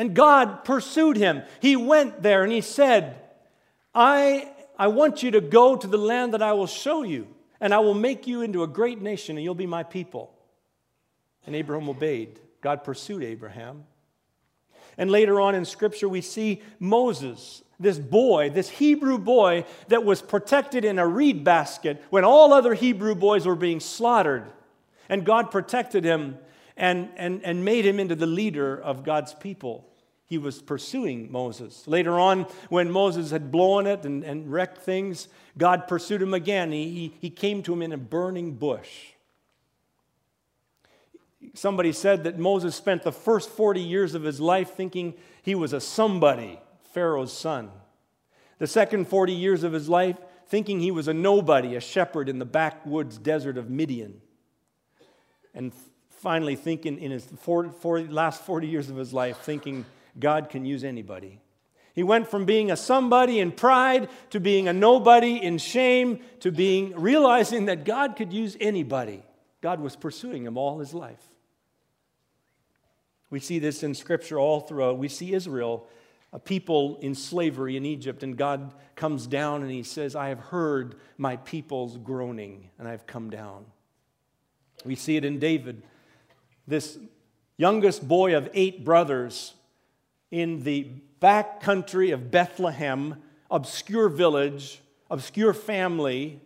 And 0.00 0.14
God 0.14 0.64
pursued 0.64 1.18
him. 1.18 1.42
He 1.60 1.76
went 1.76 2.22
there 2.22 2.42
and 2.42 2.50
he 2.50 2.62
said, 2.62 3.20
I, 3.94 4.50
I 4.78 4.88
want 4.88 5.22
you 5.22 5.32
to 5.32 5.42
go 5.42 5.76
to 5.76 5.86
the 5.86 5.98
land 5.98 6.32
that 6.32 6.40
I 6.40 6.54
will 6.54 6.66
show 6.66 7.02
you, 7.02 7.28
and 7.60 7.74
I 7.74 7.80
will 7.80 7.92
make 7.92 8.26
you 8.26 8.40
into 8.40 8.62
a 8.62 8.66
great 8.66 9.02
nation, 9.02 9.36
and 9.36 9.44
you'll 9.44 9.54
be 9.54 9.66
my 9.66 9.82
people. 9.82 10.32
And 11.46 11.54
Abraham 11.54 11.86
obeyed. 11.86 12.40
God 12.62 12.82
pursued 12.82 13.22
Abraham. 13.22 13.84
And 14.96 15.10
later 15.10 15.38
on 15.38 15.54
in 15.54 15.66
Scripture, 15.66 16.08
we 16.08 16.22
see 16.22 16.62
Moses, 16.78 17.62
this 17.78 17.98
boy, 17.98 18.48
this 18.48 18.70
Hebrew 18.70 19.18
boy 19.18 19.66
that 19.88 20.02
was 20.02 20.22
protected 20.22 20.82
in 20.82 20.98
a 20.98 21.06
reed 21.06 21.44
basket 21.44 22.02
when 22.08 22.24
all 22.24 22.54
other 22.54 22.72
Hebrew 22.72 23.14
boys 23.14 23.44
were 23.44 23.54
being 23.54 23.80
slaughtered. 23.80 24.50
And 25.10 25.26
God 25.26 25.50
protected 25.50 26.04
him 26.04 26.38
and, 26.74 27.10
and, 27.18 27.44
and 27.44 27.66
made 27.66 27.84
him 27.84 28.00
into 28.00 28.14
the 28.14 28.24
leader 28.24 28.80
of 28.80 29.04
God's 29.04 29.34
people 29.34 29.88
he 30.30 30.38
was 30.38 30.62
pursuing 30.62 31.30
Moses. 31.30 31.88
Later 31.88 32.20
on, 32.20 32.46
when 32.68 32.88
Moses 32.88 33.32
had 33.32 33.50
blown 33.50 33.88
it 33.88 34.04
and, 34.04 34.22
and 34.22 34.50
wrecked 34.50 34.78
things, 34.78 35.26
God 35.58 35.88
pursued 35.88 36.22
him 36.22 36.34
again. 36.34 36.70
He, 36.70 37.12
he, 37.20 37.30
came 37.30 37.64
to 37.64 37.72
him 37.72 37.82
in 37.82 37.92
a 37.92 37.98
burning 37.98 38.52
bush. 38.52 39.08
Somebody 41.54 41.90
said 41.90 42.22
that 42.24 42.38
Moses 42.38 42.76
spent 42.76 43.02
the 43.02 43.10
first 43.10 43.50
40 43.50 43.80
years 43.80 44.14
of 44.14 44.22
his 44.22 44.40
life 44.40 44.70
thinking 44.70 45.14
he 45.42 45.56
was 45.56 45.72
a 45.72 45.80
somebody, 45.80 46.60
Pharaoh's 46.94 47.32
son. 47.32 47.72
The 48.58 48.68
second 48.68 49.08
40 49.08 49.32
years 49.32 49.64
of 49.64 49.72
his 49.72 49.88
life 49.88 50.16
thinking 50.46 50.78
he 50.78 50.92
was 50.92 51.08
a 51.08 51.14
nobody, 51.14 51.74
a 51.74 51.80
shepherd 51.80 52.28
in 52.28 52.38
the 52.38 52.44
backwoods 52.44 53.18
desert 53.18 53.58
of 53.58 53.68
Midian. 53.68 54.20
And 55.54 55.72
finally, 56.08 56.54
thinking 56.54 57.00
in 57.00 57.10
his 57.10 57.24
40, 57.24 57.70
40, 57.80 58.08
last 58.08 58.42
40 58.42 58.68
years 58.68 58.88
of 58.90 58.94
his 58.94 59.12
life, 59.12 59.38
thinking 59.38 59.84
God 60.20 60.48
can 60.48 60.64
use 60.64 60.84
anybody. 60.84 61.40
He 61.94 62.02
went 62.02 62.28
from 62.28 62.44
being 62.44 62.70
a 62.70 62.76
somebody 62.76 63.40
in 63.40 63.52
pride 63.52 64.08
to 64.30 64.40
being 64.40 64.68
a 64.68 64.72
nobody 64.72 65.36
in 65.36 65.58
shame 65.58 66.20
to 66.40 66.52
being 66.52 66.94
realizing 66.94 67.66
that 67.66 67.84
God 67.84 68.16
could 68.16 68.32
use 68.32 68.56
anybody. 68.60 69.22
God 69.60 69.80
was 69.80 69.96
pursuing 69.96 70.46
him 70.46 70.56
all 70.56 70.78
his 70.78 70.94
life. 70.94 71.22
We 73.28 73.40
see 73.40 73.58
this 73.58 73.82
in 73.82 73.94
scripture 73.94 74.38
all 74.38 74.60
throughout. 74.60 74.98
We 74.98 75.08
see 75.08 75.34
Israel, 75.34 75.86
a 76.32 76.38
people 76.38 76.98
in 77.00 77.14
slavery 77.14 77.76
in 77.76 77.84
Egypt, 77.84 78.22
and 78.22 78.36
God 78.36 78.72
comes 78.96 79.26
down 79.26 79.62
and 79.62 79.70
he 79.70 79.82
says, 79.82 80.16
I 80.16 80.28
have 80.28 80.40
heard 80.40 80.96
my 81.16 81.36
people's 81.36 81.96
groaning, 81.96 82.70
and 82.78 82.88
I've 82.88 83.06
come 83.06 83.30
down. 83.30 83.66
We 84.84 84.94
see 84.96 85.16
it 85.16 85.24
in 85.24 85.38
David, 85.38 85.82
this 86.66 86.98
youngest 87.56 88.06
boy 88.06 88.36
of 88.36 88.48
eight 88.54 88.84
brothers 88.84 89.54
in 90.30 90.62
the 90.62 90.82
back 91.20 91.60
country 91.60 92.10
of 92.10 92.30
Bethlehem, 92.30 93.16
obscure 93.50 94.08
village, 94.08 94.80
obscure 95.10 95.52
family. 95.52 96.40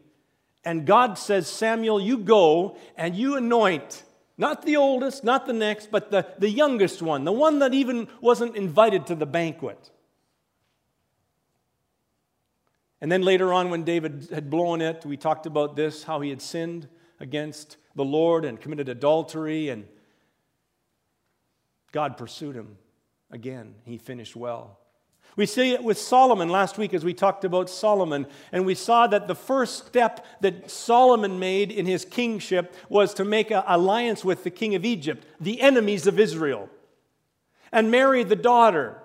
And 0.64 0.87
God 0.87 1.18
says, 1.18 1.49
Samuel, 1.49 2.01
you 2.01 2.18
go 2.18 2.77
and 2.97 3.14
you 3.14 3.37
anoint 3.37 4.03
not 4.37 4.64
the 4.64 4.77
oldest, 4.77 5.23
not 5.23 5.47
the 5.47 5.53
next, 5.53 5.90
but 5.92 6.11
the, 6.11 6.27
the 6.38 6.51
youngest 6.51 7.01
one, 7.01 7.25
the 7.25 7.33
one 7.33 7.61
that 7.61 7.73
even 7.73 8.09
wasn't 8.20 8.57
invited 8.57 9.07
to 9.07 9.14
the 9.14 9.27
banquet. 9.27 9.90
And 13.01 13.12
then 13.12 13.23
later 13.23 13.53
on, 13.53 13.70
when 13.70 13.85
David 13.85 14.29
had 14.33 14.51
blown 14.51 14.81
it, 14.81 15.05
we 15.05 15.16
talked 15.16 15.47
about 15.47 15.77
this 15.77 16.05
how 16.05 16.20
he 16.20 16.31
had 16.31 16.42
sinned 16.42 16.88
against 17.20 17.77
the 17.94 18.05
Lord 18.05 18.44
and 18.44 18.61
committed 18.61 18.88
adultery, 18.88 19.68
and 19.68 19.87
God 21.92 22.16
pursued 22.16 22.57
him 22.57 22.77
again. 23.35 23.75
He 23.85 23.99
finished 23.99 24.37
well. 24.37 24.79
We 25.37 25.47
see 25.47 25.73
it 25.73 25.83
with 25.83 25.99
Solomon 25.99 26.49
last 26.49 26.79
week 26.79 26.94
as 26.94 27.05
we 27.05 27.12
talked 27.12 27.44
about 27.44 27.68
Solomon, 27.68 28.27
and 28.53 28.64
we 28.64 28.77
saw 28.77 29.09
that 29.09 29.27
the 29.27 29.35
first 29.35 29.88
step 29.88 30.25
that 30.40 30.70
Solomon 30.70 31.40
made 31.40 31.73
in 31.73 31.87
his 31.87 32.05
kingship 32.05 32.73
was 32.88 33.12
to 33.14 33.25
make 33.25 33.51
an 33.51 33.64
alliance 33.66 34.25
with 34.25 34.44
the 34.44 34.51
king 34.51 34.77
of 34.77 34.85
Egypt, 34.85 35.27
the 35.40 35.61
enemies 35.61 36.07
of 36.07 36.20
Israel, 36.20 36.68
and 37.73 37.90
marry 37.90 38.23
the 38.23 38.37
daughter, 38.37 39.03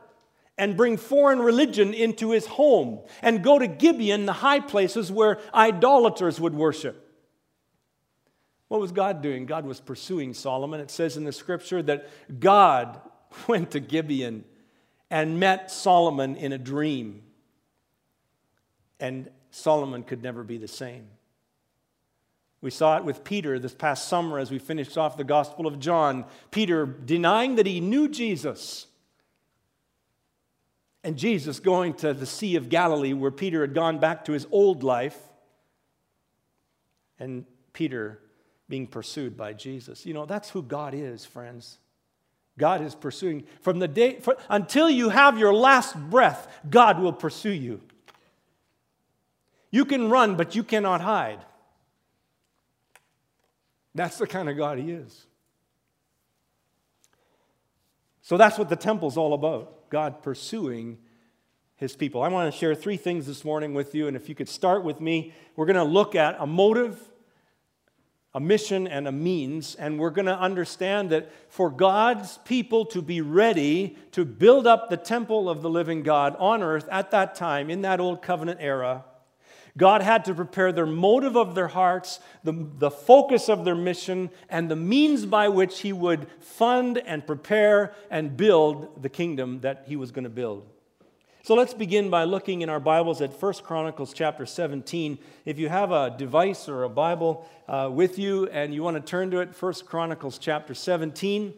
and 0.55 0.77
bring 0.77 0.97
foreign 0.97 1.39
religion 1.39 1.95
into 1.95 2.29
his 2.29 2.45
home, 2.45 2.99
and 3.23 3.43
go 3.43 3.57
to 3.57 3.65
Gibeon, 3.65 4.27
the 4.27 4.33
high 4.33 4.59
places 4.59 5.11
where 5.11 5.39
idolaters 5.51 6.39
would 6.39 6.53
worship. 6.53 7.07
What 8.67 8.79
was 8.79 8.91
God 8.91 9.23
doing? 9.23 9.47
God 9.47 9.65
was 9.65 9.79
pursuing 9.79 10.35
Solomon. 10.35 10.79
It 10.79 10.91
says 10.91 11.17
in 11.17 11.23
the 11.23 11.31
scripture 11.31 11.81
that 11.81 12.07
God 12.39 13.01
went 13.47 13.71
to 13.71 13.79
Gibeon 13.79 14.43
and 15.09 15.39
met 15.39 15.71
Solomon 15.71 16.35
in 16.35 16.51
a 16.51 16.57
dream. 16.57 17.23
And 18.99 19.29
Solomon 19.51 20.03
could 20.03 20.21
never 20.21 20.43
be 20.43 20.57
the 20.57 20.67
same. 20.67 21.07
We 22.61 22.71
saw 22.71 22.97
it 22.97 23.05
with 23.05 23.23
Peter 23.23 23.57
this 23.57 23.73
past 23.73 24.09
summer 24.09 24.37
as 24.37 24.51
we 24.51 24.59
finished 24.59 24.97
off 24.97 25.15
the 25.15 25.23
Gospel 25.23 25.65
of 25.65 25.79
John. 25.79 26.25
Peter 26.51 26.85
denying 26.85 27.55
that 27.55 27.65
he 27.65 27.79
knew 27.79 28.09
Jesus. 28.09 28.87
And 31.03 31.17
Jesus 31.17 31.61
going 31.61 31.93
to 31.95 32.13
the 32.13 32.25
Sea 32.25 32.57
of 32.57 32.67
Galilee 32.67 33.13
where 33.13 33.31
Peter 33.31 33.61
had 33.61 33.73
gone 33.73 33.99
back 33.99 34.25
to 34.25 34.33
his 34.33 34.45
old 34.51 34.83
life. 34.83 35.17
And 37.17 37.45
Peter 37.71 38.19
being 38.67 38.87
pursued 38.87 39.37
by 39.37 39.53
Jesus. 39.53 40.05
You 40.05 40.13
know, 40.13 40.25
that's 40.25 40.49
who 40.49 40.61
God 40.61 40.93
is, 40.93 41.25
friends. 41.25 41.77
God 42.59 42.81
is 42.83 42.93
pursuing. 42.93 43.45
From 43.61 43.79
the 43.79 43.87
day, 43.87 44.19
for, 44.19 44.37
until 44.49 44.89
you 44.89 45.09
have 45.09 45.39
your 45.39 45.53
last 45.53 45.95
breath, 45.95 46.47
God 46.69 46.99
will 46.99 47.13
pursue 47.13 47.49
you. 47.49 47.81
You 49.71 49.85
can 49.85 50.09
run, 50.09 50.35
but 50.35 50.55
you 50.55 50.63
cannot 50.63 51.01
hide. 51.01 51.39
That's 53.95 54.17
the 54.17 54.27
kind 54.27 54.49
of 54.49 54.57
God 54.57 54.77
He 54.77 54.91
is. 54.91 55.25
So 58.21 58.37
that's 58.37 58.59
what 58.59 58.69
the 58.69 58.75
temple's 58.75 59.17
all 59.17 59.33
about 59.33 59.89
God 59.89 60.21
pursuing 60.21 60.99
His 61.77 61.95
people. 61.95 62.21
I 62.21 62.27
want 62.27 62.51
to 62.51 62.57
share 62.57 62.75
three 62.75 62.97
things 62.97 63.25
this 63.25 63.43
morning 63.43 63.73
with 63.73 63.95
you, 63.95 64.07
and 64.07 64.15
if 64.15 64.29
you 64.29 64.35
could 64.35 64.49
start 64.49 64.83
with 64.83 65.01
me, 65.01 65.33
we're 65.55 65.65
going 65.65 65.75
to 65.75 65.83
look 65.83 66.13
at 66.13 66.35
a 66.39 66.45
motive 66.45 67.08
a 68.33 68.39
mission 68.39 68.87
and 68.87 69.07
a 69.07 69.11
means, 69.11 69.75
and 69.75 69.99
we're 69.99 70.11
going 70.11 70.27
to 70.27 70.39
understand 70.39 71.09
that 71.09 71.31
for 71.49 71.69
God's 71.69 72.37
people 72.39 72.85
to 72.87 73.01
be 73.01 73.21
ready 73.21 73.97
to 74.11 74.23
build 74.23 74.67
up 74.67 74.89
the 74.89 74.97
temple 74.97 75.49
of 75.49 75.61
the 75.61 75.69
living 75.69 76.03
God 76.03 76.35
on 76.37 76.61
earth 76.61 76.87
at 76.91 77.11
that 77.11 77.33
time, 77.33 77.69
in 77.69 77.81
that 77.81 77.99
old 77.99 78.21
covenant 78.21 78.59
era, 78.61 79.03
God 79.77 80.01
had 80.01 80.25
to 80.25 80.35
prepare 80.35 80.71
their 80.71 80.85
motive 80.85 81.35
of 81.35 81.55
their 81.55 81.69
hearts, 81.69 82.19
the, 82.43 82.53
the 82.53 82.91
focus 82.91 83.49
of 83.49 83.65
their 83.65 83.75
mission, 83.75 84.29
and 84.49 84.69
the 84.69 84.75
means 84.75 85.25
by 85.25 85.47
which 85.47 85.79
He 85.79 85.93
would 85.93 86.27
fund 86.39 86.97
and 86.97 87.25
prepare 87.25 87.93
and 88.11 88.35
build 88.35 89.01
the 89.01 89.09
kingdom 89.09 89.61
that 89.61 89.85
He 89.87 89.95
was 89.95 90.11
going 90.11 90.25
to 90.25 90.29
build. 90.29 90.67
So 91.41 91.55
let's 91.55 91.73
begin 91.73 92.09
by 92.09 92.25
looking 92.25 92.63
in 92.63 92.69
our 92.69 92.81
Bibles 92.81 93.21
at 93.21 93.31
1 93.31 93.53
Chronicles 93.63 94.13
chapter 94.13 94.45
17. 94.45 95.17
If 95.45 95.57
you 95.57 95.69
have 95.69 95.91
a 95.91 96.13
device 96.15 96.67
or 96.67 96.83
a 96.83 96.89
Bible 96.89 97.49
uh, 97.65 97.89
with 97.91 98.19
you 98.19 98.47
and 98.47 98.73
you 98.73 98.83
want 98.83 98.97
to 98.97 99.01
turn 99.01 99.31
to 99.31 99.39
it, 99.39 99.49
1 99.57 99.73
Chronicles 99.85 100.37
chapter 100.37 100.73
17. 100.73 101.53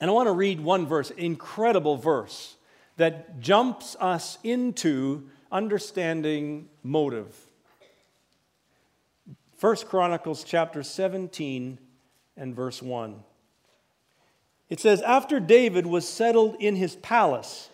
And 0.00 0.10
I 0.10 0.12
want 0.14 0.28
to 0.28 0.32
read 0.32 0.60
one 0.60 0.86
verse, 0.86 1.10
incredible 1.10 1.98
verse, 1.98 2.56
that 2.96 3.38
jumps 3.40 3.96
us 4.00 4.38
into 4.42 5.28
understanding 5.52 6.70
motive. 6.82 7.36
1 9.60 9.76
Chronicles 9.88 10.42
chapter 10.42 10.82
17 10.82 11.78
and 12.38 12.56
verse 12.56 12.80
1. 12.80 13.22
It 14.70 14.80
says, 14.80 15.02
After 15.02 15.38
David 15.38 15.86
was 15.86 16.08
settled 16.08 16.56
in 16.58 16.76
his 16.76 16.96
palace, 16.96 17.68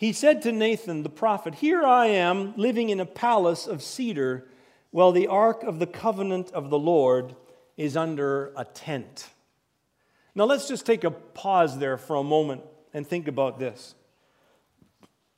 he 0.00 0.14
said 0.14 0.40
to 0.40 0.50
Nathan 0.50 1.02
the 1.02 1.10
prophet, 1.10 1.56
Here 1.56 1.84
I 1.84 2.06
am 2.06 2.54
living 2.56 2.88
in 2.88 3.00
a 3.00 3.04
palace 3.04 3.66
of 3.66 3.82
cedar, 3.82 4.48
while 4.90 5.12
the 5.12 5.26
ark 5.26 5.62
of 5.62 5.78
the 5.78 5.86
covenant 5.86 6.50
of 6.52 6.70
the 6.70 6.78
Lord 6.78 7.36
is 7.76 7.98
under 7.98 8.50
a 8.56 8.64
tent. 8.64 9.28
Now 10.34 10.44
let's 10.44 10.66
just 10.66 10.86
take 10.86 11.04
a 11.04 11.10
pause 11.10 11.78
there 11.78 11.98
for 11.98 12.16
a 12.16 12.24
moment 12.24 12.62
and 12.94 13.06
think 13.06 13.28
about 13.28 13.58
this. 13.58 13.94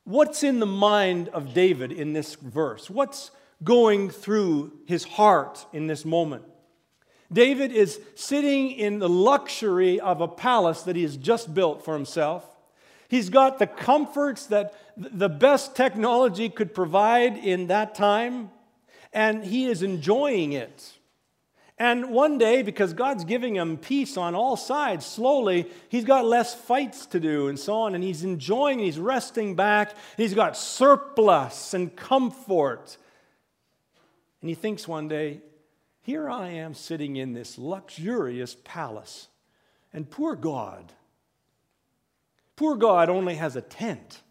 What's 0.05 0.43
in 0.43 0.61
the 0.61 0.65
mind 0.65 1.27
of 1.27 1.53
David 1.53 1.91
in 1.91 2.13
this 2.13 2.35
verse? 2.35 2.89
What's 2.89 3.31
going 3.65 4.11
through 4.11 4.71
his 4.85 5.03
heart 5.03 5.65
in 5.73 5.87
this 5.87 6.05
moment? 6.05 6.45
David 7.29 7.73
is 7.73 7.99
sitting 8.15 8.71
in 8.71 8.99
the 8.99 9.09
luxury 9.09 9.99
of 9.99 10.21
a 10.21 10.27
palace 10.29 10.83
that 10.83 10.95
he 10.95 11.01
has 11.01 11.17
just 11.17 11.53
built 11.53 11.83
for 11.83 11.95
himself. 11.95 12.45
He's 13.13 13.29
got 13.29 13.59
the 13.59 13.67
comforts 13.67 14.47
that 14.47 14.73
the 14.97 15.29
best 15.29 15.75
technology 15.75 16.49
could 16.49 16.73
provide 16.73 17.37
in 17.37 17.67
that 17.67 17.93
time, 17.93 18.49
and 19.13 19.45
he 19.45 19.67
is 19.67 19.83
enjoying 19.83 20.53
it. 20.53 20.93
And 21.77 22.09
one 22.09 22.39
day, 22.39 22.63
because 22.63 22.93
God's 22.93 23.23
giving 23.23 23.55
him 23.55 23.77
peace 23.77 24.17
on 24.17 24.33
all 24.33 24.57
sides, 24.57 25.05
slowly, 25.05 25.69
he's 25.89 26.05
got 26.05 26.25
less 26.25 26.55
fights 26.55 27.05
to 27.05 27.19
do 27.19 27.49
and 27.49 27.59
so 27.59 27.75
on, 27.75 27.93
and 27.93 28.03
he's 28.03 28.23
enjoying, 28.23 28.79
he's 28.79 28.97
resting 28.97 29.55
back, 29.55 29.95
he's 30.17 30.33
got 30.33 30.57
surplus 30.57 31.75
and 31.75 31.95
comfort. 31.95 32.97
And 34.41 34.49
he 34.49 34.55
thinks 34.55 34.87
one 34.87 35.07
day, 35.07 35.41
here 36.01 36.27
I 36.27 36.49
am 36.49 36.73
sitting 36.73 37.17
in 37.17 37.33
this 37.33 37.59
luxurious 37.59 38.57
palace, 38.63 39.27
and 39.93 40.09
poor 40.09 40.35
God 40.35 40.93
Poor 42.55 42.75
God 42.75 43.09
only 43.09 43.35
has 43.35 43.55
a 43.55 43.61
tent. 43.61 44.21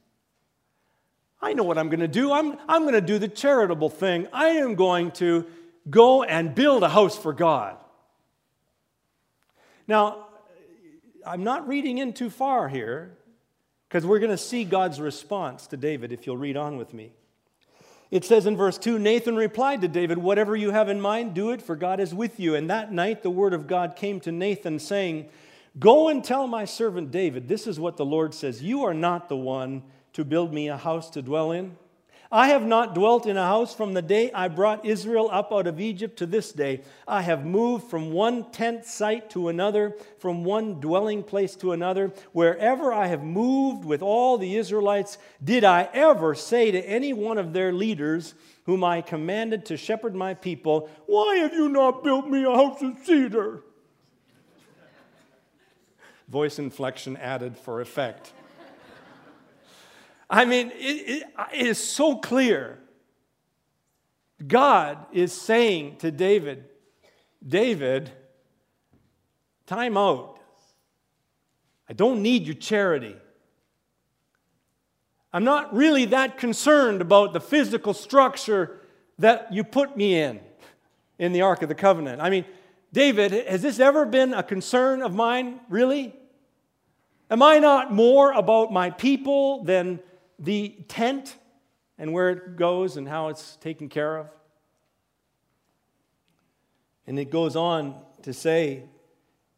I 1.41 1.55
know 1.55 1.65
what 1.65 1.77
I'm 1.77 1.89
going 1.89 2.01
to 2.01 2.09
do. 2.09 2.33
I'm, 2.33 2.57
I'm 2.69 2.83
going 2.83 2.95
to 2.95 3.01
do 3.01 3.19
the 3.19 3.29
charitable 3.29 3.91
thing. 3.91 4.29
I 4.33 4.51
am 4.51 4.77
going 4.77 5.11
to 5.13 5.47
go 5.91 6.23
and 6.23 6.55
build 6.55 6.85
a 6.85 6.89
house 6.89 7.19
for 7.19 7.33
God. 7.33 7.77
Now, 9.89 10.27
I'm 11.27 11.43
not 11.43 11.67
reading 11.67 11.99
in 11.99 12.13
too 12.13 12.31
far 12.31 12.69
here 12.69 13.17
because 13.89 14.07
we're 14.07 14.21
going 14.21 14.31
to 14.31 14.39
see 14.39 14.65
God's 14.65 15.01
response 15.01 15.67
to 15.69 15.77
David 15.77 16.13
if 16.13 16.27
you'll 16.27 16.37
read 16.37 16.57
on 16.57 16.77
with 16.77 16.95
me. 16.95 17.13
It 18.13 18.25
says 18.25 18.47
in 18.47 18.57
verse 18.57 18.79
2 18.79 18.99
Nathan 18.99 19.37
replied 19.37 19.81
to 19.81 19.89
David, 19.89 20.19
Whatever 20.19 20.55
you 20.55 20.71
have 20.71 20.89
in 20.89 21.01
mind, 21.01 21.35
do 21.35 21.51
it, 21.51 21.63
for 21.63 21.75
God 21.75 21.99
is 21.99 22.15
with 22.15 22.39
you. 22.39 22.55
And 22.55 22.71
that 22.71 22.93
night 22.93 23.23
the 23.23 23.31
word 23.31 23.55
of 23.55 23.67
God 23.67 23.97
came 23.97 24.21
to 24.21 24.31
Nathan, 24.31 24.79
saying, 24.79 25.29
Go 25.79 26.09
and 26.09 26.23
tell 26.23 26.47
my 26.47 26.65
servant 26.65 27.11
David, 27.11 27.49
this 27.49 27.67
is 27.67 27.81
what 27.81 27.97
the 27.97 28.05
Lord 28.05 28.35
says 28.35 28.63
You 28.63 28.85
are 28.85 28.95
not 28.95 29.29
the 29.29 29.37
one 29.37 29.83
to 30.13 30.25
build 30.25 30.53
me 30.53 30.69
a 30.69 30.77
house 30.77 31.09
to 31.11 31.23
dwell 31.23 31.53
in. 31.53 31.77
I 32.31 32.49
have 32.49 32.65
not 32.65 32.95
dwelt 32.95 33.27
in 33.27 33.37
a 33.37 33.47
house 33.47 33.75
from 33.75 33.93
the 33.93 34.01
day 34.01 34.33
I 34.33 34.49
brought 34.49 34.87
Israel 34.87 35.29
up 35.31 35.53
out 35.53 35.67
of 35.67 35.79
Egypt 35.79 36.19
to 36.19 36.27
this 36.27 36.51
day. 36.51 36.81
I 37.07 37.21
have 37.21 37.45
moved 37.45 37.91
from 37.91 38.11
one 38.11 38.51
tent 38.51 38.87
site 38.87 39.29
to 39.31 39.49
another, 39.49 39.95
from 40.19 40.43
one 40.43 40.81
dwelling 40.81 41.25
place 41.25 41.55
to 41.57 41.73
another. 41.73 42.15
Wherever 42.33 42.91
I 42.91 43.09
have 43.09 43.23
moved 43.23 43.85
with 43.85 44.01
all 44.01 44.39
the 44.39 44.57
Israelites, 44.57 45.19
did 45.45 45.63
I 45.63 45.91
ever 45.93 46.35
say 46.35 46.71
to 46.71 46.81
any 46.81 47.13
one 47.13 47.37
of 47.37 47.53
their 47.53 47.71
leaders, 47.71 48.33
whom 48.65 48.83
I 48.83 49.03
commanded 49.03 49.67
to 49.67 49.77
shepherd 49.77 50.15
my 50.15 50.33
people, 50.33 50.89
Why 51.05 51.37
have 51.37 51.53
you 51.53 51.69
not 51.69 52.03
built 52.03 52.29
me 52.29 52.45
a 52.45 52.51
house 52.51 52.81
of 52.81 52.97
cedar? 53.05 53.63
Voice 56.33 56.59
inflection 56.59 57.19
added 57.19 57.59
for 57.59 57.83
effect. 57.83 58.33
I 60.31 60.47
mean, 60.47 60.71
it, 60.71 60.75
it, 60.79 61.23
it 61.53 61.67
is 61.67 61.77
so 61.77 62.17
clear. 62.17 62.79
God 64.47 65.05
is 65.13 65.31
saying 65.31 65.97
to 65.99 66.11
David, 66.11 66.65
David, 67.47 68.11
time 69.67 69.99
out. 69.99 70.39
I 71.87 71.93
don't 71.93 72.23
need 72.23 72.47
your 72.47 72.55
charity. 72.55 73.15
I'm 75.35 75.45
not 75.45 75.77
really 75.77 76.07
that 76.07 76.39
concerned 76.39 77.03
about 77.03 77.35
the 77.35 77.41
physical 77.41 77.93
structure 77.93 78.81
that 79.19 79.53
you 79.53 79.65
put 79.65 79.99
me 79.99 80.19
in, 80.19 80.41
in 81.19 81.33
the 81.33 81.43
Ark 81.43 81.61
of 81.61 81.69
the 81.69 81.75
Covenant. 81.75 82.23
I 82.23 82.31
mean, 82.31 82.47
David, 82.91 83.33
has 83.47 83.61
this 83.61 83.79
ever 83.79 84.07
been 84.07 84.33
a 84.33 84.43
concern 84.43 85.03
of 85.03 85.15
mine, 85.15 85.61
really? 85.69 86.15
Am 87.33 87.43
I 87.43 87.59
not 87.59 87.93
more 87.93 88.31
about 88.31 88.73
my 88.73 88.91
people 88.91 89.65
than 89.65 89.99
the 90.39 90.77
tent 90.89 91.37
and 91.97 92.13
where 92.13 92.31
it 92.31 92.57
goes 92.57 92.97
and 92.97 93.09
how 93.09 93.29
it's 93.29 93.57
taken 93.57 93.89
care 93.89 94.19
of. 94.19 94.29
And 97.07 97.19
it 97.19 97.31
goes 97.31 97.57
on 97.57 97.97
to 98.23 98.33
say, 98.33 98.85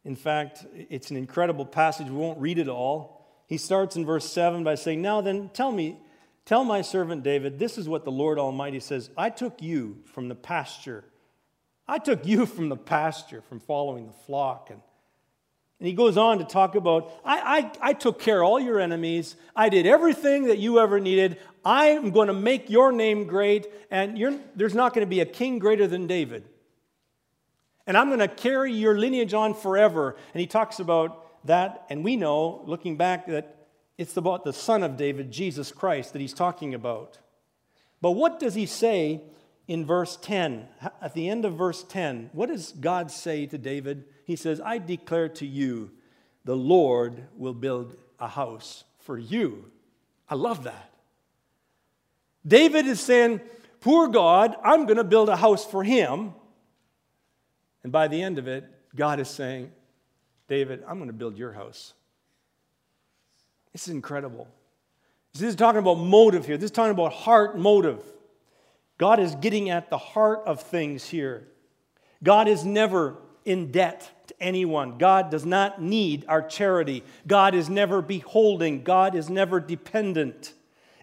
in 0.03 0.15
fact, 0.15 0.65
it's 0.73 1.09
an 1.09 1.17
incredible 1.17 1.65
passage. 1.65 2.07
We 2.07 2.15
won't 2.15 2.39
read 2.39 2.59
it 2.59 2.67
all. 2.67 3.43
He 3.47 3.57
starts 3.57 3.95
in 3.95 4.05
verse 4.05 4.29
7 4.31 4.63
by 4.63 4.75
saying, 4.75 5.01
Now 5.01 5.21
then, 5.21 5.49
tell 5.53 5.71
me, 5.71 5.99
tell 6.45 6.63
my 6.63 6.81
servant 6.81 7.23
David, 7.23 7.57
this 7.57 7.77
is 7.77 7.89
what 7.89 8.05
the 8.05 8.11
Lord 8.11 8.37
Almighty 8.37 8.79
says 8.79 9.09
I 9.17 9.29
took 9.29 9.61
you 9.61 10.03
from 10.05 10.27
the 10.27 10.35
pasture. 10.35 11.03
I 11.87 11.99
took 11.99 12.25
you 12.25 12.45
from 12.45 12.69
the 12.69 12.77
pasture, 12.77 13.41
from 13.41 13.59
following 13.59 14.07
the 14.07 14.13
flock 14.13 14.69
and 14.71 14.81
and 15.79 15.87
he 15.87 15.93
goes 15.93 16.17
on 16.17 16.39
to 16.39 16.45
talk 16.45 16.75
about 16.75 17.11
I, 17.25 17.71
I, 17.81 17.89
I 17.89 17.93
took 17.93 18.19
care 18.19 18.41
of 18.41 18.47
all 18.47 18.59
your 18.59 18.79
enemies. 18.79 19.35
I 19.55 19.69
did 19.69 19.85
everything 19.85 20.45
that 20.45 20.57
you 20.57 20.79
ever 20.79 20.99
needed. 20.99 21.37
I 21.65 21.87
am 21.87 22.11
going 22.11 22.27
to 22.27 22.33
make 22.33 22.69
your 22.69 22.91
name 22.91 23.25
great, 23.25 23.67
and 23.89 24.17
there's 24.55 24.75
not 24.75 24.93
going 24.93 25.05
to 25.05 25.09
be 25.09 25.19
a 25.19 25.25
king 25.25 25.59
greater 25.59 25.87
than 25.87 26.07
David. 26.07 26.47
And 27.87 27.97
I'm 27.97 28.07
going 28.07 28.19
to 28.19 28.27
carry 28.27 28.71
your 28.71 28.97
lineage 28.97 29.33
on 29.33 29.53
forever. 29.53 30.15
And 30.33 30.41
he 30.41 30.47
talks 30.47 30.79
about 30.79 31.45
that, 31.45 31.85
and 31.89 32.03
we 32.03 32.15
know, 32.15 32.63
looking 32.65 32.97
back, 32.97 33.27
that 33.27 33.67
it's 33.97 34.17
about 34.17 34.43
the 34.43 34.53
son 34.53 34.83
of 34.83 34.97
David, 34.97 35.31
Jesus 35.31 35.71
Christ, 35.71 36.13
that 36.13 36.19
he's 36.19 36.33
talking 36.33 36.73
about. 36.73 37.17
But 38.01 38.11
what 38.11 38.39
does 38.39 38.55
he 38.55 38.65
say 38.65 39.21
in 39.67 39.85
verse 39.85 40.17
10? 40.21 40.67
At 41.01 41.13
the 41.13 41.29
end 41.29 41.45
of 41.45 41.55
verse 41.55 41.83
10, 41.83 42.29
what 42.33 42.49
does 42.49 42.71
God 42.71 43.09
say 43.09 43.45
to 43.47 43.57
David? 43.57 44.05
He 44.25 44.35
says, 44.35 44.59
I 44.59 44.79
declare 44.79 45.29
to 45.29 45.45
you, 45.45 45.91
the 46.43 46.55
Lord 46.55 47.23
will 47.37 47.53
build 47.53 47.95
a 48.19 48.27
house 48.27 48.83
for 48.99 49.17
you. 49.17 49.71
I 50.27 50.35
love 50.35 50.63
that. 50.63 50.91
David 52.45 52.85
is 52.87 52.99
saying, 52.99 53.41
Poor 53.81 54.07
God, 54.07 54.55
I'm 54.63 54.85
going 54.85 54.97
to 54.97 55.03
build 55.03 55.29
a 55.29 55.35
house 55.35 55.63
for 55.63 55.83
him. 55.83 56.33
And 57.83 57.91
by 57.91 58.07
the 58.07 58.19
end 58.19 58.39
of 58.39 58.47
it, 58.47 58.65
God 58.95 59.19
is 59.19 59.29
saying, 59.29 59.71
David, 60.47 60.83
I'm 60.87 60.97
going 60.97 61.09
to 61.09 61.13
build 61.13 61.37
your 61.37 61.51
house. 61.51 61.93
This 63.73 63.87
is 63.87 63.93
incredible. 63.93 64.47
This 65.33 65.43
is 65.43 65.55
talking 65.55 65.79
about 65.79 65.99
motive 65.99 66.47
here. 66.47 66.57
This 66.57 66.65
is 66.65 66.71
talking 66.71 66.93
about 66.93 67.13
heart 67.13 67.59
motive. 67.59 68.01
God 68.97 69.19
is 69.19 69.35
getting 69.35 69.69
at 69.69 69.91
the 69.91 69.99
heart 69.99 70.41
of 70.47 70.63
things 70.63 71.05
here. 71.05 71.47
God 72.23 72.47
is 72.47 72.65
never 72.65 73.17
in 73.43 73.71
debt 73.71 74.09
anyone. 74.45 74.97
God 74.97 75.31
does 75.31 75.45
not 75.45 75.81
need 75.81 76.23
our 76.27 76.41
charity. 76.41 77.03
God 77.25 77.55
is 77.55 77.69
never 77.69 78.01
beholding. 78.01 78.83
God 78.83 79.15
is 79.15 79.29
never 79.29 79.59
dependent. 79.59 80.53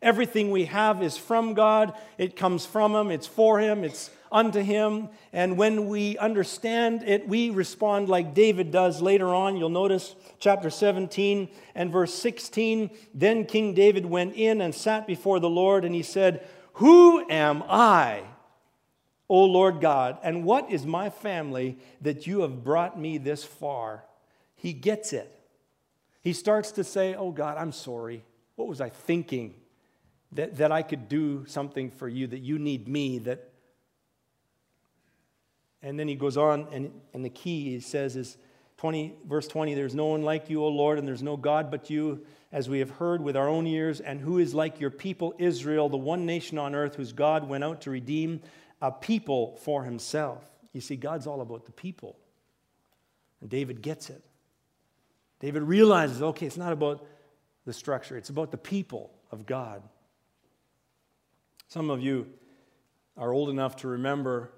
Everything 0.01 0.51
we 0.51 0.65
have 0.67 1.03
is 1.03 1.17
from 1.17 1.55
God. 1.55 1.93
It 2.19 2.37
comes 2.37 2.65
from 2.65 2.95
Him. 2.95 3.11
It's 3.11 3.27
for 3.27 3.61
Him. 3.61 3.85
It's 3.85 4.11
unto 4.31 4.61
Him. 4.61 5.09
And 5.33 5.59
when 5.59 5.89
we 5.89 6.17
understand 6.19 7.03
it, 7.05 7.29
we 7.29 7.51
respond 7.51 8.09
like 8.09 8.35
David 8.35 8.71
does 8.71 9.03
later 9.03 9.35
on. 9.35 9.57
You'll 9.57 9.69
notice 9.69 10.15
chapter 10.39 10.71
17 10.71 11.49
and 11.75 11.93
verse 11.93 12.15
16. 12.15 12.91
Then 13.13 13.45
King 13.45 13.75
David 13.75 14.07
went 14.07 14.35
in 14.35 14.61
and 14.61 14.75
sat 14.75 15.07
before 15.07 15.39
the 15.39 15.51
Lord, 15.51 15.85
and 15.85 15.95
he 15.95 16.03
said, 16.03 16.47
Who 16.75 17.29
am 17.29 17.63
I? 17.69 18.23
O 19.33 19.47
Lord 19.47 19.81
God, 19.81 20.19
and 20.23 20.45
what 20.45 20.71
is 20.71 20.85
my 20.85 21.09
family 21.09 21.79
that 22.03 22.27
you 22.27 22.43
have 22.43 22.63
brought 22.63 23.01
me 23.01 23.17
this 23.17 23.43
far? 23.43 24.05
He 24.55 24.75
gets 24.75 25.15
it. 25.15 25.35
He 26.21 26.35
starts 26.35 26.73
to 26.73 26.85
say, 26.85 27.15
Oh 27.15 27.31
God, 27.31 27.57
I'm 27.57 27.73
sorry. 27.73 28.25
What 28.57 28.69
was 28.69 28.83
I 28.83 28.91
thinking? 28.91 29.55
That, 30.33 30.59
that 30.59 30.71
I 30.71 30.83
could 30.83 31.09
do 31.09 31.47
something 31.47 31.91
for 31.91 32.09
you, 32.09 32.27
that 32.27 32.41
you 32.41 32.59
need 32.59 32.87
me, 32.87 33.21
that. 33.21 33.49
And 35.83 35.99
then 35.99 36.09
he 36.09 36.15
goes 36.15 36.37
on, 36.37 36.69
and, 36.71 36.93
and 37.15 37.25
the 37.25 37.31
key 37.31 37.71
he 37.71 37.81
says 37.81 38.17
is 38.17 38.37
20, 38.77 39.15
verse 39.27 39.49
20 39.49 39.75
There's 39.75 39.95
no 39.95 40.07
one 40.07 40.23
like 40.23 40.51
you, 40.51 40.63
O 40.63 40.69
Lord, 40.69 40.99
and 40.99 41.09
there's 41.09 41.23
no 41.23 41.39
God 41.39 41.71
but 41.71 41.89
you, 41.89 42.27
as 42.51 42.69
we 42.69 42.81
have 42.81 42.91
heard 42.91 43.23
with 43.23 43.37
our 43.37 43.49
own 43.49 43.67
ears, 43.67 44.01
and 44.01 44.21
who 44.21 44.37
is 44.37 44.55
like 44.55 44.79
your 44.79 44.91
people 44.91 45.35
Israel, 45.39 45.89
the 45.89 45.97
one 45.97 46.27
nation 46.27 46.59
on 46.59 46.75
earth 46.75 46.97
whose 46.97 47.15
God 47.15 47.49
went 47.49 47.65
out 47.65 47.81
to 47.83 47.91
redeem 47.91 48.43
a 48.83 48.91
people 48.91 49.57
for 49.63 49.85
himself. 49.85 50.45
You 50.73 50.81
see, 50.81 50.97
God's 50.97 51.27
all 51.27 51.41
about 51.41 51.65
the 51.65 51.73
people. 51.73 52.17
And 53.41 53.49
David 53.49 53.81
gets 53.81 54.11
it. 54.11 54.23
David 55.41 55.63
realizes 55.63 56.21
okay, 56.21 56.47
it's 56.47 56.57
not 56.57 56.73
about 56.73 57.07
the 57.65 57.73
structure, 57.73 58.17
it's 58.17 58.29
about 58.29 58.51
the 58.51 58.59
people 58.59 59.13
of 59.31 59.47
God. 59.47 59.83
Some 61.69 61.91
of 61.91 62.03
you 62.03 62.27
are 63.17 63.33
old 63.33 63.49
enough 63.49 63.77
to 63.77 63.89
remember 63.89 64.51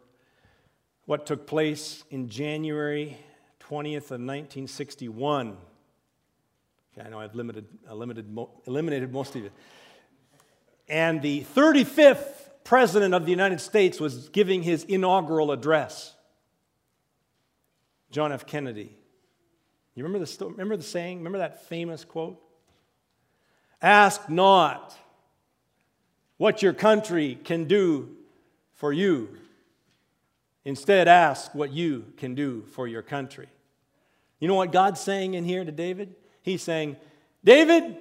what 1.04 1.26
took 1.26 1.46
place 1.46 2.02
in 2.10 2.28
January 2.28 3.18
20th 3.60 4.10
of 4.10 4.20
1961. 4.20 5.56
Okay, 6.92 7.06
I 7.06 7.10
know 7.10 7.20
I've 7.20 7.34
limited, 7.34 7.66
limited, 7.90 8.36
eliminated 8.66 9.12
most 9.12 9.36
of 9.36 9.44
it. 9.44 9.52
And 10.88 11.20
the 11.20 11.44
35th 11.54 12.43
president 12.64 13.14
of 13.14 13.24
the 13.24 13.30
United 13.30 13.60
States 13.60 14.00
was 14.00 14.28
giving 14.30 14.62
his 14.62 14.84
inaugural 14.84 15.52
address. 15.52 16.14
John 18.10 18.32
F. 18.32 18.46
Kennedy. 18.46 18.96
You 19.94 20.04
remember 20.04 20.24
the, 20.24 20.46
remember 20.46 20.76
the 20.76 20.82
saying? 20.82 21.18
Remember 21.18 21.38
that 21.38 21.66
famous 21.66 22.04
quote? 22.04 22.40
Ask 23.80 24.28
not 24.28 24.96
what 26.36 26.62
your 26.62 26.72
country 26.72 27.38
can 27.44 27.64
do 27.64 28.16
for 28.72 28.92
you. 28.92 29.36
Instead, 30.64 31.06
ask 31.06 31.54
what 31.54 31.70
you 31.72 32.06
can 32.16 32.34
do 32.34 32.62
for 32.72 32.88
your 32.88 33.02
country. 33.02 33.48
You 34.40 34.48
know 34.48 34.54
what 34.54 34.72
God's 34.72 35.00
saying 35.00 35.34
in 35.34 35.44
here 35.44 35.64
to 35.64 35.72
David? 35.72 36.14
He's 36.42 36.62
saying, 36.62 36.96
David, 37.44 37.98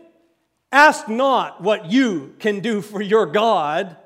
ask 0.71 1.07
not 1.07 1.61
what 1.61 1.91
you 1.91 2.35
can 2.39 2.59
do 2.61 2.81
for 2.81 3.01
your 3.01 3.25
God. 3.25 3.97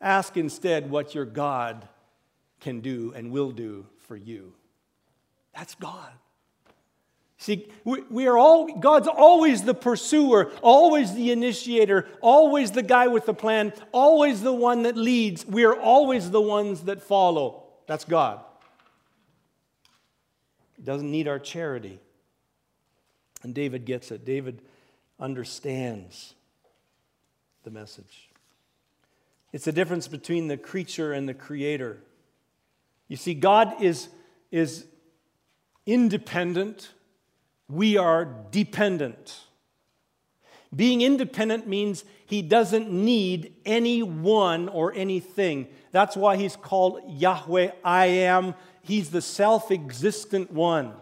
Ask 0.00 0.36
instead 0.36 0.90
what 0.90 1.14
your 1.14 1.24
God 1.24 1.88
can 2.60 2.80
do 2.80 3.12
and 3.14 3.30
will 3.30 3.50
do 3.50 3.86
for 4.06 4.16
you. 4.16 4.52
That's 5.54 5.74
God. 5.74 6.12
See, 7.40 7.68
we, 7.84 8.26
are 8.26 8.36
all, 8.36 8.66
God's 8.78 9.06
always 9.06 9.62
the 9.62 9.74
pursuer, 9.74 10.50
always 10.60 11.14
the 11.14 11.30
initiator, 11.30 12.08
always 12.20 12.72
the 12.72 12.82
guy 12.82 13.06
with 13.06 13.26
the 13.26 13.34
plan, 13.34 13.72
always 13.92 14.42
the 14.42 14.52
one 14.52 14.82
that 14.82 14.96
leads. 14.96 15.46
We 15.46 15.64
are 15.64 15.76
always 15.76 16.32
the 16.32 16.40
ones 16.40 16.82
that 16.82 17.00
follow. 17.00 17.62
That's 17.86 18.04
God. 18.04 18.40
He 20.76 20.82
doesn't 20.82 21.10
need 21.10 21.28
our 21.28 21.38
charity. 21.38 22.00
And 23.44 23.54
David 23.54 23.84
gets 23.84 24.10
it. 24.10 24.24
David 24.24 24.60
understands 25.20 26.34
the 27.62 27.70
message. 27.70 28.27
It's 29.52 29.64
the 29.64 29.72
difference 29.72 30.08
between 30.08 30.48
the 30.48 30.56
creature 30.56 31.12
and 31.12 31.28
the 31.28 31.34
creator. 31.34 32.02
You 33.08 33.16
see, 33.16 33.34
God 33.34 33.82
is, 33.82 34.08
is 34.50 34.86
independent, 35.86 36.90
we 37.68 37.96
are 37.96 38.26
dependent. 38.50 39.40
Being 40.74 41.00
independent 41.00 41.66
means 41.66 42.04
he 42.26 42.42
doesn't 42.42 42.90
need 42.90 43.54
anyone 43.64 44.68
or 44.68 44.92
anything. 44.92 45.68
That's 45.92 46.14
why 46.14 46.36
he's 46.36 46.56
called 46.56 47.00
Yahweh, 47.08 47.70
I 47.82 48.06
am. 48.06 48.54
He's 48.82 49.10
the 49.10 49.22
self 49.22 49.70
existent 49.70 50.52
one. 50.52 50.92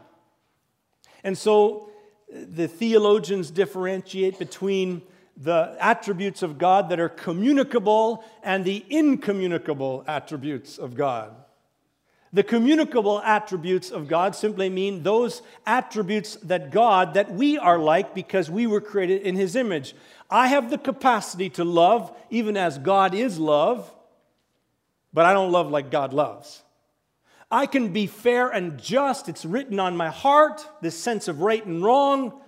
And 1.24 1.36
so 1.36 1.90
the 2.30 2.68
theologians 2.68 3.50
differentiate 3.50 4.38
between 4.38 5.02
the 5.36 5.76
attributes 5.80 6.42
of 6.42 6.58
God 6.58 6.88
that 6.88 7.00
are 7.00 7.08
communicable 7.08 8.24
and 8.42 8.64
the 8.64 8.84
incommunicable 8.88 10.04
attributes 10.06 10.78
of 10.78 10.96
God. 10.96 11.34
The 12.32 12.42
communicable 12.42 13.20
attributes 13.22 13.90
of 13.90 14.08
God 14.08 14.34
simply 14.34 14.68
mean 14.68 15.02
those 15.02 15.42
attributes 15.64 16.36
that 16.36 16.70
God, 16.70 17.14
that 17.14 17.32
we 17.32 17.56
are 17.56 17.78
like 17.78 18.14
because 18.14 18.50
we 18.50 18.66
were 18.66 18.80
created 18.80 19.22
in 19.22 19.36
His 19.36 19.56
image. 19.56 19.94
I 20.30 20.48
have 20.48 20.70
the 20.70 20.78
capacity 20.78 21.50
to 21.50 21.64
love, 21.64 22.14
even 22.30 22.56
as 22.56 22.78
God 22.78 23.14
is 23.14 23.38
love, 23.38 23.90
but 25.12 25.24
I 25.24 25.32
don't 25.32 25.52
love 25.52 25.70
like 25.70 25.90
God 25.90 26.12
loves. 26.12 26.62
I 27.50 27.66
can 27.66 27.92
be 27.92 28.06
fair 28.06 28.48
and 28.48 28.78
just. 28.78 29.28
It's 29.28 29.44
written 29.44 29.78
on 29.78 29.96
my 29.96 30.10
heart, 30.10 30.66
this 30.82 30.98
sense 30.98 31.28
of 31.28 31.40
right 31.40 31.64
and 31.64 31.82
wrong, 31.82 32.40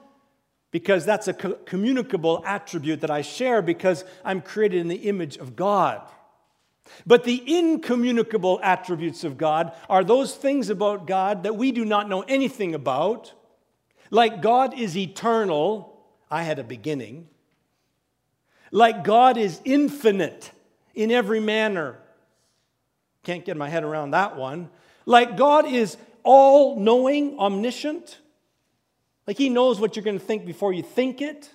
because 0.70 1.04
that's 1.04 1.28
a 1.28 1.32
co- 1.32 1.54
communicable 1.64 2.42
attribute 2.46 3.00
that 3.00 3.10
I 3.10 3.22
share 3.22 3.62
because 3.62 4.04
I'm 4.24 4.40
created 4.40 4.80
in 4.80 4.88
the 4.88 4.96
image 4.96 5.36
of 5.36 5.56
God. 5.56 6.02
But 7.06 7.24
the 7.24 7.42
incommunicable 7.46 8.60
attributes 8.62 9.24
of 9.24 9.38
God 9.38 9.72
are 9.88 10.04
those 10.04 10.34
things 10.34 10.70
about 10.70 11.06
God 11.06 11.42
that 11.42 11.56
we 11.56 11.72
do 11.72 11.84
not 11.84 12.08
know 12.08 12.22
anything 12.22 12.74
about. 12.74 13.32
Like 14.10 14.40
God 14.42 14.78
is 14.78 14.96
eternal, 14.96 16.02
I 16.30 16.42
had 16.42 16.58
a 16.58 16.64
beginning. 16.64 17.28
Like 18.70 19.04
God 19.04 19.36
is 19.36 19.60
infinite 19.64 20.50
in 20.94 21.10
every 21.10 21.40
manner. 21.40 21.98
Can't 23.22 23.44
get 23.44 23.56
my 23.56 23.68
head 23.68 23.84
around 23.84 24.12
that 24.12 24.36
one. 24.36 24.70
Like 25.06 25.36
God 25.36 25.66
is 25.66 25.96
all 26.22 26.78
knowing, 26.78 27.38
omniscient. 27.38 28.18
Like 29.28 29.36
He 29.36 29.50
knows 29.50 29.78
what 29.78 29.94
you're 29.94 30.04
going 30.04 30.18
to 30.18 30.24
think 30.24 30.46
before 30.46 30.72
you 30.72 30.82
think 30.82 31.22
it. 31.22 31.50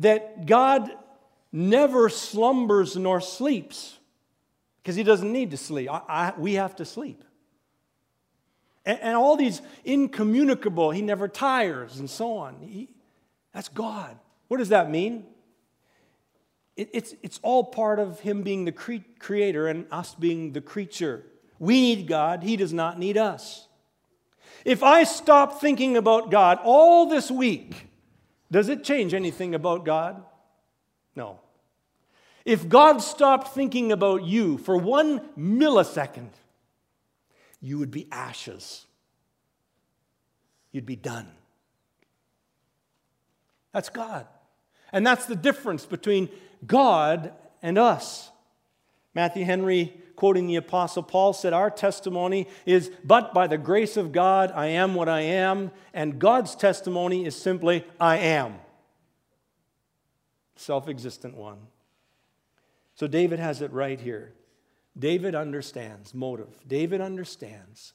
That 0.00 0.46
God 0.46 0.90
never 1.52 2.08
slumbers 2.08 2.96
nor 2.96 3.20
sleeps 3.20 3.98
because 4.82 4.96
he 4.96 5.02
doesn't 5.02 5.30
need 5.30 5.50
to 5.50 5.56
sleep. 5.56 5.90
I, 5.90 6.00
I, 6.08 6.32
we 6.38 6.54
have 6.54 6.76
to 6.76 6.84
sleep. 6.84 7.22
And, 8.86 8.98
and, 9.00 9.16
all 9.16 9.36
these 9.36 9.60
incommunicable, 9.84 10.92
he 10.92 11.02
never 11.02 11.28
tires 11.28 11.98
and 11.98 12.08
so 12.08 12.38
on. 12.38 12.56
He, 12.62 12.88
that's 13.52 13.68
God. 13.68 14.16
What 14.46 14.58
does 14.58 14.70
that 14.70 14.90
mean? 14.90 15.26
It, 16.76 16.90
it's, 16.94 17.14
it's 17.22 17.38
all 17.42 17.64
part 17.64 17.98
of 17.98 18.20
him 18.20 18.42
being 18.42 18.64
the 18.64 18.72
cre- 18.72 19.04
creator 19.18 19.66
and 19.66 19.86
us 19.90 20.14
being 20.14 20.52
the 20.52 20.62
creature. 20.62 21.26
We 21.58 21.80
need 21.80 22.06
God, 22.06 22.42
he 22.42 22.56
does 22.56 22.72
not 22.72 22.98
need 22.98 23.18
us. 23.18 23.67
If 24.68 24.82
I 24.82 25.04
stop 25.04 25.62
thinking 25.62 25.96
about 25.96 26.30
God 26.30 26.58
all 26.62 27.06
this 27.06 27.30
week, 27.30 27.86
does 28.50 28.68
it 28.68 28.84
change 28.84 29.14
anything 29.14 29.54
about 29.54 29.86
God? 29.86 30.22
No. 31.16 31.40
If 32.44 32.68
God 32.68 32.98
stopped 32.98 33.54
thinking 33.54 33.92
about 33.92 34.24
you 34.24 34.58
for 34.58 34.76
one 34.76 35.20
millisecond, 35.38 36.28
you 37.62 37.78
would 37.78 37.90
be 37.90 38.08
ashes. 38.12 38.84
You'd 40.70 40.84
be 40.84 40.96
done. 40.96 41.28
That's 43.72 43.88
God. 43.88 44.26
And 44.92 45.06
that's 45.06 45.24
the 45.24 45.34
difference 45.34 45.86
between 45.86 46.28
God 46.66 47.32
and 47.62 47.78
us. 47.78 48.30
Matthew 49.14 49.46
Henry, 49.46 49.94
quoting 50.18 50.48
the 50.48 50.56
Apostle 50.56 51.04
Paul, 51.04 51.32
said, 51.32 51.52
Our 51.52 51.70
testimony 51.70 52.48
is, 52.66 52.90
but 53.04 53.32
by 53.32 53.46
the 53.46 53.56
grace 53.56 53.96
of 53.96 54.10
God, 54.10 54.50
I 54.52 54.66
am 54.66 54.96
what 54.96 55.08
I 55.08 55.20
am. 55.20 55.70
And 55.94 56.18
God's 56.18 56.56
testimony 56.56 57.24
is 57.24 57.36
simply, 57.36 57.84
I 58.00 58.18
am 58.18 58.56
self 60.56 60.88
existent 60.88 61.36
one. 61.36 61.58
So 62.96 63.06
David 63.06 63.38
has 63.38 63.62
it 63.62 63.72
right 63.72 64.00
here. 64.00 64.32
David 64.98 65.36
understands 65.36 66.12
motive. 66.12 66.48
David 66.66 67.00
understands. 67.00 67.92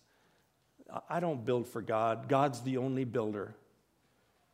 I 1.09 1.19
don't 1.19 1.45
build 1.45 1.67
for 1.67 1.81
God, 1.81 2.29
God's 2.29 2.61
the 2.61 2.77
only 2.77 3.03
builder. 3.03 3.53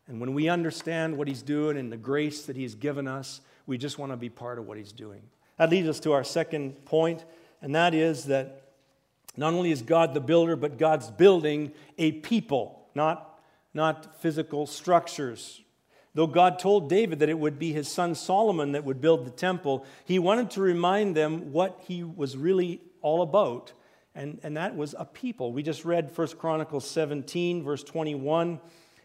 And 0.07 0.19
when 0.19 0.33
we 0.33 0.49
understand 0.49 1.15
what 1.15 1.27
He's 1.27 1.43
doing 1.43 1.77
and 1.77 1.91
the 1.91 1.97
grace 1.97 2.47
that 2.47 2.55
He's 2.55 2.73
given 2.73 3.07
us, 3.07 3.41
we 3.67 3.77
just 3.77 3.99
want 3.99 4.11
to 4.11 4.17
be 4.17 4.29
part 4.29 4.57
of 4.57 4.65
what 4.65 4.79
He's 4.79 4.91
doing. 4.91 5.21
That 5.59 5.69
leads 5.69 5.89
us 5.89 5.99
to 6.01 6.13
our 6.13 6.23
second 6.23 6.85
point, 6.85 7.25
and 7.61 7.75
that 7.75 7.93
is 7.93 8.25
that 8.25 8.69
not 9.37 9.53
only 9.53 9.71
is 9.71 9.81
God 9.81 10.13
the 10.13 10.19
builder, 10.19 10.55
but 10.55 10.77
God's 10.77 11.09
building 11.09 11.71
a 11.97 12.11
people, 12.11 12.87
not, 12.93 13.39
not 13.73 14.21
physical 14.21 14.65
structures. 14.65 15.61
Though 16.13 16.27
God 16.27 16.59
told 16.59 16.89
David 16.89 17.19
that 17.19 17.29
it 17.29 17.39
would 17.39 17.59
be 17.59 17.71
his 17.71 17.87
son 17.87 18.15
Solomon 18.15 18.73
that 18.73 18.83
would 18.83 18.99
build 18.99 19.25
the 19.25 19.31
temple, 19.31 19.85
he 20.05 20.19
wanted 20.19 20.51
to 20.51 20.61
remind 20.61 21.15
them 21.15 21.53
what 21.53 21.79
he 21.87 22.03
was 22.03 22.35
really 22.35 22.81
all 23.01 23.21
about, 23.21 23.71
and, 24.15 24.39
and 24.43 24.57
that 24.57 24.75
was 24.75 24.95
a 24.97 25.05
people. 25.05 25.53
We 25.53 25.63
just 25.63 25.85
read 25.85 26.11
1 26.13 26.27
Chronicles 26.39 26.89
17, 26.89 27.63
verse 27.63 27.83
21, 27.83 28.59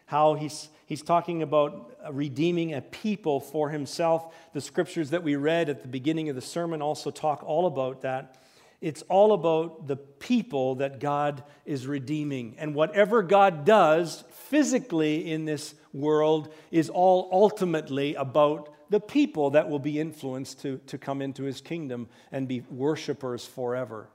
how 0.07 0.33
he's, 0.33 0.67
he's 0.85 1.01
talking 1.01 1.43
about 1.43 1.95
redeeming 2.11 2.73
a 2.73 2.81
people 2.81 3.39
for 3.39 3.69
himself. 3.69 4.33
The 4.53 4.61
scriptures 4.61 5.11
that 5.11 5.23
we 5.23 5.35
read 5.35 5.69
at 5.69 5.83
the 5.83 5.87
beginning 5.87 6.29
of 6.29 6.35
the 6.35 6.41
sermon 6.41 6.81
also 6.81 7.11
talk 7.11 7.43
all 7.43 7.67
about 7.67 8.01
that. 8.01 8.41
It's 8.81 9.01
all 9.03 9.33
about 9.33 9.87
the 9.87 9.95
people 9.95 10.75
that 10.75 10.99
God 10.99 11.43
is 11.65 11.87
redeeming. 11.87 12.55
And 12.57 12.75
whatever 12.75 13.23
God 13.23 13.65
does 13.65 14.23
physically 14.49 15.31
in 15.31 15.45
this 15.45 15.75
world 15.93 16.53
is 16.71 16.89
all 16.89 17.29
ultimately 17.31 18.15
about 18.15 18.73
the 18.89 18.99
people 18.99 19.51
that 19.51 19.69
will 19.69 19.79
be 19.79 19.99
influenced 19.99 20.61
to, 20.61 20.79
to 20.87 20.97
come 20.97 21.21
into 21.21 21.43
his 21.43 21.61
kingdom 21.61 22.07
and 22.31 22.47
be 22.47 22.61
worshipers 22.69 23.45
forever. 23.45 24.09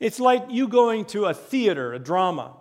It's 0.00 0.18
like 0.18 0.46
you 0.48 0.66
going 0.66 1.04
to 1.06 1.26
a 1.26 1.34
theater, 1.34 1.92
a 1.92 1.98
drama, 1.98 2.56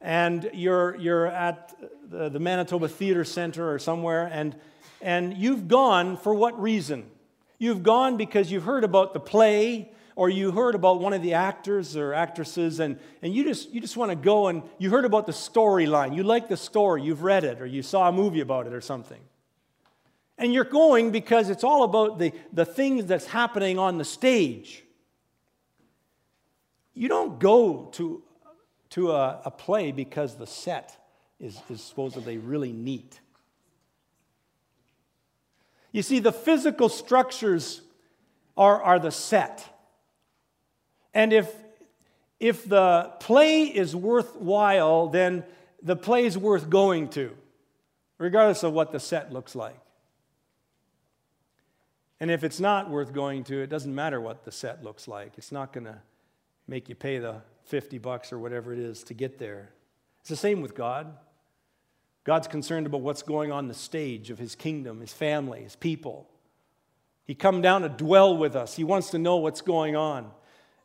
and 0.00 0.50
you're, 0.52 0.96
you're 0.96 1.26
at 1.26 1.74
the, 2.08 2.28
the 2.28 2.40
Manitoba 2.40 2.88
Theater 2.88 3.24
Center 3.24 3.70
or 3.70 3.78
somewhere, 3.78 4.28
and, 4.30 4.56
and 5.00 5.36
you've 5.36 5.68
gone 5.68 6.16
for 6.16 6.34
what 6.34 6.60
reason? 6.60 7.10
You've 7.64 7.82
gone 7.82 8.18
because 8.18 8.52
you've 8.52 8.64
heard 8.64 8.84
about 8.84 9.14
the 9.14 9.20
play 9.20 9.90
or 10.16 10.28
you 10.28 10.50
heard 10.50 10.74
about 10.74 11.00
one 11.00 11.14
of 11.14 11.22
the 11.22 11.32
actors 11.32 11.96
or 11.96 12.12
actresses 12.12 12.78
and, 12.78 12.98
and 13.22 13.34
you 13.34 13.42
just, 13.42 13.70
you 13.70 13.80
just 13.80 13.96
want 13.96 14.10
to 14.10 14.16
go 14.16 14.48
and 14.48 14.64
you 14.76 14.90
heard 14.90 15.06
about 15.06 15.24
the 15.24 15.32
storyline. 15.32 16.14
You 16.14 16.24
like 16.24 16.50
the 16.50 16.58
story, 16.58 17.00
you've 17.00 17.22
read 17.22 17.42
it, 17.42 17.62
or 17.62 17.64
you 17.66 17.82
saw 17.82 18.06
a 18.10 18.12
movie 18.12 18.40
about 18.40 18.66
it 18.66 18.74
or 18.74 18.82
something. 18.82 19.22
And 20.36 20.52
you're 20.52 20.64
going 20.64 21.10
because 21.10 21.48
it's 21.48 21.64
all 21.64 21.84
about 21.84 22.18
the, 22.18 22.34
the 22.52 22.66
things 22.66 23.06
that's 23.06 23.24
happening 23.24 23.78
on 23.78 23.96
the 23.96 24.04
stage. 24.04 24.84
You 26.92 27.08
don't 27.08 27.40
go 27.40 27.88
to, 27.92 28.22
to 28.90 29.12
a, 29.12 29.40
a 29.46 29.50
play 29.50 29.90
because 29.90 30.36
the 30.36 30.46
set 30.46 31.02
is, 31.40 31.58
is 31.70 31.80
supposedly 31.80 32.36
really 32.36 32.72
neat. 32.72 33.20
You 35.94 36.02
see, 36.02 36.18
the 36.18 36.32
physical 36.32 36.88
structures 36.88 37.80
are, 38.56 38.82
are 38.82 38.98
the 38.98 39.12
set. 39.12 39.64
And 41.14 41.32
if, 41.32 41.48
if 42.40 42.68
the 42.68 43.12
play 43.20 43.62
is 43.62 43.94
worthwhile, 43.94 45.06
then 45.06 45.44
the 45.80 45.94
play 45.94 46.24
is 46.24 46.36
worth 46.36 46.68
going 46.68 47.10
to, 47.10 47.30
regardless 48.18 48.64
of 48.64 48.72
what 48.72 48.90
the 48.90 48.98
set 48.98 49.32
looks 49.32 49.54
like. 49.54 49.78
And 52.18 52.28
if 52.28 52.42
it's 52.42 52.58
not 52.58 52.90
worth 52.90 53.12
going 53.12 53.44
to, 53.44 53.62
it 53.62 53.68
doesn't 53.68 53.94
matter 53.94 54.20
what 54.20 54.44
the 54.44 54.50
set 54.50 54.82
looks 54.82 55.06
like. 55.06 55.34
It's 55.38 55.52
not 55.52 55.72
going 55.72 55.84
to 55.84 55.98
make 56.66 56.88
you 56.88 56.96
pay 56.96 57.18
the 57.18 57.36
50 57.66 57.98
bucks 57.98 58.32
or 58.32 58.40
whatever 58.40 58.72
it 58.72 58.80
is 58.80 59.04
to 59.04 59.14
get 59.14 59.38
there. 59.38 59.70
It's 60.22 60.30
the 60.30 60.34
same 60.34 60.60
with 60.60 60.74
God. 60.74 61.16
God's 62.24 62.48
concerned 62.48 62.86
about 62.86 63.02
what's 63.02 63.22
going 63.22 63.52
on 63.52 63.68
the 63.68 63.74
stage 63.74 64.30
of 64.30 64.38
his 64.38 64.54
kingdom, 64.54 65.00
his 65.00 65.12
family, 65.12 65.62
his 65.62 65.76
people. 65.76 66.26
He 67.24 67.34
come 67.34 67.60
down 67.60 67.82
to 67.82 67.88
dwell 67.88 68.36
with 68.36 68.56
us. 68.56 68.74
He 68.76 68.84
wants 68.84 69.10
to 69.10 69.18
know 69.18 69.36
what's 69.36 69.60
going 69.60 69.94
on. 69.94 70.30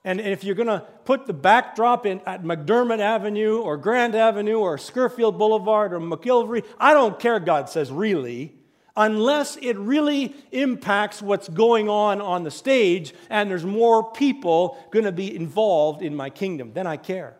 And 0.04 0.22
if 0.22 0.44
you're 0.44 0.56
going 0.56 0.68
to 0.68 0.86
put 1.04 1.28
the 1.28 1.34
backdrop 1.34 2.06
in 2.06 2.22
at 2.26 2.44
McDermott 2.44 3.00
Avenue 3.00 3.60
or 3.60 3.78
Grant 3.78 4.16
Avenue 4.16 4.58
or 4.58 4.78
Scurfield 4.78 5.38
Boulevard 5.38 5.94
or 5.94 6.00
McGillivray, 6.00 6.66
I 6.80 6.94
don't 6.94 7.20
care, 7.20 7.40
God 7.40 7.70
says, 7.70 7.92
really, 7.92 8.56
unless 8.96 9.58
it 9.58 9.78
really 9.78 10.36
impacts 10.52 11.22
what's 11.22 11.50
going 11.50 11.90
on 11.90 12.22
on 12.22 12.44
the 12.44 12.52
stage 12.52 13.14
and 13.30 13.50
there's 13.50 13.66
more 13.66 14.12
people 14.12 14.78
going 14.92 15.06
to 15.06 15.12
be 15.12 15.36
involved 15.36 16.02
in 16.02 16.16
my 16.16 16.30
kingdom. 16.30 16.72
Then 16.74 16.88
I 16.88 16.98
care. 16.98 17.39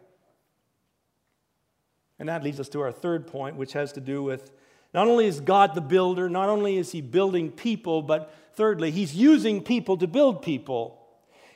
And 2.20 2.28
that 2.28 2.44
leads 2.44 2.60
us 2.60 2.70
to 2.70 2.82
our 2.82 2.92
third 2.92 3.28
point, 3.28 3.56
which 3.56 3.74
has 3.74 3.94
to 3.94 4.02
do 4.02 4.22
with 4.22 4.52
Not 4.94 5.08
only 5.08 5.28
is 5.28 5.40
God 5.40 5.76
the 5.76 5.82
builder, 5.82 6.30
not 6.30 6.50
only 6.50 6.78
is 6.78 6.92
He 6.92 7.02
building 7.02 7.52
people, 7.52 8.02
but 8.02 8.34
thirdly, 8.54 8.92
He's 8.92 9.16
using 9.16 9.64
people 9.64 9.98
to 9.98 10.08
build 10.08 10.42
people. 10.42 11.00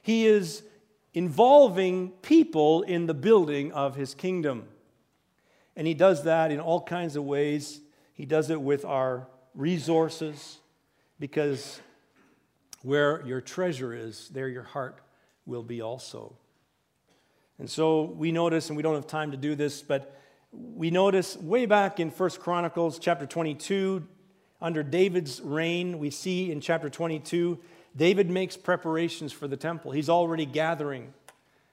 He 0.01 0.28
is 0.28 0.64
involving 1.14 2.09
people 2.22 2.84
in 2.84 3.07
the 3.07 3.14
building 3.14 3.72
of 3.72 3.95
His 3.95 4.14
kingdom. 4.14 4.68
And 5.76 5.88
He 5.88 5.93
does 5.93 6.24
that 6.24 6.51
in 6.51 6.59
all 6.59 6.82
kinds 6.82 7.16
of 7.16 7.24
ways. 7.24 7.82
He 8.14 8.26
does 8.26 8.49
it 8.49 8.61
with 8.61 8.86
our 8.86 9.28
resources, 9.55 10.59
because 11.20 11.80
where 12.82 13.26
your 13.26 13.41
treasure 13.41 13.93
is, 13.93 14.30
there 14.30 14.47
your 14.47 14.64
heart 14.64 14.99
will 15.45 15.64
be 15.64 15.82
also. 15.82 16.36
And 17.57 17.70
so 17.70 18.03
we 18.03 18.32
notice, 18.32 18.70
and 18.70 18.78
we 18.78 18.84
don't 18.84 18.95
have 18.95 19.07
time 19.07 19.32
to 19.32 19.38
do 19.38 19.55
this, 19.55 19.82
but 19.82 20.20
we 20.53 20.91
notice 20.91 21.35
way 21.37 21.65
back 21.65 21.99
in 21.99 22.11
First 22.11 22.39
Chronicles 22.39 22.99
chapter 22.99 23.25
22, 23.25 24.07
under 24.61 24.83
David's 24.83 25.41
reign, 25.41 25.97
we 25.97 26.11
see 26.11 26.51
in 26.51 26.61
chapter 26.61 26.89
22, 26.89 27.57
David 27.95 28.29
makes 28.29 28.55
preparations 28.55 29.33
for 29.33 29.47
the 29.47 29.57
temple. 29.57 29.91
He's 29.91 30.09
already 30.09 30.45
gathering. 30.45 31.13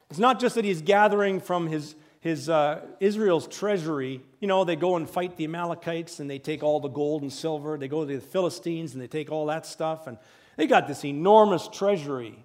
It's 0.08 0.18
not 0.18 0.40
just 0.40 0.54
that 0.54 0.64
he's 0.64 0.82
gathering 0.82 1.40
from 1.40 1.66
his, 1.66 1.94
his 2.20 2.48
uh, 2.48 2.80
Israel's 2.98 3.46
treasury. 3.46 4.22
You 4.40 4.48
know, 4.48 4.64
they 4.64 4.76
go 4.76 4.96
and 4.96 5.08
fight 5.08 5.36
the 5.36 5.44
Amalekites 5.44 6.18
and 6.18 6.28
they 6.28 6.38
take 6.38 6.62
all 6.62 6.80
the 6.80 6.88
gold 6.88 7.22
and 7.22 7.32
silver. 7.32 7.78
They 7.78 7.88
go 7.88 8.04
to 8.04 8.14
the 8.14 8.20
Philistines 8.20 8.94
and 8.94 9.02
they 9.02 9.06
take 9.06 9.30
all 9.30 9.46
that 9.46 9.66
stuff. 9.66 10.06
And 10.06 10.18
they 10.56 10.66
got 10.66 10.88
this 10.88 11.04
enormous 11.04 11.68
treasury. 11.68 12.44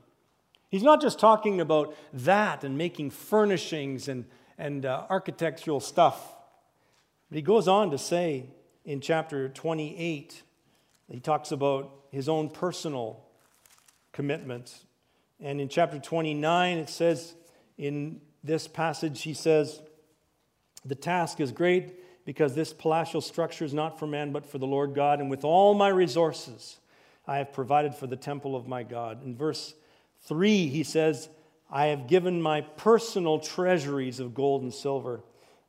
He's 0.69 0.83
not 0.83 1.01
just 1.01 1.17
talking 1.17 1.61
about 1.61 1.95
that 2.13 2.63
and 2.63 2.77
making 2.77 3.11
furnishings 3.11 4.07
and 4.07 4.25
and 4.57 4.85
uh, 4.85 5.05
architectural 5.09 5.79
stuff. 5.79 6.33
But 7.29 7.37
he 7.37 7.41
goes 7.41 7.67
on 7.67 7.91
to 7.91 7.97
say 7.97 8.45
in 8.83 9.01
chapter 9.01 9.49
28, 9.49 10.43
he 11.11 11.19
talks 11.19 11.51
about 11.51 11.91
his 12.11 12.29
own 12.29 12.49
personal 12.49 13.23
commitments. 14.11 14.85
And 15.41 15.59
in 15.59 15.67
chapter 15.67 15.99
29, 15.99 16.77
it 16.77 16.89
says, 16.89 17.35
in 17.77 18.21
this 18.43 18.67
passage, 18.67 19.23
he 19.23 19.33
says, 19.33 19.81
The 20.85 20.95
task 20.95 21.39
is 21.39 21.51
great 21.51 22.25
because 22.25 22.55
this 22.55 22.73
palatial 22.73 23.21
structure 23.21 23.65
is 23.65 23.73
not 23.73 23.99
for 23.99 24.07
man 24.07 24.31
but 24.31 24.45
for 24.45 24.57
the 24.57 24.67
Lord 24.67 24.95
God, 24.95 25.19
and 25.19 25.29
with 25.29 25.43
all 25.43 25.73
my 25.73 25.89
resources 25.89 26.77
I 27.27 27.37
have 27.37 27.53
provided 27.53 27.95
for 27.95 28.07
the 28.07 28.15
temple 28.15 28.55
of 28.55 28.67
my 28.67 28.83
God. 28.83 29.23
In 29.23 29.35
verse 29.35 29.73
3, 30.23 30.67
he 30.67 30.83
says, 30.83 31.29
I 31.75 31.87
have 31.87 32.07
given 32.07 32.41
my 32.41 32.61
personal 32.61 33.37
treasuries 33.37 34.21
of 34.21 34.33
gold 34.33 34.61
and 34.61 34.73
silver. 34.73 35.19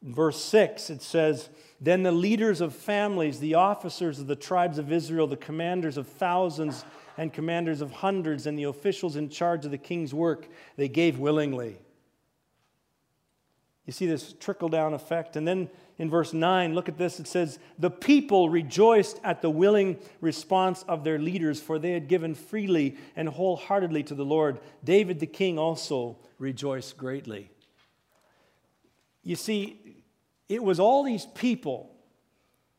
In 0.05 0.15
verse 0.15 0.41
6, 0.41 0.89
it 0.89 1.03
says, 1.03 1.49
Then 1.81 2.05
the 2.05 2.13
leaders 2.13 2.61
of 2.61 2.77
families, 2.77 3.41
the 3.41 3.55
officers 3.55 4.21
of 4.21 4.29
the 4.29 4.37
tribes 4.37 4.79
of 4.79 4.93
Israel, 4.93 5.27
the 5.27 5.37
commanders 5.37 5.97
of 5.97 6.07
thousands 6.07 6.85
and 7.19 7.33
commanders 7.33 7.81
of 7.81 7.91
hundreds, 7.91 8.47
and 8.47 8.57
the 8.57 8.65
officials 8.65 9.17
in 9.17 9.29
charge 9.29 9.65
of 9.65 9.73
the 9.73 9.79
king's 9.79 10.15
work, 10.15 10.47
they 10.77 10.87
gave 10.87 11.19
willingly. 11.19 11.81
You 13.87 13.93
see 13.93 14.07
this 14.07 14.35
trickle 14.35 14.69
down 14.69 14.95
effect. 14.95 15.37
And 15.37 15.47
then 15.47 15.71
in 15.99 16.11
verse 16.11 16.33
9, 16.33 16.75
look 16.75 16.89
at 16.89 16.99
this. 16.99 17.21
It 17.21 17.29
says, 17.29 17.59
The 17.79 17.91
people 17.91 18.51
rejoiced 18.51 19.21
at 19.23 19.41
the 19.43 19.51
willing 19.51 19.99
response 20.21 20.85
of 20.89 21.05
their 21.05 21.19
leaders, 21.19 21.61
for 21.61 21.79
they 21.79 21.93
had 21.93 22.09
given 22.09 22.35
freely 22.35 22.97
and 23.15 23.29
wholeheartedly 23.29 24.03
to 24.05 24.15
the 24.15 24.25
Lord. 24.25 24.59
David 24.83 25.21
the 25.21 25.27
king 25.27 25.59
also 25.59 26.19
rejoiced 26.39 26.97
greatly. 26.97 27.51
You 29.23 29.37
see, 29.37 30.03
it 30.49 30.63
was 30.63 30.79
all 30.79 31.03
these 31.03 31.27
people 31.27 31.93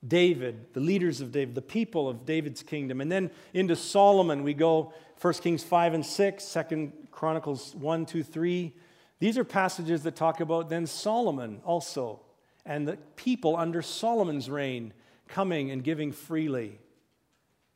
David, 0.06 0.74
the 0.74 0.80
leaders 0.80 1.22
of 1.22 1.32
David, 1.32 1.56
the 1.56 1.62
people 1.62 2.08
of 2.08 2.26
David's 2.26 2.62
kingdom. 2.62 3.02
And 3.02 3.12
then 3.12 3.32
into 3.54 3.76
Solomon, 3.76 4.44
we 4.44 4.54
go 4.54 4.94
1 5.20 5.34
Kings 5.36 5.64
5 5.64 5.96
and 5.96 6.06
6, 6.06 6.58
2 6.70 6.92
Chronicles 7.12 7.74
1, 7.76 8.06
2, 8.06 8.24
3. 8.24 8.74
These 9.20 9.38
are 9.38 9.44
passages 9.44 10.04
that 10.04 10.16
talk 10.16 10.40
about 10.40 10.70
then 10.70 10.86
Solomon 10.86 11.62
also 11.66 12.22
and 12.66 12.88
the 12.88 12.98
people 13.16 13.56
under 13.56 13.82
Solomon's 13.82 14.50
reign 14.50 14.94
coming 15.28 15.72
and 15.72 15.84
giving 15.84 16.12
freely. 16.12 16.80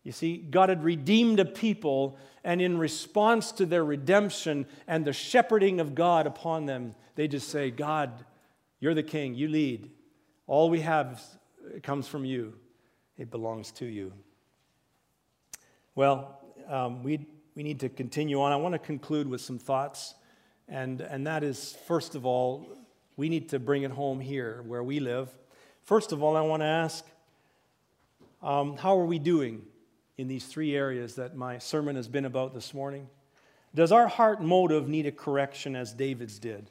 You 0.04 0.12
see, 0.12 0.38
God 0.38 0.70
had 0.70 0.84
redeemed 0.84 1.40
a 1.40 1.46
people, 1.46 2.18
and 2.44 2.62
in 2.62 2.78
response 2.78 3.52
to 3.54 3.66
their 3.66 3.86
redemption 3.86 4.66
and 4.88 5.06
the 5.06 5.14
shepherding 5.14 5.80
of 5.80 5.94
God 5.94 6.26
upon 6.26 6.66
them, 6.66 6.96
they 7.16 7.28
just 7.28 7.50
say, 7.50 7.70
God, 7.70 8.26
you're 8.80 8.96
the 8.96 9.04
king, 9.04 9.36
you 9.36 9.48
lead. 9.48 9.92
All 10.48 10.70
we 10.70 10.82
have 10.82 11.22
comes 11.84 12.08
from 12.08 12.26
you, 12.26 12.56
it 13.18 13.30
belongs 13.30 13.72
to 13.74 13.86
you. 13.86 14.12
Well, 15.94 16.40
um, 16.68 17.04
we, 17.04 17.28
we 17.56 17.62
need 17.64 17.80
to 17.82 17.90
continue 17.90 18.42
on. 18.42 18.52
I 18.52 18.56
want 18.56 18.74
to 18.74 18.80
conclude 18.80 19.28
with 19.28 19.42
some 19.42 19.60
thoughts, 19.60 20.16
and, 20.72 21.02
and 21.02 21.28
that 21.28 21.44
is, 21.44 21.78
first 21.86 22.16
of 22.16 22.26
all, 22.26 22.66
we 23.18 23.28
need 23.28 23.50
to 23.50 23.60
bring 23.60 23.84
it 23.84 23.92
home 23.92 24.22
here 24.22 24.64
where 24.66 24.82
we 24.82 25.02
live. 25.02 25.30
First 25.84 26.14
of 26.14 26.24
all, 26.24 26.38
I 26.38 26.42
want 26.42 26.62
to 26.62 26.68
ask 26.68 27.06
um, 28.42 28.78
how 28.78 28.98
are 28.98 29.06
we 29.06 29.20
doing 29.20 29.64
in 30.18 30.30
these 30.30 30.46
three 30.46 30.74
areas 30.74 31.16
that 31.16 31.36
my 31.36 31.58
sermon 31.58 31.98
has 31.98 32.08
been 32.08 32.24
about 32.24 32.54
this 32.54 32.74
morning? 32.74 33.10
Does 33.76 33.92
our 33.92 34.08
heart 34.08 34.42
motive 34.42 34.88
need 34.88 35.06
a 35.06 35.12
correction 35.12 35.76
as 35.76 35.92
David's 35.92 36.40
did? 36.40 36.70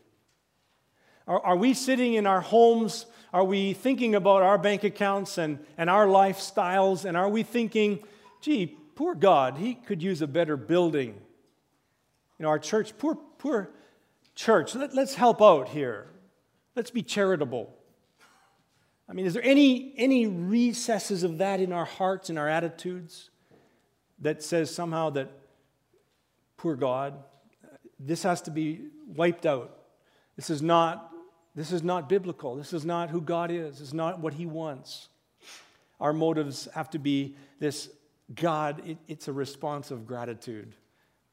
Are, 1.26 1.40
are 1.40 1.56
we 1.56 1.74
sitting 1.74 2.14
in 2.14 2.26
our 2.26 2.40
homes? 2.40 3.04
Are 3.34 3.44
we 3.44 3.74
thinking 3.74 4.14
about 4.14 4.40
our 4.42 4.56
bank 4.56 4.82
accounts 4.82 5.36
and, 5.36 5.58
and 5.76 5.90
our 5.90 6.06
lifestyles? 6.06 7.04
And 7.04 7.18
are 7.18 7.28
we 7.28 7.42
thinking, 7.42 7.98
gee, 8.40 8.78
poor 8.94 9.14
God, 9.14 9.58
he 9.58 9.74
could 9.74 10.02
use 10.02 10.22
a 10.22 10.26
better 10.26 10.56
building? 10.56 11.08
You 12.38 12.44
know, 12.44 12.48
our 12.48 12.58
church, 12.58 12.96
poor, 12.96 13.16
poor 13.36 13.68
church, 14.40 14.74
let, 14.74 14.94
let's 14.94 15.14
help 15.14 15.42
out 15.42 15.68
here. 15.68 16.06
Let's 16.74 16.90
be 16.90 17.02
charitable. 17.02 17.74
I 19.08 19.12
mean, 19.12 19.26
is 19.26 19.34
there 19.34 19.44
any, 19.44 19.92
any 19.96 20.26
recesses 20.26 21.24
of 21.24 21.38
that 21.38 21.60
in 21.60 21.72
our 21.72 21.84
hearts 21.84 22.30
in 22.30 22.38
our 22.38 22.48
attitudes 22.48 23.30
that 24.20 24.42
says 24.42 24.74
somehow 24.74 25.10
that, 25.10 25.30
poor 26.56 26.74
God, 26.74 27.14
this 27.98 28.22
has 28.22 28.40
to 28.42 28.50
be 28.50 28.86
wiped 29.06 29.44
out? 29.44 29.76
This 30.36 30.48
is 30.48 30.62
not, 30.62 31.10
this 31.54 31.70
is 31.70 31.82
not 31.82 32.08
biblical. 32.08 32.56
This 32.56 32.72
is 32.72 32.84
not 32.84 33.10
who 33.10 33.20
God 33.20 33.50
is. 33.50 33.80
Is 33.80 33.92
not 33.92 34.20
what 34.20 34.34
He 34.34 34.46
wants. 34.46 35.08
Our 36.00 36.14
motives 36.14 36.66
have 36.74 36.88
to 36.90 36.98
be 36.98 37.36
this 37.58 37.90
God, 38.34 38.80
it, 38.86 38.96
it's 39.06 39.28
a 39.28 39.32
response 39.32 39.90
of 39.90 40.06
gratitude 40.06 40.76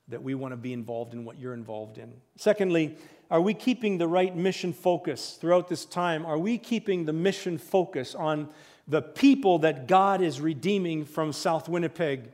that 0.10 0.24
we 0.24 0.36
want 0.36 0.54
to 0.54 0.58
be 0.58 0.74
involved 0.74 1.14
in 1.14 1.26
what 1.26 1.38
you're 1.38 1.54
involved 1.54 1.98
in. 1.98 2.14
Secondly, 2.38 2.98
are 3.30 3.42
we 3.42 3.54
keeping 3.54 3.98
the 3.98 4.08
right 4.08 4.36
mission 4.36 4.72
focus 4.72 5.38
throughout 5.40 5.68
this 5.68 5.86
time? 5.86 6.26
Are 6.26 6.38
we 6.38 6.58
keeping 6.58 7.06
the 7.06 7.14
mission 7.14 7.58
focus 7.58 8.16
on 8.16 8.50
the 8.88 9.02
people 9.02 9.60
that 9.60 9.88
God 9.88 10.22
is 10.22 10.40
redeeming 10.40 11.04
from 11.04 11.34
South 11.34 11.68
Winnipeg 11.68 12.32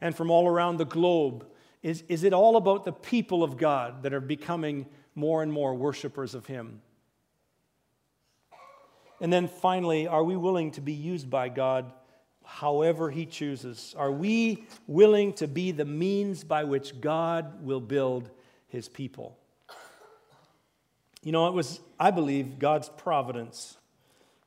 and 0.00 0.16
from 0.16 0.30
all 0.30 0.48
around 0.48 0.78
the 0.78 0.84
globe? 0.84 1.46
Is, 1.82 2.02
is 2.08 2.24
it 2.24 2.32
all 2.32 2.56
about 2.56 2.84
the 2.84 2.92
people 2.92 3.44
of 3.44 3.56
God 3.56 4.02
that 4.02 4.12
are 4.12 4.20
becoming 4.20 4.86
more 5.14 5.42
and 5.42 5.52
more 5.52 5.74
worshipers 5.74 6.34
of 6.34 6.46
Him? 6.46 6.82
And 9.20 9.32
then 9.32 9.46
finally, 9.46 10.08
are 10.08 10.24
we 10.24 10.36
willing 10.36 10.72
to 10.72 10.80
be 10.80 10.92
used 10.92 11.30
by 11.30 11.48
God 11.48 11.92
however 12.44 13.10
He 13.10 13.26
chooses? 13.26 13.94
Are 13.96 14.12
we 14.12 14.64
willing 14.86 15.32
to 15.34 15.46
be 15.46 15.72
the 15.72 15.84
means 15.84 16.44
by 16.44 16.64
which 16.64 17.00
God 17.00 17.64
will 17.64 17.80
build 17.80 18.30
His 18.68 18.88
people? 18.88 19.38
You 21.22 21.32
know, 21.32 21.46
it 21.46 21.54
was, 21.54 21.80
I 22.00 22.10
believe, 22.10 22.58
God's 22.58 22.88
providence 22.88 23.76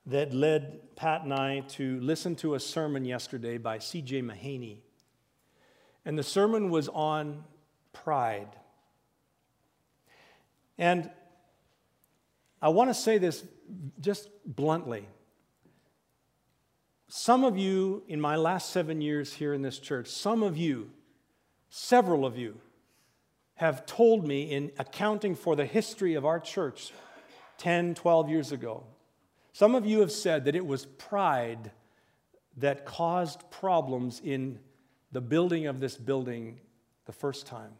that 0.08 0.34
led 0.34 0.96
Pat 0.96 1.24
and 1.24 1.34
I 1.34 1.62
to 1.62 2.00
listen 2.02 2.36
to 2.38 2.56
a 2.56 2.60
sermon 2.60 3.06
yesterday 3.06 3.58
by 3.58 3.80
C.J. 3.80 4.22
Mahaney. 4.22 4.78
And 6.06 6.18
the 6.18 6.24
sermon 6.24 6.70
was 6.70 6.90
on 6.90 7.44
pride. 7.94 8.50
And 10.78 11.10
I 12.62 12.70
want 12.70 12.90
to 12.90 12.94
say 12.94 13.18
this 13.18 13.44
just 14.00 14.30
bluntly. 14.46 15.08
Some 17.08 17.44
of 17.44 17.58
you, 17.58 18.04
in 18.08 18.20
my 18.20 18.36
last 18.36 18.72
seven 18.72 19.00
years 19.00 19.34
here 19.34 19.54
in 19.54 19.62
this 19.62 19.80
church, 19.80 20.08
some 20.08 20.42
of 20.42 20.58
you, 20.58 20.90
several 21.70 22.26
of 22.26 22.38
you, 22.38 22.60
have 23.56 23.86
told 23.86 24.28
me 24.28 24.52
in 24.52 24.72
accounting 24.80 25.36
for 25.36 25.56
the 25.56 25.66
history 25.66 26.16
of 26.16 26.26
our 26.26 26.40
church 26.40 26.92
10, 27.58 27.96
12 27.96 28.30
years 28.30 28.52
ago. 28.52 28.84
Some 29.54 29.76
of 29.76 29.86
you 29.86 30.02
have 30.02 30.12
said 30.12 30.46
that 30.46 30.56
it 30.56 30.66
was 30.66 30.86
pride 30.86 31.72
that 32.58 32.86
caused 32.86 33.50
problems 33.50 34.20
in 34.24 34.60
the 35.12 35.22
building 35.22 35.68
of 35.68 35.80
this 35.80 35.96
building 35.96 36.60
the 37.06 37.14
first 37.14 37.46
time. 37.46 37.72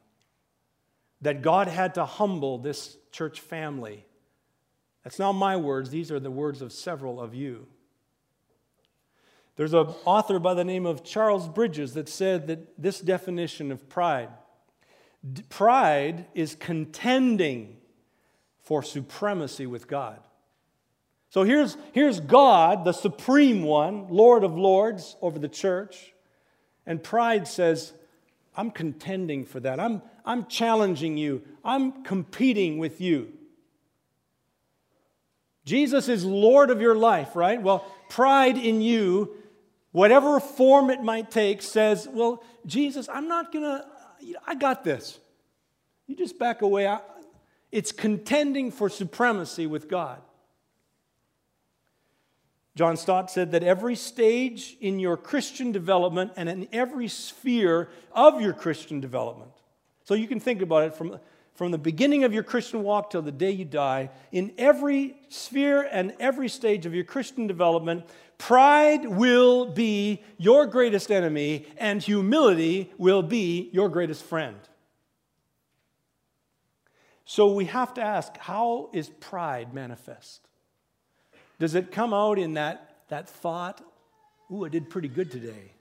That 1.22 1.42
God 1.42 1.68
had 1.68 1.96
to 1.96 2.06
humble 2.06 2.58
this 2.58 2.98
church 3.12 3.42
family. 3.42 4.06
That's 5.04 5.20
not 5.20 5.34
my 5.34 5.58
words, 5.58 5.90
these 5.90 6.12
are 6.12 6.20
the 6.20 6.32
words 6.32 6.62
of 6.62 6.72
several 6.72 7.20
of 7.20 7.34
you. 7.34 7.68
There's 9.56 9.74
an 9.74 9.88
author 10.04 10.40
by 10.40 10.54
the 10.54 10.66
name 10.66 10.86
of 10.86 11.04
Charles 11.04 11.48
Bridges 11.48 11.94
that 11.94 12.10
said 12.10 12.48
that 12.48 12.82
this 12.82 13.00
definition 13.00 13.72
of 13.72 13.88
pride 13.88 14.30
pride 15.50 16.26
is 16.34 16.56
contending 16.56 17.78
for 18.62 18.84
supremacy 18.84 19.66
with 19.66 19.88
God. 19.88 20.20
So 21.30 21.44
here's, 21.44 21.78
here's 21.92 22.20
God, 22.20 22.86
the 22.86 22.94
supreme 22.94 23.64
one, 23.64 24.08
Lord 24.10 24.44
of 24.44 24.58
lords 24.58 25.18
over 25.22 25.40
the 25.40 25.50
church. 25.50 26.14
And 26.86 27.04
pride 27.04 27.48
says, 27.48 27.94
I'm 28.56 28.72
contending 28.72 29.46
for 29.46 29.60
that. 29.60 29.80
I'm, 29.80 30.02
I'm 30.24 30.46
challenging 30.46 31.18
you. 31.18 31.42
I'm 31.64 32.04
competing 32.04 32.78
with 32.78 33.02
you. 33.02 33.34
Jesus 35.66 36.08
is 36.08 36.24
Lord 36.24 36.70
of 36.70 36.80
your 36.80 36.96
life, 36.96 37.36
right? 37.36 37.62
Well, 37.62 37.86
pride 38.10 38.58
in 38.58 38.82
you, 38.82 39.36
whatever 39.96 40.42
form 40.42 40.90
it 40.90 41.02
might 41.02 41.32
take, 41.32 41.62
says, 41.62 42.06
Well, 42.12 42.44
Jesus, 42.66 43.08
I'm 43.08 43.30
not 43.30 43.54
going 43.54 43.64
to, 43.64 43.86
I 44.46 44.54
got 44.54 44.84
this. 44.84 45.18
You 46.06 46.18
just 46.18 46.38
back 46.38 46.62
away. 46.62 46.98
It's 47.72 47.94
contending 47.94 48.72
for 48.72 48.90
supremacy 48.90 49.68
with 49.68 49.88
God. 49.88 50.22
John 52.76 52.98
Stott 52.98 53.32
said 53.32 53.54
that 53.54 53.64
every 53.64 53.96
stage 53.96 54.76
in 54.82 55.00
your 55.00 55.16
Christian 55.16 55.72
development 55.72 56.34
and 56.36 56.50
in 56.50 56.68
every 56.74 57.08
sphere 57.08 57.88
of 58.12 58.42
your 58.42 58.52
Christian 58.52 59.00
development. 59.00 59.52
So 60.04 60.14
you 60.14 60.28
can 60.28 60.42
think 60.42 60.62
about 60.62 60.84
it 60.84 60.94
from, 60.94 61.22
from 61.56 61.72
the 61.72 61.78
beginning 61.78 62.24
of 62.26 62.34
your 62.34 62.44
Christian 62.44 62.84
walk 62.84 63.10
till 63.10 63.22
the 63.22 63.32
day 63.32 63.52
you 63.52 63.66
die. 63.66 64.10
In 64.32 64.54
every 64.58 65.18
sphere 65.30 65.88
and 65.90 66.14
every 66.20 66.50
stage 66.50 66.86
of 66.86 66.94
your 66.94 67.06
Christian 67.06 67.48
development, 67.48 68.06
pride 68.38 69.06
will 69.06 69.66
be 69.66 70.22
your 70.38 70.66
greatest 70.66 71.10
enemy 71.12 71.66
and 71.78 72.02
humility 72.04 72.92
will 72.98 73.24
be 73.24 73.70
your 73.72 73.88
greatest 73.88 74.24
friend. 74.24 74.58
So 77.24 77.54
we 77.54 77.66
have 77.66 77.94
to 77.96 78.04
ask 78.04 78.38
how 78.38 78.90
is 78.94 79.10
pride 79.10 79.74
manifest? 79.74 80.42
Does 81.58 81.74
it 81.74 81.92
come 81.92 82.14
out 82.14 82.38
in 82.38 82.56
that, 82.56 82.98
that 83.08 83.30
thought, 83.30 83.82
ooh, 84.52 84.66
I 84.66 84.70
did 84.70 84.90
pretty 84.90 85.08
good 85.08 85.32
today? 85.32 85.72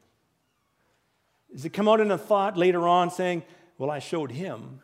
Does 1.53 1.65
it 1.65 1.73
come 1.73 1.89
out 1.89 2.01
in 2.01 2.13
a 2.13 2.19
thought 2.19 2.57
later 2.57 2.87
on 2.87 3.11
saying, 3.11 3.43
well, 3.77 3.91
I 3.91 3.99
showed 3.99 4.31
him? 4.31 4.81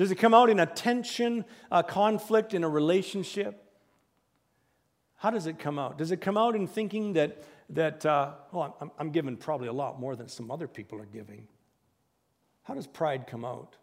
Does 0.00 0.10
it 0.10 0.14
come 0.14 0.32
out 0.32 0.48
in 0.48 0.58
a 0.58 0.64
tension, 0.64 1.44
a 1.70 1.82
conflict 1.82 2.54
in 2.54 2.64
a 2.64 2.68
relationship? 2.70 3.62
How 5.16 5.28
does 5.28 5.46
it 5.46 5.58
come 5.58 5.78
out? 5.78 5.98
Does 5.98 6.10
it 6.10 6.22
come 6.22 6.38
out 6.38 6.56
in 6.56 6.66
thinking 6.66 7.12
that, 7.12 7.44
that 7.68 8.06
uh, 8.06 8.32
well, 8.50 8.78
I'm, 8.80 8.90
I'm 8.98 9.10
giving 9.10 9.36
probably 9.36 9.68
a 9.68 9.74
lot 9.74 10.00
more 10.00 10.16
than 10.16 10.26
some 10.26 10.50
other 10.50 10.66
people 10.66 11.02
are 11.02 11.04
giving? 11.04 11.46
How 12.62 12.72
does 12.72 12.86
pride 12.86 13.26
come 13.26 13.44
out? 13.44 13.76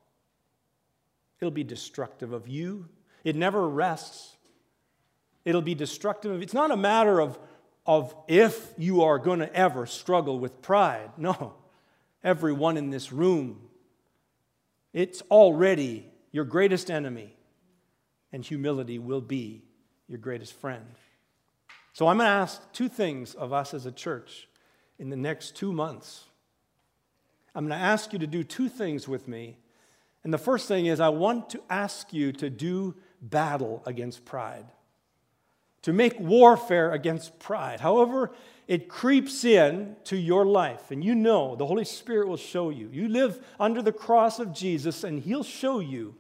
It'll 1.40 1.52
be 1.52 1.64
destructive 1.64 2.34
of 2.34 2.48
you. 2.48 2.90
It 3.24 3.36
never 3.36 3.70
rests. 3.70 4.38
It'll 5.46 5.62
be 5.62 5.76
destructive. 5.76 6.32
Of, 6.32 6.42
it's 6.42 6.52
not 6.52 6.72
a 6.72 6.78
matter 6.78 7.22
of, 7.22 7.38
of 7.86 8.16
if 8.28 8.74
you 8.76 9.04
are 9.04 9.20
going 9.20 9.38
to 9.38 9.56
ever 9.56 9.86
struggle 9.86 10.40
with 10.40 10.64
pride. 10.64 11.12
No. 11.16 11.54
Everyone 12.24 12.76
in 12.76 12.90
this 12.90 13.12
room, 13.12 13.67
it's 14.98 15.22
already 15.30 16.08
your 16.32 16.44
greatest 16.44 16.90
enemy, 16.90 17.32
and 18.32 18.44
humility 18.44 18.98
will 18.98 19.22
be 19.22 19.62
your 20.08 20.18
greatest 20.18 20.54
friend. 20.54 20.88
So 21.94 22.08
I'm 22.08 22.18
going 22.18 22.26
to 22.26 22.32
ask 22.32 22.60
two 22.74 22.90
things 22.90 23.36
of 23.36 23.54
us 23.54 23.76
as 23.76 23.86
a 23.86 23.92
church 23.92 24.48
in 24.98 25.12
the 25.12 25.16
next 25.16 25.56
two 25.56 25.72
months. 25.72 26.24
I'm 27.54 27.68
going 27.68 27.80
to 27.80 27.86
ask 27.86 28.12
you 28.12 28.18
to 28.18 28.26
do 28.26 28.44
two 28.44 28.70
things 28.70 29.08
with 29.08 29.28
me. 29.28 29.60
And 30.24 30.34
the 30.34 30.40
first 30.40 30.68
thing 30.68 30.88
is, 30.88 31.00
I 31.00 31.10
want 31.10 31.52
to 31.52 31.62
ask 31.70 32.12
you 32.12 32.32
to 32.32 32.50
do 32.50 32.96
battle 33.22 33.84
against 33.86 34.26
pride 34.26 34.66
to 35.88 35.94
make 35.94 36.20
warfare 36.20 36.92
against 36.92 37.40
pride. 37.40 37.80
However, 37.80 38.34
it 38.68 38.90
creeps 38.90 39.46
in 39.46 39.96
to 40.04 40.18
your 40.18 40.46
life, 40.46 40.92
and 40.92 41.02
you 41.02 41.16
know 41.16 41.56
the 41.56 41.66
Holy 41.66 41.86
Spirit 41.86 42.28
will 42.28 42.36
show 42.36 42.70
you. 42.72 42.90
You 42.92 43.08
live 43.08 43.42
under 43.58 43.82
the 43.82 43.94
cross 43.94 44.38
of 44.40 44.52
Jesus, 44.52 45.06
and 45.06 45.18
He'll 45.18 45.46
show 45.46 45.80
you 45.80 46.14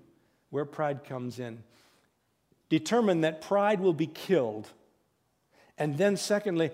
where 0.51 0.63
pride 0.63 1.03
comes 1.03 1.37
in. 1.37 1.63
Determine 2.69 3.19
that 3.21 3.41
pride 3.41 3.81
will 3.81 3.91
be 3.91 4.07
killed. 4.07 4.69
And 5.77 5.97
then, 5.97 6.15
secondly, 6.15 6.71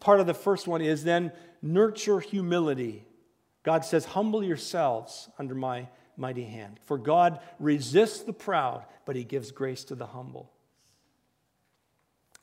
part 0.00 0.18
of 0.18 0.26
the 0.26 0.34
first 0.34 0.66
one 0.66 0.80
is 0.80 1.04
then 1.04 1.30
nurture 1.62 2.18
humility. 2.18 3.04
God 3.62 3.84
says, 3.84 4.04
Humble 4.04 4.42
yourselves 4.42 5.28
under 5.38 5.54
my 5.54 5.86
mighty 6.16 6.46
hand. 6.46 6.80
For 6.86 6.98
God 6.98 7.38
resists 7.60 8.24
the 8.24 8.32
proud, 8.32 8.84
but 9.04 9.14
He 9.14 9.22
gives 9.22 9.52
grace 9.52 9.84
to 9.84 9.94
the 9.94 10.06
humble. 10.06 10.50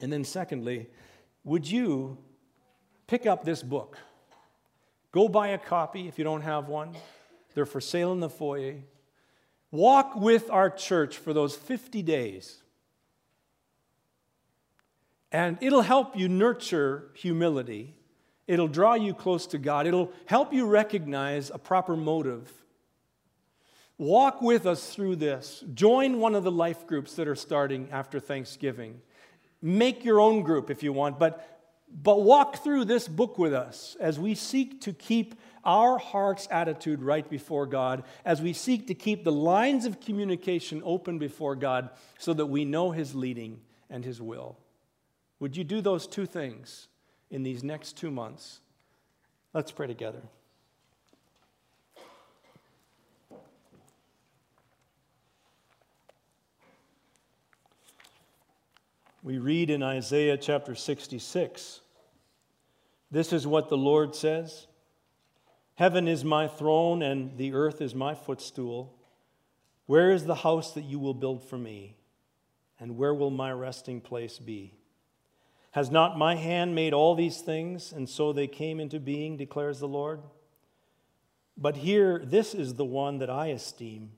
And 0.03 0.11
then, 0.11 0.25
secondly, 0.25 0.89
would 1.45 1.65
you 1.65 2.17
pick 3.07 3.25
up 3.25 3.45
this 3.45 3.63
book? 3.63 3.97
Go 5.13 5.29
buy 5.29 5.47
a 5.47 5.57
copy 5.57 6.09
if 6.09 6.17
you 6.17 6.25
don't 6.25 6.41
have 6.41 6.67
one. 6.67 6.93
They're 7.55 7.65
for 7.65 7.79
sale 7.79 8.11
in 8.11 8.19
the 8.19 8.29
foyer. 8.29 8.81
Walk 9.71 10.17
with 10.17 10.49
our 10.49 10.69
church 10.69 11.17
for 11.17 11.31
those 11.31 11.55
50 11.55 12.01
days. 12.01 12.63
And 15.31 15.57
it'll 15.61 15.83
help 15.83 16.17
you 16.17 16.27
nurture 16.27 17.09
humility. 17.13 17.95
It'll 18.45 18.67
draw 18.67 18.95
you 18.95 19.13
close 19.13 19.47
to 19.47 19.57
God. 19.57 19.87
It'll 19.87 20.11
help 20.25 20.51
you 20.51 20.65
recognize 20.65 21.49
a 21.49 21.57
proper 21.57 21.95
motive. 21.95 22.51
Walk 23.97 24.41
with 24.41 24.65
us 24.65 24.93
through 24.93 25.15
this. 25.15 25.63
Join 25.73 26.19
one 26.19 26.35
of 26.35 26.43
the 26.43 26.51
life 26.51 26.85
groups 26.87 27.15
that 27.15 27.29
are 27.29 27.35
starting 27.35 27.87
after 27.89 28.19
Thanksgiving. 28.19 28.99
Make 29.65 30.03
your 30.03 30.19
own 30.19 30.41
group 30.41 30.69
if 30.69 30.83
you 30.83 30.91
want, 30.91 31.17
but, 31.17 31.63
but 31.89 32.21
walk 32.21 32.57
through 32.65 32.83
this 32.83 33.07
book 33.07 33.37
with 33.37 33.53
us 33.53 33.95
as 33.97 34.19
we 34.19 34.35
seek 34.35 34.81
to 34.81 34.91
keep 34.91 35.35
our 35.63 35.97
heart's 35.97 36.49
attitude 36.51 37.01
right 37.01 37.27
before 37.29 37.65
God, 37.65 38.03
as 38.25 38.41
we 38.41 38.51
seek 38.51 38.87
to 38.87 38.93
keep 38.93 39.23
the 39.23 39.31
lines 39.31 39.85
of 39.85 40.01
communication 40.01 40.81
open 40.83 41.17
before 41.17 41.55
God 41.55 41.91
so 42.19 42.33
that 42.33 42.47
we 42.47 42.65
know 42.65 42.91
His 42.91 43.15
leading 43.15 43.61
and 43.89 44.03
His 44.03 44.21
will. 44.21 44.57
Would 45.39 45.55
you 45.55 45.63
do 45.63 45.79
those 45.79 46.07
two 46.07 46.25
things 46.25 46.89
in 47.31 47.43
these 47.43 47.63
next 47.63 47.95
two 47.95 48.11
months? 48.11 48.59
Let's 49.53 49.71
pray 49.71 49.87
together. 49.87 50.23
We 59.23 59.37
read 59.37 59.69
in 59.69 59.81
Isaiah 59.81 60.35
chapter 60.35 60.75
66 60.75 61.79
This 63.09 63.31
is 63.31 63.47
what 63.47 63.69
the 63.69 63.77
Lord 63.77 64.13
says 64.15 64.67
Heaven 65.75 66.09
is 66.09 66.25
my 66.25 66.49
throne, 66.49 67.01
and 67.01 67.37
the 67.37 67.53
earth 67.53 67.81
is 67.81 67.95
my 67.95 68.15
footstool. 68.15 68.93
Where 69.85 70.11
is 70.11 70.25
the 70.25 70.35
house 70.35 70.73
that 70.73 70.83
you 70.83 70.99
will 70.99 71.13
build 71.13 71.41
for 71.41 71.57
me? 71.57 71.95
And 72.81 72.97
where 72.97 73.13
will 73.13 73.29
my 73.29 73.53
resting 73.53 74.01
place 74.01 74.39
be? 74.39 74.73
Has 75.71 75.89
not 75.89 76.17
my 76.17 76.35
hand 76.35 76.75
made 76.75 76.93
all 76.93 77.15
these 77.15 77.39
things, 77.39 77.93
and 77.93 78.09
so 78.09 78.33
they 78.33 78.47
came 78.47 78.81
into 78.81 78.99
being, 78.99 79.37
declares 79.37 79.79
the 79.79 79.87
Lord? 79.87 80.21
But 81.57 81.77
here, 81.77 82.21
this 82.25 82.53
is 82.53 82.73
the 82.73 82.85
one 82.85 83.19
that 83.19 83.29
I 83.29 83.47
esteem 83.47 84.11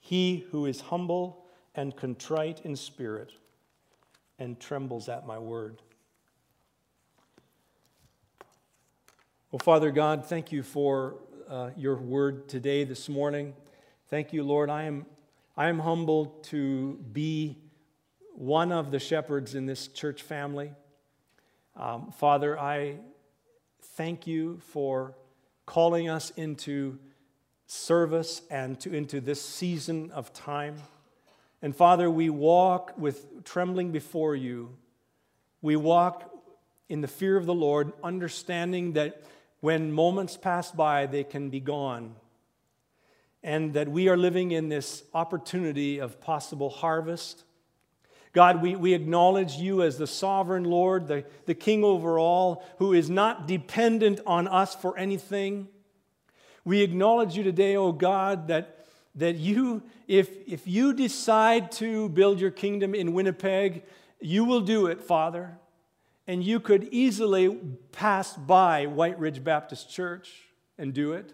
he 0.00 0.46
who 0.50 0.64
is 0.64 0.80
humble 0.80 1.44
and 1.74 1.94
contrite 1.94 2.62
in 2.64 2.74
spirit 2.74 3.32
and 4.38 4.58
trembles 4.60 5.08
at 5.08 5.26
my 5.26 5.38
word. 5.38 5.82
Well, 9.50 9.60
Father 9.60 9.90
God, 9.90 10.26
thank 10.26 10.52
you 10.52 10.62
for 10.62 11.16
uh, 11.48 11.70
your 11.76 11.96
word 11.96 12.48
today, 12.48 12.84
this 12.84 13.08
morning. 13.08 13.54
Thank 14.08 14.32
you, 14.32 14.42
Lord. 14.42 14.68
I 14.68 14.82
am, 14.82 15.06
I 15.56 15.68
am 15.68 15.78
humbled 15.78 16.44
to 16.44 16.94
be 17.12 17.56
one 18.34 18.72
of 18.72 18.90
the 18.90 18.98
shepherds 18.98 19.54
in 19.54 19.66
this 19.66 19.88
church 19.88 20.22
family. 20.22 20.72
Um, 21.76 22.12
Father, 22.12 22.58
I 22.58 22.96
thank 23.80 24.26
you 24.26 24.58
for 24.58 25.14
calling 25.66 26.08
us 26.08 26.30
into 26.36 26.98
service 27.66 28.42
and 28.50 28.78
to, 28.80 28.94
into 28.94 29.20
this 29.20 29.40
season 29.40 30.10
of 30.12 30.32
time. 30.32 30.76
And 31.60 31.74
Father, 31.74 32.10
we 32.10 32.30
walk 32.30 32.94
with 32.96 33.44
trembling 33.44 33.90
before 33.90 34.36
you. 34.36 34.76
We 35.60 35.74
walk 35.76 36.30
in 36.88 37.00
the 37.00 37.08
fear 37.08 37.36
of 37.36 37.46
the 37.46 37.54
Lord, 37.54 37.92
understanding 38.02 38.92
that 38.92 39.22
when 39.60 39.92
moments 39.92 40.36
pass 40.36 40.70
by, 40.70 41.06
they 41.06 41.24
can 41.24 41.50
be 41.50 41.60
gone. 41.60 42.14
And 43.42 43.74
that 43.74 43.88
we 43.88 44.08
are 44.08 44.16
living 44.16 44.52
in 44.52 44.68
this 44.68 45.02
opportunity 45.12 45.98
of 45.98 46.20
possible 46.20 46.70
harvest. 46.70 47.44
God, 48.32 48.62
we, 48.62 48.76
we 48.76 48.94
acknowledge 48.94 49.54
you 49.54 49.82
as 49.82 49.98
the 49.98 50.06
sovereign 50.06 50.64
Lord, 50.64 51.08
the, 51.08 51.24
the 51.46 51.54
King 51.54 51.82
over 51.82 52.18
all, 52.18 52.64
who 52.78 52.92
is 52.92 53.10
not 53.10 53.48
dependent 53.48 54.20
on 54.26 54.46
us 54.46 54.74
for 54.76 54.96
anything. 54.96 55.68
We 56.64 56.82
acknowledge 56.82 57.36
you 57.36 57.42
today, 57.42 57.76
oh 57.76 57.92
God, 57.92 58.48
that, 58.48 58.77
that 59.18 59.36
you, 59.36 59.82
if, 60.06 60.30
if 60.46 60.66
you 60.66 60.94
decide 60.94 61.70
to 61.72 62.08
build 62.08 62.40
your 62.40 62.50
kingdom 62.50 62.94
in 62.94 63.12
Winnipeg, 63.12 63.82
you 64.20 64.44
will 64.44 64.60
do 64.60 64.86
it, 64.86 65.02
Father. 65.02 65.58
And 66.26 66.42
you 66.42 66.60
could 66.60 66.88
easily 66.90 67.58
pass 67.92 68.34
by 68.34 68.86
Whyte 68.86 69.18
Ridge 69.18 69.42
Baptist 69.42 69.90
Church 69.90 70.30
and 70.76 70.94
do 70.94 71.12
it. 71.12 71.32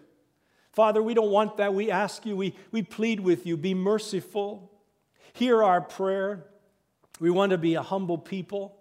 Father, 0.71 1.01
we 1.01 1.13
don't 1.13 1.31
want 1.31 1.57
that. 1.57 1.73
We 1.73 1.91
ask 1.91 2.25
you, 2.25 2.35
we, 2.35 2.55
we 2.71 2.81
plead 2.81 3.19
with 3.19 3.45
you, 3.45 3.55
be 3.55 3.73
merciful. 3.73 4.71
Hear 5.33 5.63
our 5.63 5.81
prayer. 5.81 6.45
We 7.19 7.29
want 7.29 7.51
to 7.51 7.57
be 7.57 7.75
a 7.75 7.81
humble 7.81 8.17
people. 8.17 8.74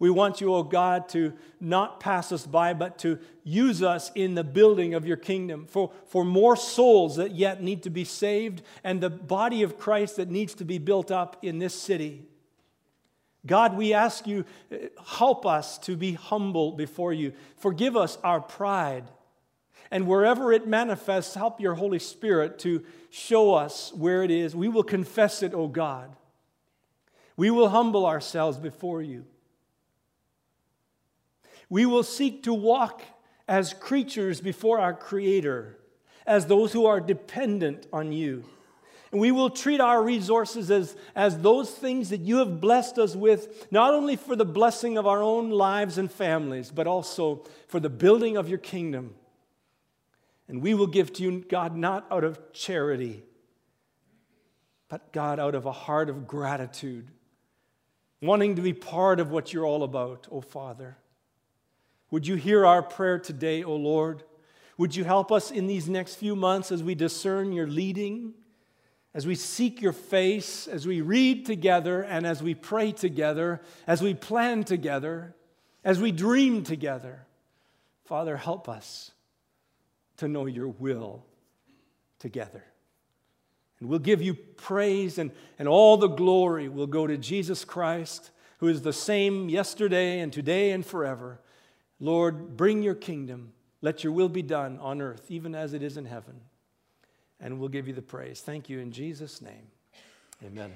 We 0.00 0.10
want 0.10 0.40
you, 0.40 0.54
oh 0.54 0.62
God, 0.62 1.08
to 1.10 1.32
not 1.60 1.98
pass 1.98 2.30
us 2.30 2.46
by, 2.46 2.72
but 2.72 2.98
to 2.98 3.18
use 3.42 3.82
us 3.82 4.12
in 4.14 4.36
the 4.36 4.44
building 4.44 4.94
of 4.94 5.04
your 5.04 5.16
kingdom 5.16 5.66
for, 5.66 5.90
for 6.06 6.24
more 6.24 6.54
souls 6.54 7.16
that 7.16 7.32
yet 7.34 7.62
need 7.62 7.82
to 7.82 7.90
be 7.90 8.04
saved 8.04 8.62
and 8.84 9.00
the 9.00 9.10
body 9.10 9.62
of 9.62 9.76
Christ 9.76 10.16
that 10.16 10.30
needs 10.30 10.54
to 10.54 10.64
be 10.64 10.78
built 10.78 11.10
up 11.10 11.36
in 11.42 11.58
this 11.58 11.74
city. 11.74 12.26
God, 13.44 13.76
we 13.76 13.92
ask 13.92 14.26
you, 14.26 14.44
eh, 14.70 14.88
help 15.04 15.44
us 15.44 15.78
to 15.78 15.96
be 15.96 16.12
humble 16.12 16.72
before 16.72 17.12
you. 17.12 17.32
Forgive 17.56 17.96
us 17.96 18.18
our 18.22 18.40
pride. 18.40 19.04
And 19.90 20.06
wherever 20.06 20.52
it 20.52 20.66
manifests, 20.66 21.34
help 21.34 21.60
your 21.60 21.74
Holy 21.74 21.98
Spirit 21.98 22.58
to 22.60 22.84
show 23.10 23.54
us 23.54 23.92
where 23.94 24.22
it 24.22 24.30
is. 24.30 24.54
We 24.54 24.68
will 24.68 24.82
confess 24.82 25.42
it, 25.42 25.54
O 25.54 25.62
oh 25.62 25.68
God. 25.68 26.14
We 27.36 27.50
will 27.50 27.70
humble 27.70 28.04
ourselves 28.04 28.58
before 28.58 29.00
you. 29.00 29.24
We 31.68 31.86
will 31.86 32.02
seek 32.02 32.42
to 32.44 32.54
walk 32.54 33.02
as 33.46 33.74
creatures 33.74 34.40
before 34.40 34.78
our 34.78 34.94
Creator, 34.94 35.78
as 36.26 36.46
those 36.46 36.72
who 36.72 36.86
are 36.86 37.00
dependent 37.00 37.86
on 37.92 38.12
you. 38.12 38.44
And 39.10 39.20
we 39.20 39.32
will 39.32 39.48
treat 39.48 39.80
our 39.80 40.02
resources 40.02 40.70
as, 40.70 40.94
as 41.16 41.38
those 41.38 41.70
things 41.70 42.10
that 42.10 42.20
you 42.20 42.38
have 42.38 42.60
blessed 42.60 42.98
us 42.98 43.16
with, 43.16 43.66
not 43.70 43.94
only 43.94 44.16
for 44.16 44.36
the 44.36 44.44
blessing 44.44 44.98
of 44.98 45.06
our 45.06 45.22
own 45.22 45.50
lives 45.50 45.96
and 45.96 46.12
families, 46.12 46.70
but 46.70 46.86
also 46.86 47.44
for 47.68 47.80
the 47.80 47.88
building 47.88 48.36
of 48.36 48.50
your 48.50 48.58
kingdom. 48.58 49.14
And 50.46 50.62
we 50.62 50.74
will 50.74 50.86
give 50.86 51.12
to 51.14 51.22
you, 51.22 51.40
God, 51.48 51.74
not 51.74 52.06
out 52.10 52.24
of 52.24 52.52
charity, 52.52 53.22
but 54.90 55.12
God, 55.12 55.38
out 55.38 55.54
of 55.54 55.64
a 55.64 55.72
heart 55.72 56.10
of 56.10 56.26
gratitude, 56.26 57.10
wanting 58.20 58.56
to 58.56 58.62
be 58.62 58.74
part 58.74 59.20
of 59.20 59.30
what 59.30 59.52
you're 59.54 59.66
all 59.66 59.84
about, 59.84 60.26
O 60.30 60.36
oh 60.36 60.40
Father. 60.42 60.98
Would 62.10 62.26
you 62.26 62.36
hear 62.36 62.64
our 62.64 62.82
prayer 62.82 63.18
today, 63.18 63.62
O 63.62 63.74
Lord? 63.76 64.22
Would 64.78 64.96
you 64.96 65.04
help 65.04 65.30
us 65.30 65.50
in 65.50 65.66
these 65.66 65.88
next 65.88 66.14
few 66.14 66.34
months 66.34 66.72
as 66.72 66.82
we 66.82 66.94
discern 66.94 67.52
your 67.52 67.66
leading, 67.66 68.32
as 69.12 69.26
we 69.26 69.34
seek 69.34 69.82
your 69.82 69.92
face, 69.92 70.68
as 70.68 70.86
we 70.86 71.00
read 71.00 71.44
together, 71.44 72.02
and 72.02 72.26
as 72.26 72.42
we 72.42 72.54
pray 72.54 72.92
together, 72.92 73.60
as 73.86 74.00
we 74.00 74.14
plan 74.14 74.64
together, 74.64 75.34
as 75.84 76.00
we 76.00 76.12
dream 76.12 76.62
together? 76.62 77.26
Father, 78.04 78.36
help 78.36 78.68
us 78.68 79.10
to 80.16 80.28
know 80.28 80.46
your 80.46 80.68
will 80.68 81.26
together. 82.18 82.64
And 83.80 83.88
we'll 83.88 83.98
give 83.98 84.22
you 84.22 84.34
praise, 84.34 85.18
and, 85.18 85.30
and 85.58 85.68
all 85.68 85.96
the 85.96 86.08
glory 86.08 86.68
will 86.68 86.86
go 86.86 87.06
to 87.06 87.16
Jesus 87.16 87.64
Christ, 87.64 88.30
who 88.58 88.68
is 88.68 88.82
the 88.82 88.92
same 88.92 89.48
yesterday 89.48 90.20
and 90.20 90.32
today 90.32 90.70
and 90.70 90.86
forever. 90.86 91.40
Lord, 92.00 92.56
bring 92.56 92.82
your 92.82 92.94
kingdom. 92.94 93.52
Let 93.80 94.02
your 94.02 94.12
will 94.12 94.28
be 94.28 94.42
done 94.42 94.78
on 94.78 95.00
earth, 95.00 95.30
even 95.30 95.54
as 95.54 95.72
it 95.72 95.82
is 95.82 95.96
in 95.96 96.04
heaven. 96.04 96.40
And 97.40 97.58
we'll 97.58 97.68
give 97.68 97.86
you 97.86 97.94
the 97.94 98.02
praise. 98.02 98.40
Thank 98.40 98.68
you 98.68 98.80
in 98.80 98.90
Jesus' 98.90 99.40
name. 99.40 99.68
Amen. 100.44 100.72